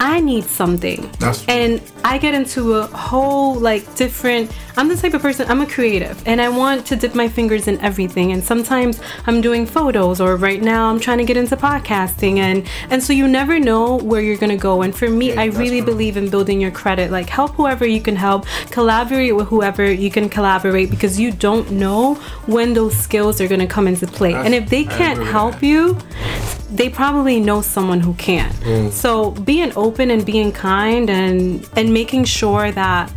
I 0.00 0.20
need 0.20 0.44
something. 0.44 1.10
That's 1.18 1.46
and 1.48 1.80
I 2.04 2.18
get 2.18 2.34
into 2.34 2.74
a 2.74 2.86
whole 2.86 3.54
like 3.54 3.94
different 3.94 4.50
I'm 4.76 4.88
the 4.88 4.96
type 4.96 5.14
of 5.14 5.22
person 5.22 5.48
I'm 5.50 5.62
a 5.62 5.66
creative 5.66 6.22
and 6.26 6.40
I 6.40 6.50
want 6.50 6.86
to 6.88 6.96
dip 6.96 7.14
my 7.14 7.28
fingers 7.28 7.66
in 7.66 7.80
everything. 7.80 8.32
And 8.32 8.44
sometimes 8.44 9.00
I'm 9.26 9.40
doing 9.40 9.64
photos 9.64 10.20
or 10.20 10.36
right 10.36 10.60
now 10.60 10.90
I'm 10.90 11.00
trying 11.00 11.18
to 11.18 11.24
get 11.24 11.38
into 11.38 11.56
podcasting. 11.56 12.38
And 12.38 12.68
and 12.90 13.02
so 13.02 13.12
you 13.12 13.26
never 13.26 13.58
know 13.58 13.96
where 13.96 14.20
you're 14.20 14.36
going 14.36 14.50
to 14.50 14.62
go. 14.62 14.82
And 14.82 14.94
for 14.94 15.08
me 15.08 15.34
I 15.34 15.46
really 15.46 15.80
believe 15.80 16.16
in 16.18 16.28
building 16.28 16.60
your 16.60 16.70
credit. 16.70 17.10
Like 17.10 17.30
help 17.30 17.52
whoever 17.52 17.86
you 17.86 18.02
can 18.02 18.16
help 18.16 18.44
collaborate 18.70 19.34
with 19.34 19.48
whoever 19.48 19.90
you 19.90 20.10
can 20.10 20.28
collaborate 20.28 20.90
because 20.90 21.18
you 21.18 21.32
don't 21.32 21.70
know 21.70 22.16
when 22.46 22.74
those 22.74 22.94
skills 22.96 23.40
are 23.40 23.48
going 23.48 23.60
to 23.60 23.66
come 23.66 23.88
into 23.88 24.06
play. 24.06 24.34
And 24.34 24.54
if 24.54 24.68
they 24.68 24.84
can't 24.84 25.22
help 25.22 25.54
that. 25.54 25.66
you 25.66 25.98
they 26.68 26.88
probably 26.88 27.40
know 27.40 27.62
someone 27.62 28.00
who 28.00 28.12
can. 28.14 28.90
So 28.90 29.30
being 29.30 29.72
open 29.76 29.85
and 29.86 30.26
being 30.26 30.52
kind 30.52 31.08
and 31.08 31.68
and 31.76 31.92
making 31.92 32.24
sure 32.24 32.72
that 32.72 33.12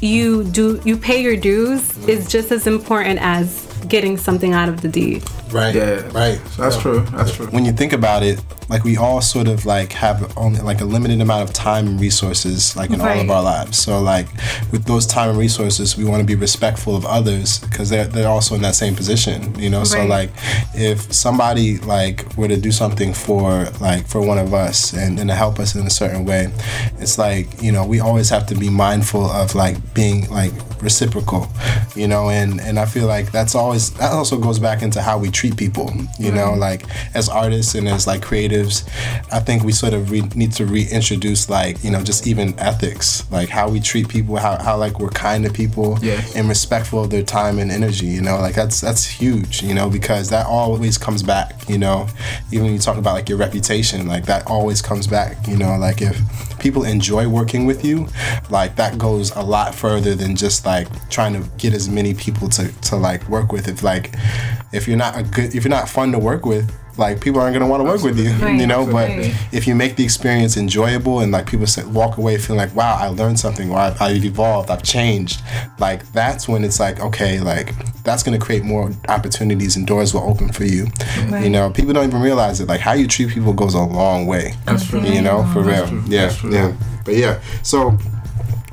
you 0.00 0.44
do 0.44 0.80
you 0.84 0.96
pay 0.96 1.22
your 1.22 1.36
dues 1.36 1.96
is 2.06 2.28
just 2.28 2.52
as 2.52 2.66
important 2.66 3.18
as 3.22 3.66
getting 3.88 4.16
something 4.16 4.52
out 4.52 4.68
of 4.68 4.82
the 4.82 4.88
deed. 4.88 5.22
Right. 5.54 5.74
Yeah. 5.74 6.10
Right. 6.12 6.40
that's 6.58 6.76
true 6.76 7.00
that's 7.16 7.32
true 7.36 7.46
When 7.46 7.64
you 7.64 7.72
think 7.72 7.92
about 7.92 8.22
it, 8.22 8.40
like 8.68 8.82
we 8.82 8.96
all 8.96 9.20
sort 9.20 9.46
of 9.46 9.66
like 9.66 9.92
have 9.92 10.36
only 10.36 10.60
like 10.60 10.80
a 10.80 10.84
limited 10.84 11.20
amount 11.20 11.48
of 11.48 11.54
time 11.54 11.86
and 11.86 12.00
resources 12.00 12.76
like 12.76 12.90
in 12.90 13.00
all 13.00 13.20
of 13.20 13.30
our 13.30 13.42
lives. 13.42 13.78
So 13.78 14.00
like 14.00 14.26
with 14.72 14.84
those 14.86 15.06
time 15.06 15.28
and 15.30 15.38
resources, 15.38 15.96
we 15.96 16.04
want 16.04 16.20
to 16.20 16.26
be 16.26 16.34
respectful 16.34 16.96
of 16.96 17.04
others 17.06 17.58
because 17.60 17.88
they're 17.90 18.06
they're 18.06 18.28
also 18.28 18.54
in 18.54 18.62
that 18.62 18.74
same 18.74 18.94
position, 18.96 19.54
you 19.58 19.70
know. 19.70 19.84
So 19.84 19.98
like 20.08 20.30
if 20.74 21.12
somebody 21.12 21.78
like 21.78 22.36
were 22.36 22.48
to 22.48 22.56
do 22.56 22.72
something 22.72 23.12
for 23.14 23.66
like 23.80 24.08
for 24.08 24.20
one 24.26 24.38
of 24.38 24.52
us 24.54 24.92
and, 24.92 25.20
and 25.20 25.28
to 25.30 25.34
help 25.36 25.58
us 25.60 25.74
in 25.76 25.86
a 25.86 25.90
certain 25.90 26.24
way, 26.24 26.50
it's 26.98 27.18
like 27.18 27.46
you 27.62 27.70
know 27.70 27.84
we 27.86 28.00
always 28.00 28.28
have 28.30 28.46
to 28.46 28.54
be 28.54 28.70
mindful 28.70 29.24
of 29.30 29.54
like 29.54 29.76
being 29.94 30.28
like 30.30 30.52
reciprocal, 30.82 31.46
you 31.94 32.08
know. 32.08 32.30
And 32.30 32.60
and 32.60 32.78
I 32.78 32.86
feel 32.86 33.06
like 33.06 33.30
that's 33.30 33.54
always 33.54 33.92
that 33.94 34.12
also 34.12 34.38
goes 34.38 34.58
back 34.58 34.82
into 34.82 35.02
how 35.02 35.18
we 35.18 35.30
treat 35.30 35.43
people, 35.52 35.92
you 36.18 36.32
know, 36.32 36.54
like 36.54 36.84
as 37.14 37.28
artists 37.28 37.74
and 37.74 37.88
as 37.88 38.06
like 38.06 38.22
creatives. 38.22 38.88
I 39.32 39.40
think 39.40 39.64
we 39.64 39.72
sort 39.72 39.94
of 39.94 40.10
re- 40.10 40.22
need 40.34 40.52
to 40.52 40.66
reintroduce 40.66 41.48
like 41.48 41.82
you 41.84 41.90
know 41.90 42.02
just 42.02 42.26
even 42.26 42.58
ethics, 42.58 43.30
like 43.30 43.48
how 43.48 43.68
we 43.68 43.80
treat 43.80 44.08
people, 44.08 44.36
how 44.36 44.60
how 44.62 44.76
like 44.76 44.98
we're 44.98 45.10
kind 45.10 45.44
to 45.44 45.52
people 45.52 45.98
and 46.34 46.48
respectful 46.48 47.04
of 47.04 47.10
their 47.10 47.22
time 47.22 47.58
and 47.58 47.70
energy 47.70 48.06
you 48.06 48.20
know 48.20 48.38
like 48.38 48.54
that's 48.54 48.80
that's 48.80 49.04
huge 49.04 49.62
you 49.62 49.74
know 49.74 49.88
because 49.90 50.30
that 50.30 50.46
always 50.46 50.98
comes 50.98 51.22
back 51.22 51.68
you 51.68 51.78
know 51.78 52.06
even 52.50 52.64
when 52.66 52.72
you 52.72 52.78
talk 52.78 52.96
about 52.96 53.14
like 53.14 53.28
your 53.28 53.38
reputation 53.38 54.06
like 54.06 54.26
that 54.26 54.46
always 54.46 54.80
comes 54.82 55.06
back 55.06 55.46
you 55.48 55.56
know 55.56 55.76
like 55.76 56.00
if 56.02 56.16
people 56.64 56.84
enjoy 56.84 57.28
working 57.28 57.66
with 57.66 57.84
you 57.84 58.08
like 58.48 58.74
that 58.76 58.96
goes 58.96 59.30
a 59.36 59.42
lot 59.42 59.74
further 59.74 60.14
than 60.14 60.34
just 60.34 60.64
like 60.64 60.88
trying 61.10 61.34
to 61.34 61.46
get 61.58 61.74
as 61.74 61.90
many 61.90 62.14
people 62.14 62.48
to 62.48 62.72
to 62.80 62.96
like 62.96 63.22
work 63.28 63.52
with. 63.52 63.68
If 63.68 63.82
like 63.82 64.14
if 64.72 64.88
you're 64.88 64.96
not 64.96 65.18
a 65.18 65.22
good 65.22 65.54
if 65.54 65.62
you're 65.62 65.76
not 65.78 65.90
fun 65.90 66.10
to 66.12 66.18
work 66.18 66.46
with 66.46 66.72
like 66.98 67.20
people 67.20 67.40
aren't 67.40 67.54
gonna 67.54 67.68
want 67.68 67.80
to 67.80 67.84
work 67.84 68.02
with 68.02 68.18
you, 68.18 68.30
Right, 68.44 68.58
you 68.58 68.66
know. 68.66 68.84
But 68.84 69.08
right. 69.08 69.34
if 69.52 69.66
you 69.66 69.74
make 69.74 69.96
the 69.96 70.04
experience 70.04 70.56
enjoyable 70.56 71.20
and 71.20 71.32
like 71.32 71.46
people 71.46 71.66
say, 71.66 71.84
walk 71.84 72.16
away 72.18 72.38
feeling 72.38 72.58
like, 72.58 72.74
wow, 72.74 72.96
I 72.96 73.08
learned 73.08 73.38
something, 73.38 73.70
or 73.70 73.78
I've, 73.78 74.00
I've 74.00 74.24
evolved, 74.24 74.70
I've 74.70 74.82
changed, 74.82 75.42
like 75.78 76.10
that's 76.12 76.48
when 76.48 76.64
it's 76.64 76.80
like, 76.80 77.00
okay, 77.00 77.40
like 77.40 77.74
that's 78.02 78.22
gonna 78.22 78.38
create 78.38 78.64
more 78.64 78.90
opportunities 79.08 79.76
and 79.76 79.86
doors 79.86 80.14
will 80.14 80.28
open 80.28 80.52
for 80.52 80.64
you. 80.64 80.86
You 81.30 81.50
know, 81.50 81.70
people 81.70 81.92
don't 81.92 82.08
even 82.08 82.20
realize 82.20 82.60
it. 82.60 82.68
Like 82.68 82.80
how 82.80 82.92
you 82.92 83.06
treat 83.06 83.30
people 83.30 83.52
goes 83.52 83.74
a 83.74 83.80
long 83.80 84.26
way. 84.26 84.54
That's 84.66 84.86
true. 84.88 85.00
You 85.00 85.22
know, 85.22 85.44
for 85.52 85.62
real. 85.62 85.86
true. 85.86 86.02
Yeah, 86.06 86.34
yeah. 86.48 86.76
But 87.04 87.16
yeah, 87.16 87.40
so 87.62 87.98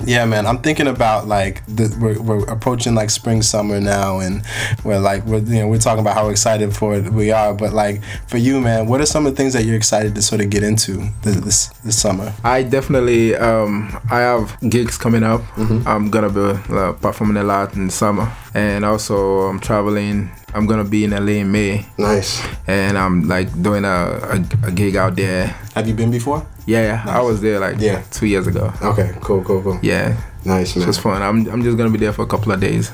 yeah, 0.05 0.25
man, 0.25 0.45
I'm 0.45 0.59
thinking 0.59 0.87
about 0.87 1.27
like 1.27 1.65
the, 1.65 1.95
we're, 1.99 2.21
we're 2.21 2.45
approaching 2.45 2.95
like 2.95 3.09
spring, 3.09 3.41
summer 3.41 3.79
now, 3.79 4.19
and 4.19 4.43
we're 4.83 4.99
like 4.99 5.25
we're 5.25 5.39
you 5.39 5.59
know 5.59 5.67
we're 5.67 5.79
talking 5.79 6.01
about 6.01 6.15
how 6.15 6.29
excited 6.29 6.75
for 6.75 6.95
it 6.95 7.11
we 7.11 7.31
are. 7.31 7.53
But 7.53 7.73
like 7.73 8.03
for 8.27 8.37
you, 8.37 8.59
man, 8.59 8.87
what 8.87 9.01
are 9.01 9.05
some 9.05 9.25
of 9.25 9.33
the 9.33 9.37
things 9.37 9.53
that 9.53 9.65
you're 9.65 9.75
excited 9.75 10.15
to 10.15 10.21
sort 10.21 10.41
of 10.41 10.49
get 10.49 10.63
into 10.63 11.09
this 11.23 11.35
this, 11.37 11.67
this 11.83 12.01
summer? 12.01 12.33
I 12.43 12.63
definitely 12.63 13.35
um, 13.35 13.97
I 14.09 14.19
have 14.19 14.57
gigs 14.69 14.97
coming 14.97 15.23
up. 15.23 15.41
I'm 15.85 16.09
gonna 16.09 16.29
be 16.29 16.73
uh, 16.73 16.93
performing 16.93 17.37
a 17.37 17.43
lot 17.43 17.75
in 17.75 17.87
the 17.87 17.91
summer, 17.91 18.31
and 18.53 18.85
also 18.85 19.41
I'm 19.43 19.59
traveling. 19.59 20.31
I'm 20.53 20.65
gonna 20.67 20.83
be 20.83 21.03
in 21.05 21.11
LA 21.11 21.39
in 21.41 21.51
May, 21.51 21.85
Nice. 21.97 22.41
and 22.67 22.97
I'm 22.97 23.27
like 23.27 23.49
doing 23.61 23.85
a, 23.85 23.87
a, 24.35 24.67
a 24.67 24.71
gig 24.71 24.95
out 24.95 25.15
there. 25.15 25.47
Have 25.75 25.87
you 25.87 25.93
been 25.93 26.11
before? 26.11 26.45
Yeah, 26.65 27.03
I 27.07 27.21
was 27.21 27.41
there 27.41 27.59
like 27.59 27.79
Yeah. 27.79 28.01
two 28.11 28.25
years 28.27 28.47
ago. 28.47 28.71
Okay, 28.81 29.11
cool, 29.21 29.43
cool, 29.43 29.61
cool. 29.61 29.79
Yeah, 29.81 30.15
Nice, 30.45 30.75
man. 30.75 30.87
was 30.87 30.97
fun. 30.97 31.21
I'm 31.21 31.47
I'm 31.49 31.63
just 31.63 31.77
gonna 31.77 31.89
be 31.89 31.97
there 31.99 32.13
for 32.13 32.23
a 32.23 32.27
couple 32.27 32.51
of 32.51 32.59
days. 32.59 32.91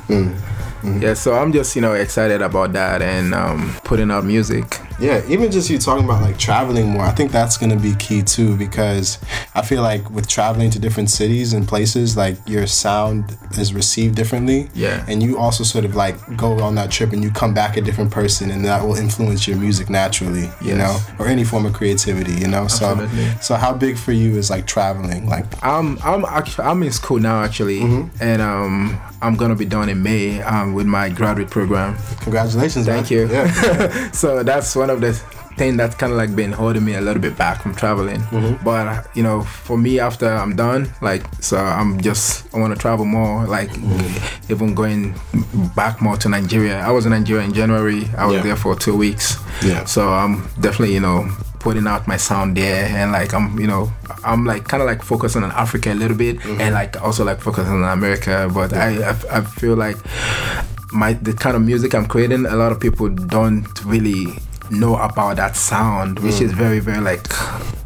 Yeah, 0.84 1.16
so 1.16 1.34
I'm 1.36 1.52
just 1.52 1.76
you 1.76 1.82
know 1.82 1.94
excited 1.94 2.42
about 2.42 2.74
that 2.74 3.02
and 3.02 3.34
um, 3.34 3.74
putting 3.84 4.12
out 4.12 4.24
music. 4.24 4.80
Yeah, 5.00 5.22
even 5.28 5.52
just 5.52 5.70
you 5.70 5.78
talking 5.78 6.06
about 6.06 6.22
like 6.22 6.38
traveling 6.40 6.88
more, 6.88 7.04
I 7.04 7.12
think 7.12 7.32
that's 7.32 7.58
gonna 7.58 7.76
be 7.76 7.94
key 7.96 8.24
too 8.24 8.56
because 8.58 9.20
I 9.54 9.62
feel 9.62 9.82
like 9.82 10.10
with 10.10 10.28
traveling 10.28 10.70
to 10.72 10.80
different 10.80 11.10
cities 11.10 11.54
and 11.54 11.68
places, 11.68 12.18
like 12.18 12.36
your 12.48 12.66
sound 12.68 13.38
is 13.58 13.74
received 13.74 14.16
differently. 14.16 14.70
Yeah. 14.74 15.06
And 15.08 15.22
you 15.22 15.38
also 15.38 15.64
sort 15.64 15.86
of 15.86 15.96
like 15.96 16.16
go 16.38 16.60
on 16.62 16.76
that 16.76 16.90
trip 16.92 17.14
and 17.14 17.24
you 17.24 17.30
come 17.32 17.54
back 17.54 17.78
a 17.78 17.82
different 17.82 18.12
person 18.12 18.50
and 18.52 18.66
that 18.66 18.84
will 18.84 18.96
influence 18.96 19.48
your 19.48 19.58
music 19.58 19.90
naturally, 19.90 20.50
you 20.62 20.76
Yes. 20.76 20.78
know, 20.78 21.16
or 21.24 21.28
any 21.28 21.44
form 21.44 21.66
of 21.66 21.74
creativity, 21.74 22.34
you 22.34 22.48
know. 22.48 22.64
Absolutely. 22.64 23.26
So 23.42 23.48
so 23.48 23.56
how 23.56 23.74
big 23.74 23.98
for 23.98 24.12
you 24.12 24.38
is 24.38 24.50
like 24.50 24.66
traveling? 24.68 25.28
Like 25.28 25.46
I'm 25.64 25.98
I'm 26.04 26.26
actually 26.26 26.66
I'm 26.66 26.82
in 26.84 26.92
school 26.92 27.20
now 27.20 27.44
actually, 27.44 27.82
and 28.20 28.42
um 28.42 29.00
I'm 29.22 29.36
gonna 29.36 29.56
be 29.56 29.66
done 29.66 29.90
in 29.90 30.02
May 30.04 30.42
um 30.42 30.74
with 30.74 30.86
my 30.88 31.10
graduate 31.10 31.50
program. 31.50 31.98
congratulations, 32.22 32.86
man. 32.88 32.98
Thank 32.98 33.12
you. 33.12 33.28
Yeah. 33.28 34.12
so 34.12 34.44
that's 34.44 34.76
one 34.76 34.90
of 34.90 35.02
the 35.02 35.14
thing 35.58 35.76
that's 35.76 35.96
kind 35.96 36.12
of 36.12 36.18
like 36.20 36.36
been 36.36 36.52
holding 36.52 36.86
me 36.86 36.94
a 36.94 37.02
little 37.02 37.20
bit 37.22 37.36
back 37.36 37.64
from 37.64 37.74
traveling. 37.74 38.22
But 38.64 38.88
uh, 38.88 39.04
you 39.16 39.24
know, 39.24 39.42
for 39.42 39.76
me, 39.76 40.00
after 40.00 40.28
I'm 40.30 40.56
done, 40.56 40.92
like, 41.02 41.24
so 41.42 41.58
I'm 41.58 42.00
just 42.00 42.54
I 42.54 42.60
want 42.60 42.76
to 42.76 42.80
travel 42.80 43.06
more. 43.06 43.48
Like, 43.48 43.72
even 44.50 44.76
going 44.76 45.16
back 45.76 46.00
more 46.00 46.16
to 46.18 46.30
Nigeria. 46.30 46.78
I 46.80 46.92
was 46.92 47.06
in 47.08 47.12
Nigeria 47.12 47.44
in 47.44 47.54
January. 47.54 48.06
I 48.16 48.28
was 48.28 48.36
Yeah. 48.36 48.42
there 48.44 48.56
for 48.56 48.76
two 48.76 48.96
weeks. 48.96 49.38
Yeah. 49.64 49.84
So 49.86 50.08
I'm 50.10 50.44
definitely 50.62 50.94
you 50.94 51.00
know 51.02 51.28
putting 51.60 51.88
out 51.88 52.08
my 52.08 52.18
sound 52.18 52.58
there 52.58 52.86
and 52.86 53.12
like 53.12 53.34
I'm 53.34 53.60
you 53.60 53.68
know 53.68 53.92
I'm 54.24 54.46
like 54.46 54.68
kind 54.68 54.82
of 54.82 54.88
like 54.88 55.02
focusing 55.04 55.44
on 55.44 55.52
Africa 55.52 55.92
a 55.92 55.96
little 55.96 56.18
bit 56.18 56.38
mm-hmm. 56.38 56.62
and 56.62 56.74
like 56.74 57.02
also 57.02 57.24
like 57.24 57.42
focusing 57.42 57.74
on 57.74 57.84
America. 57.84 58.50
But 58.54 58.74
I, 58.74 59.10
I 59.10 59.38
I 59.38 59.42
feel 59.42 59.76
like 59.76 59.98
my 60.92 61.14
the 61.14 61.34
kind 61.34 61.56
of 61.56 61.62
music 61.62 61.94
I'm 61.94 62.08
creating, 62.08 62.46
a 62.46 62.56
lot 62.56 62.72
of 62.72 62.80
people 62.80 63.10
don't 63.10 63.68
really 63.86 64.38
know 64.70 64.96
about 64.98 65.38
that 65.38 65.56
sound, 65.56 66.20
which 66.20 66.36
mm. 66.36 66.42
is 66.42 66.52
very 66.54 66.80
very 66.80 67.02
like 67.02 67.28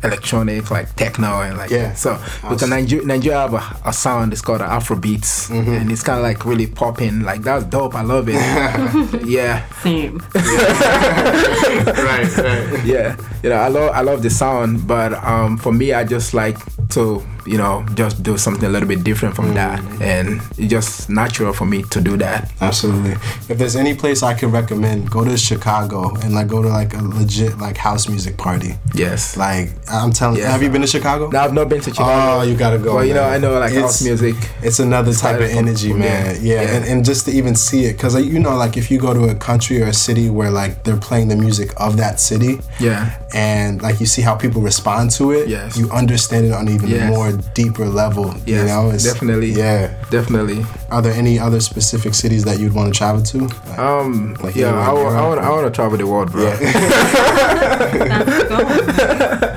electronic, 0.04 0.72
like 0.72 0.96
techno 0.96 1.42
and 1.42 1.58
like 1.58 1.70
Yeah. 1.70 1.94
So 1.94 2.20
because 2.42 2.68
Nigeria, 2.70 3.06
Nigeria 3.06 3.40
have 3.40 3.54
a, 3.54 3.90
a 3.90 3.94
sound, 3.94 4.34
it's 4.34 4.42
called 4.42 4.62
Afro 4.62 4.96
beats, 4.96 5.50
and 5.50 5.92
it's 5.92 6.04
kind 6.04 6.18
of 6.20 6.24
like 6.24 6.46
really 6.46 6.68
popping. 6.68 7.22
Like 7.22 7.42
that's 7.44 7.66
dope. 7.66 7.96
I 7.96 8.02
love 8.02 8.28
it. 8.30 8.36
yeah, 9.28 9.68
Same. 9.82 10.22
right, 10.36 12.38
right. 12.38 12.86
yeah. 12.86 13.16
You 13.44 13.50
know, 13.50 13.56
I 13.56 13.68
love 13.68 13.92
I 13.96 14.02
love 14.02 14.24
the 14.24 14.30
sound, 14.30 14.88
but 14.88 15.14
um, 15.14 15.58
for 15.58 15.72
me, 15.72 15.94
I 15.94 16.04
just 16.04 16.34
like 16.34 16.58
to 16.90 17.24
you 17.46 17.58
know 17.58 17.86
just 17.96 18.22
do 18.24 18.38
something 18.38 18.66
a 18.66 18.70
little 18.70 18.88
bit 18.88 19.04
different 19.04 19.36
from 19.36 19.54
that, 19.54 19.80
mm-hmm. 19.80 20.02
and 20.02 20.42
it's 20.58 20.72
just 20.72 21.10
natural 21.10 21.54
for 21.54 21.66
me 21.66 21.84
to 21.84 22.02
do 22.02 22.18
that. 22.18 22.52
Absolutely. 22.62 23.12
If 23.50 23.58
there's 23.58 23.76
any 23.76 23.94
place 23.96 24.24
I 24.24 24.34
could 24.34 24.52
recommend, 24.52 25.10
go 25.10 25.24
to 25.26 25.38
Chicago 25.38 26.14
and 26.22 26.34
like 26.34 26.48
go 26.48 26.62
to 26.62 26.70
like 26.70 26.94
a 26.94 27.02
legit 27.02 27.58
like 27.58 27.78
house 27.78 28.08
music 28.08 28.38
party. 28.38 28.76
Yes. 28.94 29.38
Like 29.38 29.70
I'm 29.90 30.12
telling 30.12 30.38
you, 30.38 30.44
Yeah. 30.44 30.52
have 30.52 30.62
you 30.64 30.70
been 30.70 30.82
to 30.82 30.88
Chicago? 30.88 31.30
No, 31.30 31.40
I've 31.40 31.54
not 31.54 31.70
been 31.70 31.82
to 31.82 31.90
Chicago. 31.90 32.40
Oh, 32.40 32.44
you 32.44 32.56
gotta 32.56 32.78
go. 32.78 32.96
Well, 32.96 33.06
you 33.06 33.14
know. 33.14 33.24
I 33.24 33.38
know 33.38 33.58
like 33.60 33.74
house 33.74 34.02
music. 34.04 34.36
It's 34.62 34.80
another 34.80 35.14
type 35.14 35.38
of 35.42 35.50
energy, 35.50 35.94
man. 35.94 36.38
Yeah, 36.42 36.62
yeah. 36.62 36.76
And, 36.76 36.86
and 36.86 37.06
just 37.06 37.26
to 37.26 37.32
even 37.32 37.56
see 37.56 37.86
it, 37.86 37.94
because 37.94 38.16
you 38.24 38.40
know, 38.40 38.56
like 38.56 38.78
if 38.78 38.90
you 38.92 39.00
go 39.00 39.14
to 39.14 39.26
a 39.30 39.36
country 39.36 39.82
or 39.82 39.88
a 39.88 39.94
city 39.94 40.30
where 40.30 40.52
like 40.52 40.84
they're 40.84 40.98
playing 40.98 41.28
the 41.30 41.36
music 41.36 41.72
of 41.78 41.98
that 41.98 42.20
city, 42.20 42.60
Yeah. 42.80 43.18
and 43.34 43.82
like 43.82 44.00
you 44.00 44.06
see 44.06 44.22
how 44.22 44.36
people 44.36 44.62
respond 44.62 45.12
to 45.12 45.32
it, 45.32 45.48
Yes. 45.48 45.78
you 45.78 45.90
understand 45.92 46.46
it 46.48 46.52
on 46.54 46.70
even 46.70 46.90
Yes. 46.90 47.10
more 47.10 47.31
deeper 47.54 47.86
level. 47.88 48.34
you 48.46 48.56
know, 48.64 48.88
It's- 48.88 49.04
definitely. 49.04 49.52
Yeah. 49.52 49.90
Definitely. 50.10 50.66
Are 50.90 51.02
there 51.02 51.14
any 51.14 51.40
other 51.40 51.60
specific 51.62 52.14
cities 52.14 52.44
that 52.46 52.60
you'd 52.60 52.74
want 52.74 52.94
to 52.94 52.98
travel 52.98 53.22
to? 53.24 53.38
Like, 53.70 53.80
Um. 53.80 54.36
Like 54.42 54.56
yeah. 54.56 54.68
anywhere 54.68 54.84
I, 54.84 54.90
in 54.90 54.96
wa- 54.96 55.02
I 55.02 55.04
Europe? 55.14 55.28
want. 55.30 55.40
I 55.42 55.50
want 55.50 55.66
to 55.68 55.72
travel 55.72 55.98
the 55.98 56.08
world, 56.08 56.32
bro. 56.32 56.44
Let's. 56.44 56.62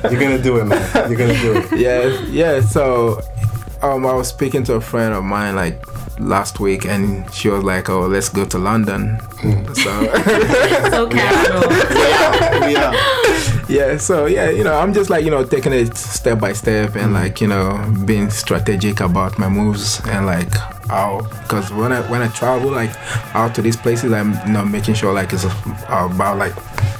You're 0.11 0.19
gonna 0.21 0.41
do 0.41 0.57
it, 0.57 0.65
man. 0.65 1.09
You're 1.09 1.17
gonna 1.17 1.41
do 1.41 1.53
it. 1.57 1.71
yeah. 1.79 2.07
Yeah. 2.29 2.61
So, 2.61 3.21
um, 3.93 4.05
I 4.05 4.13
was 4.13 4.27
speaking 4.29 4.63
to 4.65 4.73
a 4.75 4.81
friend 4.81 5.13
of 5.13 5.23
mine 5.23 5.55
like 5.55 5.85
last 6.19 6.59
week, 6.59 6.85
and 6.85 7.31
she 7.33 7.49
was 7.49 7.63
like, 7.63 7.89
"Oh, 7.89 8.07
let's 8.07 8.29
go 8.29 8.45
to 8.45 8.57
London." 8.57 9.19
So. 9.75 9.91
So 10.95 11.07
casual. 11.09 11.63
Yeah. 12.71 12.93
yeah 13.67 13.97
so 13.97 14.25
yeah 14.27 14.49
you 14.49 14.63
know 14.63 14.73
i'm 14.73 14.93
just 14.93 15.09
like 15.09 15.25
you 15.25 15.31
know 15.31 15.43
taking 15.43 15.73
it 15.73 15.95
step 15.97 16.39
by 16.39 16.53
step 16.53 16.95
and 16.95 17.13
like 17.13 17.41
you 17.41 17.47
know 17.47 17.77
being 18.05 18.29
strategic 18.29 18.99
about 19.01 19.37
my 19.37 19.49
moves 19.49 19.99
and 20.07 20.25
like 20.25 20.51
how 20.87 21.21
because 21.41 21.71
when 21.71 21.91
i 21.91 21.99
when 22.09 22.21
i 22.21 22.27
travel 22.29 22.71
like 22.71 22.91
out 23.35 23.53
to 23.55 23.61
these 23.61 23.75
places 23.75 24.11
i'm 24.13 24.33
you 24.47 24.53
know 24.53 24.63
making 24.63 24.93
sure 24.93 25.13
like 25.13 25.33
it's 25.33 25.45
about 25.89 26.37
like 26.37 26.53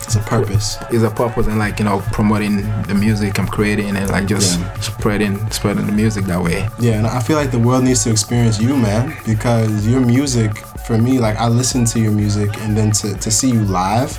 It's 0.06 0.16
a 0.16 0.20
purpose. 0.20 0.78
It's 0.92 1.04
a 1.04 1.10
purpose 1.10 1.48
and 1.48 1.58
like 1.60 1.80
you 1.80 1.86
know 1.86 2.00
promoting 2.12 2.58
the 2.84 2.94
music 2.96 3.40
i'm 3.40 3.48
creating 3.48 3.96
and 3.98 4.10
like 4.10 4.28
just 4.28 4.60
Yeah. 4.60 4.74
spreading 4.80 5.50
spreading 5.52 5.86
the 5.88 5.92
music 5.92 6.26
that 6.26 6.42
way 6.42 6.68
Yeah, 6.80 6.94
and 7.00 7.08
I 7.08 7.20
feel 7.20 7.38
like 7.38 7.52
the 7.52 7.60
world 7.60 7.84
needs 7.84 8.04
to 8.04 8.12
experience 8.12 8.60
you, 8.60 8.76
man, 8.78 9.14
because 9.26 9.88
your 9.88 10.02
music, 10.02 10.52
for 10.88 10.98
me, 10.98 11.20
like 11.20 11.38
I 11.38 11.48
listened 11.48 11.88
to 11.94 12.00
your 12.00 12.12
music 12.12 12.50
and 12.62 12.78
then 12.78 12.92
to, 13.00 13.16
to 13.16 13.32
see 13.32 13.50
you 13.50 13.62
live, 13.66 14.12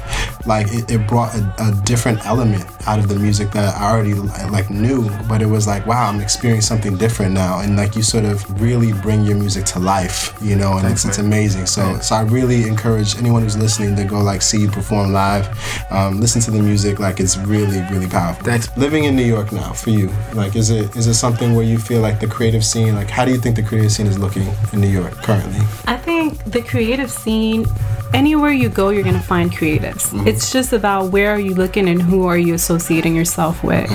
like 0.47 0.67
it, 0.73 0.91
it 0.91 1.07
brought 1.07 1.35
a, 1.35 1.43
a 1.59 1.73
different 1.85 2.25
element 2.27 2.65
out 2.89 2.99
of 2.99 3.09
the 3.09 3.17
music 3.17 3.51
that 3.53 3.75
I 3.81 3.91
already 3.91 4.15
like 4.15 4.69
knew, 4.71 5.09
but 5.29 5.43
it 5.43 5.47
was 5.47 5.67
like, 5.67 5.87
wow, 5.87 6.09
I'm 6.09 6.21
experiencing 6.21 6.67
something 6.77 6.97
different 6.97 7.33
now, 7.33 7.61
and 7.61 7.77
like 7.77 7.95
you 7.97 8.03
sort 8.03 8.25
of 8.25 8.39
really 8.61 8.93
bring 8.93 9.25
your 9.25 9.37
music 9.37 9.65
to 9.67 9.79
life, 9.79 10.37
you 10.41 10.57
know, 10.57 10.73
and 10.73 10.83
Thanks, 10.83 11.05
it's, 11.05 11.19
it's 11.19 11.27
amazing. 11.27 11.67
So, 11.67 11.99
so 12.01 12.15
I 12.17 12.23
really 12.23 12.67
encourage 12.67 13.17
anyone 13.19 13.43
who's 13.43 13.57
listening 13.57 13.95
to 13.97 14.05
go 14.05 14.21
like 14.21 14.43
see 14.43 14.59
you 14.59 14.71
perform 14.71 15.13
live, 15.13 15.47
um, 15.91 16.21
listen 16.21 16.41
to 16.43 16.51
the 16.51 16.63
music, 16.63 16.99
like 16.99 17.21
it's 17.21 17.37
really, 17.37 17.81
really 17.91 18.09
powerful. 18.09 18.45
Thanks. 18.45 18.75
Living 18.77 19.05
in 19.05 19.17
New 19.17 19.25
York 19.25 19.53
now 19.53 19.73
for 19.73 19.91
you, 19.91 20.11
like, 20.35 20.57
is 20.57 20.71
it 20.71 20.95
is 20.97 21.07
it 21.07 21.15
something 21.15 21.55
where 21.55 21.65
you 21.65 21.79
feel 21.79 22.01
like 22.01 22.21
the 22.21 22.27
creative 22.27 22.65
scene, 22.65 22.95
like, 22.95 23.11
how 23.11 23.25
do 23.25 23.31
you 23.31 23.39
think 23.39 23.57
the 23.57 23.63
creative 23.63 23.93
scene 23.93 24.07
is 24.07 24.19
looking 24.19 24.47
in 24.73 24.81
New 24.81 24.89
York 24.89 25.13
currently? 25.23 25.61
I 25.87 25.97
think 25.97 26.43
the 26.45 26.63
creative 26.63 27.11
scene, 27.11 27.67
anywhere 28.15 28.53
you 28.53 28.69
go, 28.69 28.91
you're 28.91 29.05
gonna 29.05 29.21
find 29.21 29.53
creatives. 29.53 30.27
It's 30.27 30.51
just 30.53 30.73
about 30.73 31.11
where 31.13 31.31
are 31.31 31.41
you 31.41 31.55
looking 31.55 31.89
and 31.89 32.01
who 32.01 32.27
are 32.27 32.39
you 32.39 32.55
associating 32.55 33.15
yourself 33.15 33.63
with. 33.63 33.91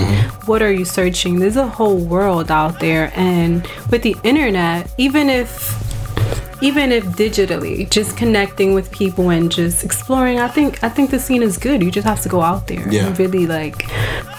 What 0.48 0.62
are 0.62 0.72
you 0.72 0.86
searching? 0.86 1.40
There's 1.40 1.58
a 1.58 1.68
whole 1.68 1.98
world 1.98 2.52
out 2.52 2.80
there, 2.80 3.12
and 3.16 3.68
with 3.90 4.04
the 4.04 4.16
internet, 4.24 4.92
even 4.98 5.30
if 5.30 5.91
even 6.62 6.92
if 6.92 7.04
digitally 7.06 7.90
just 7.90 8.16
connecting 8.16 8.74
with 8.74 8.92
people 8.92 9.30
and 9.30 9.52
just 9.52 9.84
exploring 9.84 10.40
i 10.40 10.48
think 10.48 10.84
i 10.84 10.90
think 10.90 11.10
the 11.10 11.20
scene 11.20 11.42
is 11.44 11.58
good 11.58 11.82
you 11.82 11.90
just 11.92 12.06
have 12.08 12.22
to 12.22 12.30
go 12.30 12.42
out 12.42 12.68
there 12.68 12.88
Yeah. 12.90 13.08
and 13.08 13.20
really 13.20 13.48
like 13.48 13.84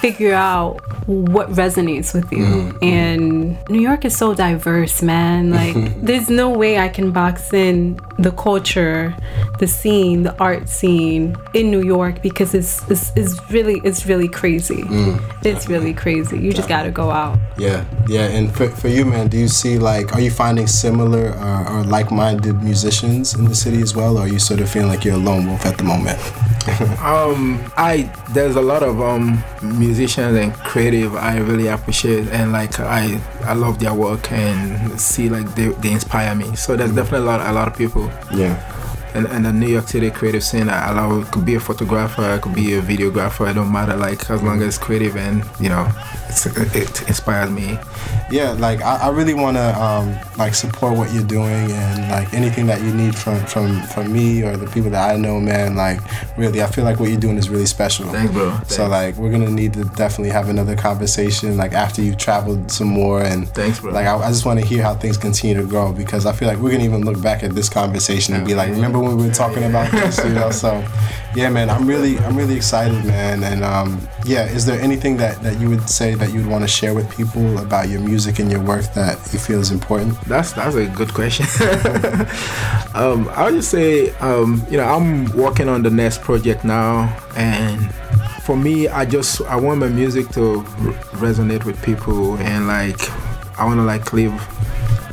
figure 0.00 0.34
out 0.34 0.80
what 1.06 1.48
resonates 1.50 2.14
with 2.14 2.30
you 2.32 2.38
Mm-hmm. 2.42 2.84
and 2.84 3.68
new 3.68 3.80
york 3.80 4.04
is 4.04 4.16
so 4.16 4.34
diverse 4.34 5.02
man 5.02 5.50
like 5.50 5.74
there's 6.02 6.28
no 6.30 6.50
way 6.50 6.78
i 6.78 6.88
can 6.88 7.10
box 7.12 7.52
in 7.52 7.98
the 8.22 8.30
culture 8.32 9.14
the 9.58 9.66
scene 9.66 10.22
the 10.22 10.34
art 10.38 10.68
scene 10.68 11.36
in 11.54 11.70
new 11.70 11.82
york 11.82 12.22
because 12.22 12.54
it's 12.54 12.72
it's, 12.90 13.10
it's 13.16 13.34
really 13.50 13.80
it's 13.84 14.06
really 14.06 14.28
crazy 14.28 14.82
Mm. 14.82 15.20
it's 15.44 15.68
really 15.68 15.94
crazy 15.94 16.38
you 16.38 16.52
just 16.52 16.68
gotta 16.68 16.90
go 16.90 17.10
out 17.10 17.38
Yeah, 17.58 17.84
yeah. 18.08 18.26
And 18.36 18.50
for, 18.56 18.66
for 18.80 18.88
you, 18.88 19.04
man, 19.04 19.28
do 19.28 19.36
you 19.38 19.48
see 19.48 19.78
like, 19.78 20.14
are 20.14 20.20
you 20.26 20.30
finding 20.30 20.66
similar 20.66 21.24
or, 21.48 21.60
or 21.72 21.80
like-minded 21.84 22.56
musicians 22.62 23.34
in 23.38 23.44
the 23.44 23.54
city 23.54 23.80
as 23.82 23.94
well, 23.94 24.16
or 24.18 24.22
are 24.24 24.28
you 24.34 24.38
sort 24.40 24.60
of 24.60 24.68
feeling 24.72 24.88
like 24.88 25.04
you're 25.04 25.14
a 25.22 25.24
lone 25.30 25.46
wolf 25.46 25.64
at 25.66 25.76
the 25.78 25.84
moment? 25.84 26.18
um 27.02 27.60
i 27.76 27.92
there's 28.30 28.56
a 28.56 28.62
lot 28.72 28.82
of 28.82 29.00
um 29.00 29.42
musicians 29.62 30.34
and 30.42 30.52
creative 30.70 31.14
i 31.16 31.36
really 31.38 31.66
appreciate 31.68 32.28
and 32.28 32.52
like 32.52 32.78
i 32.80 33.04
i 33.44 33.54
love 33.54 33.78
their 33.78 33.94
work 33.94 34.30
and 34.32 35.00
see 35.00 35.28
like 35.28 35.54
they, 35.54 35.68
they 35.68 35.92
inspire 35.92 36.34
me. 36.34 36.54
So 36.56 36.76
there's 36.76 36.92
mm. 36.92 36.96
definitely 36.96 37.26
a 37.26 37.30
lot 37.30 37.40
a 37.40 37.52
lot 37.52 37.68
of 37.68 37.76
people. 37.76 38.10
Yeah. 38.34 38.71
In, 39.14 39.26
in 39.26 39.42
the 39.42 39.52
New 39.52 39.68
York 39.68 39.88
City 39.88 40.10
creative 40.10 40.42
scene, 40.42 40.68
I 40.68 41.20
it 41.20 41.30
could 41.30 41.44
be 41.44 41.54
a 41.54 41.60
photographer, 41.60 42.22
I 42.22 42.38
could 42.38 42.54
be 42.54 42.74
a 42.74 42.82
videographer. 42.82 43.50
It 43.50 43.54
don't 43.54 43.72
matter, 43.72 43.96
like 43.96 44.28
as 44.30 44.42
long 44.42 44.60
as 44.62 44.68
it's 44.68 44.78
creative 44.78 45.16
and 45.16 45.44
you 45.60 45.68
know, 45.68 45.90
it's, 46.28 46.46
it 46.46 47.08
inspires 47.08 47.50
me. 47.50 47.78
Yeah, 48.30 48.52
like 48.52 48.80
I, 48.80 48.96
I 48.96 49.08
really 49.10 49.34
want 49.34 49.56
to 49.58 49.82
um, 49.82 50.16
like 50.38 50.54
support 50.54 50.96
what 50.96 51.12
you're 51.12 51.24
doing 51.24 51.70
and 51.70 52.10
like 52.10 52.32
anything 52.32 52.66
that 52.66 52.80
you 52.80 52.92
need 52.94 53.14
from 53.14 53.44
from 53.46 53.82
from 53.82 54.12
me 54.12 54.42
or 54.42 54.56
the 54.56 54.66
people 54.66 54.90
that 54.90 55.10
I 55.10 55.16
know, 55.16 55.38
man. 55.38 55.76
Like 55.76 56.00
really, 56.38 56.62
I 56.62 56.66
feel 56.66 56.84
like 56.84 56.98
what 56.98 57.10
you're 57.10 57.20
doing 57.20 57.36
is 57.36 57.50
really 57.50 57.66
special. 57.66 58.06
Thanks, 58.06 58.32
bro. 58.32 58.58
So 58.66 58.88
like 58.88 59.16
we're 59.16 59.30
gonna 59.30 59.50
need 59.50 59.74
to 59.74 59.84
definitely 59.84 60.30
have 60.30 60.48
another 60.48 60.76
conversation 60.76 61.56
like 61.56 61.72
after 61.72 62.00
you've 62.00 62.16
traveled 62.16 62.70
some 62.70 62.88
more 62.88 63.22
and 63.22 63.48
Thanks, 63.48 63.80
bro. 63.80 63.92
like 63.92 64.06
I, 64.06 64.16
I 64.16 64.28
just 64.28 64.46
want 64.46 64.60
to 64.60 64.64
hear 64.64 64.82
how 64.82 64.94
things 64.94 65.18
continue 65.18 65.60
to 65.60 65.68
grow 65.68 65.92
because 65.92 66.24
I 66.24 66.32
feel 66.32 66.48
like 66.48 66.58
we're 66.58 66.70
gonna 66.72 66.84
even 66.84 67.04
look 67.04 67.20
back 67.20 67.42
at 67.42 67.54
this 67.54 67.68
conversation 67.68 68.34
and 68.34 68.46
be 68.46 68.54
like, 68.54 68.70
remember 68.70 69.01
when 69.02 69.16
we 69.16 69.26
were 69.26 69.34
talking 69.34 69.64
about 69.64 69.90
this, 69.90 70.18
you 70.24 70.30
know? 70.30 70.50
So 70.50 70.84
yeah, 71.34 71.48
man, 71.48 71.70
I'm 71.70 71.86
really 71.86 72.18
I'm 72.18 72.36
really 72.36 72.54
excited, 72.54 73.04
man. 73.04 73.42
And 73.42 73.64
um, 73.64 74.06
yeah, 74.24 74.44
is 74.44 74.66
there 74.66 74.80
anything 74.80 75.16
that 75.16 75.42
that 75.42 75.58
you 75.58 75.70
would 75.70 75.88
say 75.88 76.14
that 76.14 76.32
you'd 76.32 76.46
want 76.46 76.62
to 76.62 76.68
share 76.68 76.94
with 76.94 77.10
people 77.10 77.58
about 77.58 77.88
your 77.88 78.00
music 78.00 78.38
and 78.38 78.50
your 78.50 78.62
work 78.62 78.84
that 78.94 79.16
you 79.32 79.38
feel 79.38 79.60
is 79.60 79.70
important? 79.70 80.20
That's 80.22 80.52
that's 80.52 80.74
a 80.74 80.86
good 80.86 81.14
question. 81.14 81.46
um, 82.94 83.28
I 83.30 83.44
would 83.46 83.54
just 83.54 83.70
say, 83.70 84.10
um, 84.16 84.64
you 84.70 84.76
know, 84.76 84.84
I'm 84.84 85.34
working 85.36 85.68
on 85.68 85.82
the 85.82 85.90
next 85.90 86.20
project 86.20 86.64
now, 86.64 87.16
and 87.34 87.92
for 88.42 88.56
me, 88.56 88.88
I 88.88 89.06
just 89.06 89.40
I 89.42 89.56
want 89.56 89.80
my 89.80 89.88
music 89.88 90.28
to 90.30 90.56
r- 90.56 90.64
resonate 91.16 91.64
with 91.64 91.82
people, 91.82 92.36
and 92.38 92.66
like 92.66 93.00
I 93.58 93.64
want 93.64 93.78
to 93.78 93.84
like 93.84 94.12
leave 94.12 94.34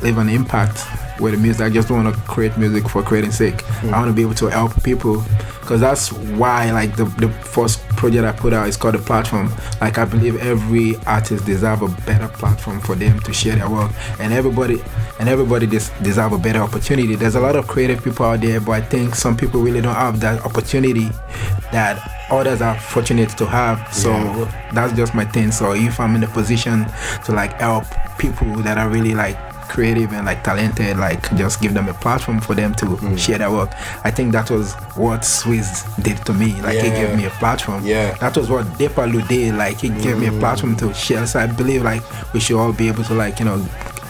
leave 0.02 0.18
an 0.18 0.28
impact 0.28 0.84
with 1.20 1.34
the 1.34 1.38
music. 1.38 1.62
I 1.62 1.70
just 1.70 1.90
want 1.90 2.12
to 2.12 2.20
create 2.22 2.56
music 2.56 2.88
for 2.88 3.02
creating 3.02 3.32
sake. 3.32 3.56
Mm. 3.56 3.92
I 3.92 3.98
want 3.98 4.08
to 4.08 4.14
be 4.14 4.22
able 4.22 4.34
to 4.34 4.46
help 4.46 4.82
people 4.82 5.22
because 5.60 5.80
that's 5.80 6.12
why 6.12 6.72
like 6.72 6.96
the, 6.96 7.04
the 7.04 7.28
first 7.28 7.86
project 7.90 8.24
I 8.24 8.32
put 8.32 8.52
out 8.52 8.66
is 8.66 8.76
called 8.76 8.94
the 8.94 8.98
platform. 8.98 9.52
Like 9.80 9.98
I 9.98 10.04
believe 10.04 10.36
every 10.40 10.96
artist 11.06 11.44
deserve 11.46 11.82
a 11.82 11.88
better 12.02 12.26
platform 12.26 12.80
for 12.80 12.96
them 12.96 13.20
to 13.20 13.32
share 13.32 13.56
their 13.56 13.70
work, 13.70 13.92
and 14.18 14.32
everybody 14.32 14.82
and 15.20 15.28
everybody 15.28 15.66
des- 15.66 16.02
deserve 16.02 16.32
a 16.32 16.38
better 16.38 16.60
opportunity. 16.60 17.14
There's 17.14 17.36
a 17.36 17.40
lot 17.40 17.54
of 17.54 17.68
creative 17.68 18.02
people 18.02 18.26
out 18.26 18.40
there, 18.40 18.60
but 18.60 18.72
I 18.72 18.80
think 18.80 19.14
some 19.14 19.36
people 19.36 19.60
really 19.60 19.80
don't 19.80 19.94
have 19.94 20.18
that 20.20 20.44
opportunity 20.44 21.10
that 21.72 22.26
others 22.30 22.62
are 22.62 22.78
fortunate 22.78 23.30
to 23.38 23.46
have. 23.46 23.92
So 23.94 24.10
yeah. 24.10 24.70
that's 24.72 24.92
just 24.94 25.14
my 25.14 25.24
thing. 25.24 25.52
So 25.52 25.74
if 25.74 26.00
I'm 26.00 26.16
in 26.16 26.24
a 26.24 26.28
position 26.28 26.86
to 27.26 27.32
like 27.32 27.60
help 27.60 27.84
people 28.18 28.56
that 28.62 28.78
are 28.78 28.88
really 28.88 29.14
like 29.14 29.36
creative 29.70 30.12
and 30.12 30.26
like 30.26 30.42
talented, 30.44 30.96
like 30.98 31.22
just 31.36 31.62
give 31.62 31.72
them 31.72 31.88
a 31.88 31.94
platform 31.94 32.40
for 32.40 32.54
them 32.54 32.74
to 32.74 32.86
mm. 32.86 33.18
share 33.18 33.38
their 33.38 33.50
work. 33.50 33.70
I 34.04 34.10
think 34.10 34.32
that 34.32 34.50
was 34.50 34.74
what 34.96 35.20
Swizz 35.20 36.02
did 36.02 36.18
to 36.26 36.34
me. 36.34 36.60
Like 36.60 36.76
yeah. 36.76 36.82
he 36.82 36.90
gave 36.90 37.16
me 37.16 37.24
a 37.26 37.30
platform. 37.30 37.86
Yeah. 37.86 38.14
That 38.18 38.36
was 38.36 38.50
what 38.50 38.66
Depalu 38.78 39.26
did. 39.28 39.54
Like 39.54 39.80
he 39.80 39.88
mm. 39.88 40.02
gave 40.02 40.18
me 40.18 40.26
a 40.26 40.30
mm. 40.30 40.40
platform 40.40 40.76
to 40.78 40.92
share. 40.92 41.26
So 41.26 41.40
I 41.40 41.46
believe 41.46 41.82
like 41.82 42.02
we 42.34 42.40
should 42.40 42.58
all 42.60 42.72
be 42.72 42.88
able 42.88 43.04
to 43.04 43.14
like, 43.14 43.38
you 43.38 43.44
know, 43.44 43.58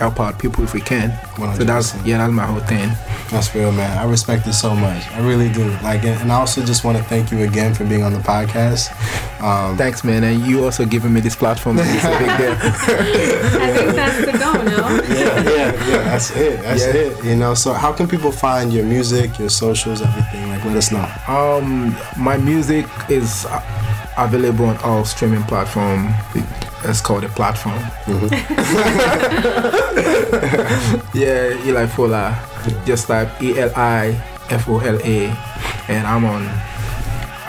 help 0.01 0.19
out 0.19 0.39
people 0.39 0.65
if 0.65 0.73
we 0.73 0.81
can. 0.81 1.11
100%. 1.41 1.57
So 1.57 1.65
that's 1.65 1.95
yeah, 2.05 2.19
that's 2.19 2.33
my 2.33 2.47
whole 2.47 2.61
thing. 2.61 2.91
That's 3.31 3.55
real, 3.55 3.73
man. 3.73 3.97
I 3.97 4.05
respect 4.05 4.47
it 4.47 4.53
so 4.53 4.75
much. 4.75 5.09
I 5.13 5.27
really 5.27 5.51
do. 5.51 5.71
Like, 5.83 6.05
and 6.05 6.31
I 6.31 6.37
also 6.37 6.65
just 6.65 6.85
want 6.85 6.99
to 6.99 7.05
thank 7.05 7.31
you 7.31 7.43
again 7.45 7.75
for 7.75 7.85
being 7.85 8.03
on 8.03 8.13
the 8.13 8.19
podcast. 8.19 8.91
Um, 9.41 9.77
Thanks, 9.77 10.05
man. 10.05 10.25
And 10.25 10.47
you 10.47 10.65
also 10.65 10.85
giving 10.85 11.13
me 11.13 11.21
this 11.21 11.37
platform. 11.37 11.79
It's 11.81 12.05
a 12.05 12.19
big 12.19 12.37
deal. 12.39 12.53
I 13.63 13.73
think 13.77 13.95
that's 13.95 14.27
the 14.27 14.33
goal, 14.33 14.65
no? 14.65 15.03
Yeah, 15.15 15.43
yeah, 15.43 15.89
yeah. 15.89 16.05
That's 16.05 16.31
it. 16.33 16.61
That's 16.63 16.87
yeah. 16.87 16.93
it. 16.93 17.25
You 17.25 17.37
know. 17.37 17.55
So, 17.55 17.73
how 17.73 17.93
can 17.93 18.09
people 18.09 18.33
find 18.33 18.73
your 18.73 18.85
music, 18.85 19.39
your 19.39 19.51
socials, 19.51 20.03
everything? 20.03 20.49
Like, 20.49 20.65
let 20.65 20.77
us 20.77 20.91
know. 20.93 21.09
Um, 21.29 21.97
my 22.17 22.37
music 22.37 22.87
is 23.09 23.47
available 24.19 24.67
on 24.67 24.77
all 24.79 25.05
streaming 25.05 25.45
platforms 25.45 26.13
it's 26.85 27.01
called 27.01 27.25
a 27.25 27.29
platform. 27.29 27.79
Mm-hmm. 28.07 28.39
yeah, 31.19 31.30
Eli 31.65 31.87
Fola. 31.87 32.35
Just 32.85 33.09
type 33.09 33.31
E 33.43 33.59
L 33.59 33.73
I 33.77 34.15
F 34.51 34.69
O 34.69 34.79
L 34.79 34.99
A, 35.03 35.35
and 35.89 36.07
I'm 36.07 36.25
on. 36.25 36.49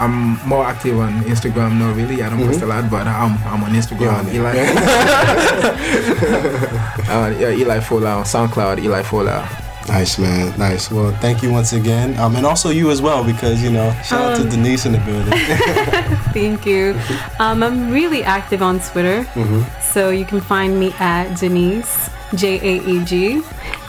I'm 0.01 0.41
more 0.47 0.65
active 0.65 0.97
on 0.97 1.21
Instagram. 1.29 1.77
No, 1.77 1.91
really, 1.93 2.23
I 2.23 2.29
don't 2.29 2.39
mm-hmm. 2.39 2.49
post 2.49 2.63
a 2.63 2.65
lot, 2.65 2.89
but 2.89 3.05
I'm 3.05 3.37
I'm 3.45 3.63
on 3.63 3.71
Instagram. 3.71 4.25
Yeah, 4.25 4.37
Eli. 4.37 4.51
uh, 7.11 7.29
yeah, 7.37 7.61
Eli 7.61 7.79
Fola 7.79 8.17
on 8.17 8.25
SoundCloud. 8.25 8.79
Eli 8.79 9.03
Fola. 9.03 9.47
Nice 9.87 10.19
man, 10.19 10.57
nice. 10.57 10.91
Well, 10.91 11.11
thank 11.19 11.41
you 11.41 11.51
once 11.51 11.73
again, 11.73 12.17
um, 12.19 12.35
and 12.35 12.45
also 12.45 12.69
you 12.69 12.91
as 12.91 13.01
well 13.01 13.23
because 13.23 13.63
you 13.63 13.71
know 13.71 13.91
shout 14.03 14.21
um, 14.21 14.31
out 14.31 14.35
to 14.37 14.43
um, 14.43 14.49
Denise 14.49 14.85
in 14.85 14.91
the 14.93 14.99
building. 14.99 15.33
thank 16.33 16.65
you. 16.65 16.95
Um, 17.39 17.63
I'm 17.63 17.91
really 17.91 18.23
active 18.23 18.61
on 18.61 18.79
Twitter, 18.79 19.23
mm-hmm. 19.33 19.63
so 19.81 20.09
you 20.09 20.25
can 20.25 20.39
find 20.39 20.79
me 20.79 20.93
at 20.99 21.35
Denise 21.35 22.09
J 22.35 22.59
A 22.61 22.87
E 22.87 23.03
G, 23.03 23.41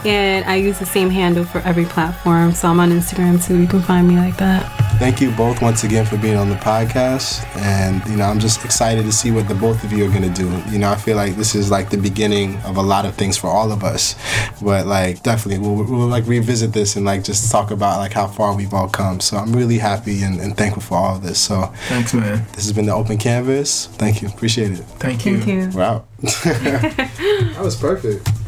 and 0.05 0.45
I 0.45 0.55
use 0.55 0.79
the 0.79 0.85
same 0.85 1.09
handle 1.09 1.45
for 1.45 1.59
every 1.59 1.85
platform. 1.85 2.51
So 2.53 2.67
I'm 2.67 2.79
on 2.79 2.89
Instagram 2.91 3.43
too. 3.45 3.59
You 3.59 3.67
can 3.67 3.81
find 3.81 4.07
me 4.07 4.15
like 4.15 4.37
that 4.37 4.83
thank 5.03 5.19
you 5.19 5.31
both 5.31 5.61
once 5.61 5.83
again 5.83 6.05
for 6.05 6.17
being 6.17 6.37
on 6.37 6.49
the 6.49 6.55
podcast. 6.55 7.45
And, 7.57 8.01
you 8.09 8.15
know, 8.15 8.23
I'm 8.23 8.39
just 8.39 8.63
excited 8.63 9.03
to 9.03 9.11
see 9.11 9.31
what 9.31 9.49
the 9.49 9.53
both 9.53 9.83
of 9.83 9.91
you 9.91 10.05
are 10.05 10.09
going 10.09 10.21
to 10.21 10.29
do. 10.29 10.49
You 10.71 10.79
know, 10.79 10.89
I 10.89 10.95
feel 10.95 11.17
like 11.17 11.35
this 11.35 11.55
is 11.55 11.69
like 11.69 11.89
the 11.89 11.97
beginning 11.97 12.55
of 12.61 12.77
a 12.77 12.81
lot 12.81 13.05
of 13.05 13.13
things 13.15 13.35
for 13.35 13.47
all 13.47 13.73
of 13.73 13.83
us. 13.83 14.15
But, 14.61 14.87
like, 14.87 15.21
definitely, 15.21 15.59
we'll, 15.59 15.83
we'll 15.83 16.07
like 16.07 16.25
revisit 16.25 16.71
this 16.71 16.95
and, 16.95 17.05
like, 17.05 17.23
just 17.25 17.51
talk 17.51 17.71
about, 17.71 17.99
like, 17.99 18.13
how 18.13 18.27
far 18.27 18.55
we've 18.55 18.73
all 18.73 18.87
come. 18.87 19.19
So 19.19 19.35
I'm 19.35 19.51
really 19.51 19.77
happy 19.77 20.23
and, 20.23 20.39
and 20.39 20.55
thankful 20.55 20.81
for 20.81 20.97
all 20.97 21.17
of 21.17 21.21
this. 21.21 21.37
So, 21.37 21.73
thanks, 21.89 22.13
man. 22.13 22.45
This 22.53 22.63
has 22.63 22.71
been 22.71 22.85
the 22.85 22.93
open 22.93 23.17
canvas. 23.17 23.87
Thank 23.87 24.21
you. 24.21 24.29
Appreciate 24.29 24.71
it. 24.71 24.85
Thank 24.99 25.25
you. 25.25 25.41
Thank 25.41 25.73
you. 25.73 25.77
Wow. 25.77 26.05
that 26.21 27.59
was 27.59 27.75
perfect. 27.75 28.42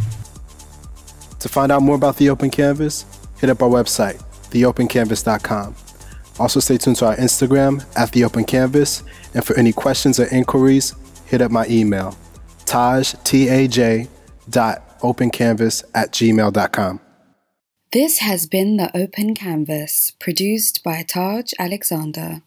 To 1.46 1.50
find 1.50 1.72
out 1.72 1.84
more 1.84 1.94
about 1.96 2.18
the 2.18 2.32
open 2.32 2.50
canvas, 2.50 3.06
hit 3.40 3.52
up 3.52 3.62
our 3.62 3.70
website, 3.70 4.20
theopencanvas.com. 4.50 5.76
Also, 6.40 6.60
stay 6.60 6.80
tuned 6.80 6.96
to 6.96 7.06
our 7.06 7.16
Instagram 7.18 7.86
at 7.96 8.12
The 8.14 8.24
Open 8.24 8.44
Canvas. 8.44 9.04
And 9.36 9.46
for 9.46 9.56
any 9.56 9.72
questions 9.72 10.20
or 10.20 10.26
inquiries, 10.34 10.96
hit 11.28 11.44
up 11.44 11.52
my 11.52 11.68
email, 11.68 12.18
taj, 12.66 13.14
T-A-J, 13.24 14.08
dot 14.50 15.00
opencanvas 15.02 15.84
at 15.94 16.12
gmail.com. 16.12 17.00
This 17.92 18.18
has 18.18 18.48
been 18.48 18.78
The 18.78 18.90
Open 18.98 19.36
Canvas, 19.36 20.14
produced 20.20 20.84
by 20.84 21.04
Taj 21.04 21.54
Alexander. 21.60 22.42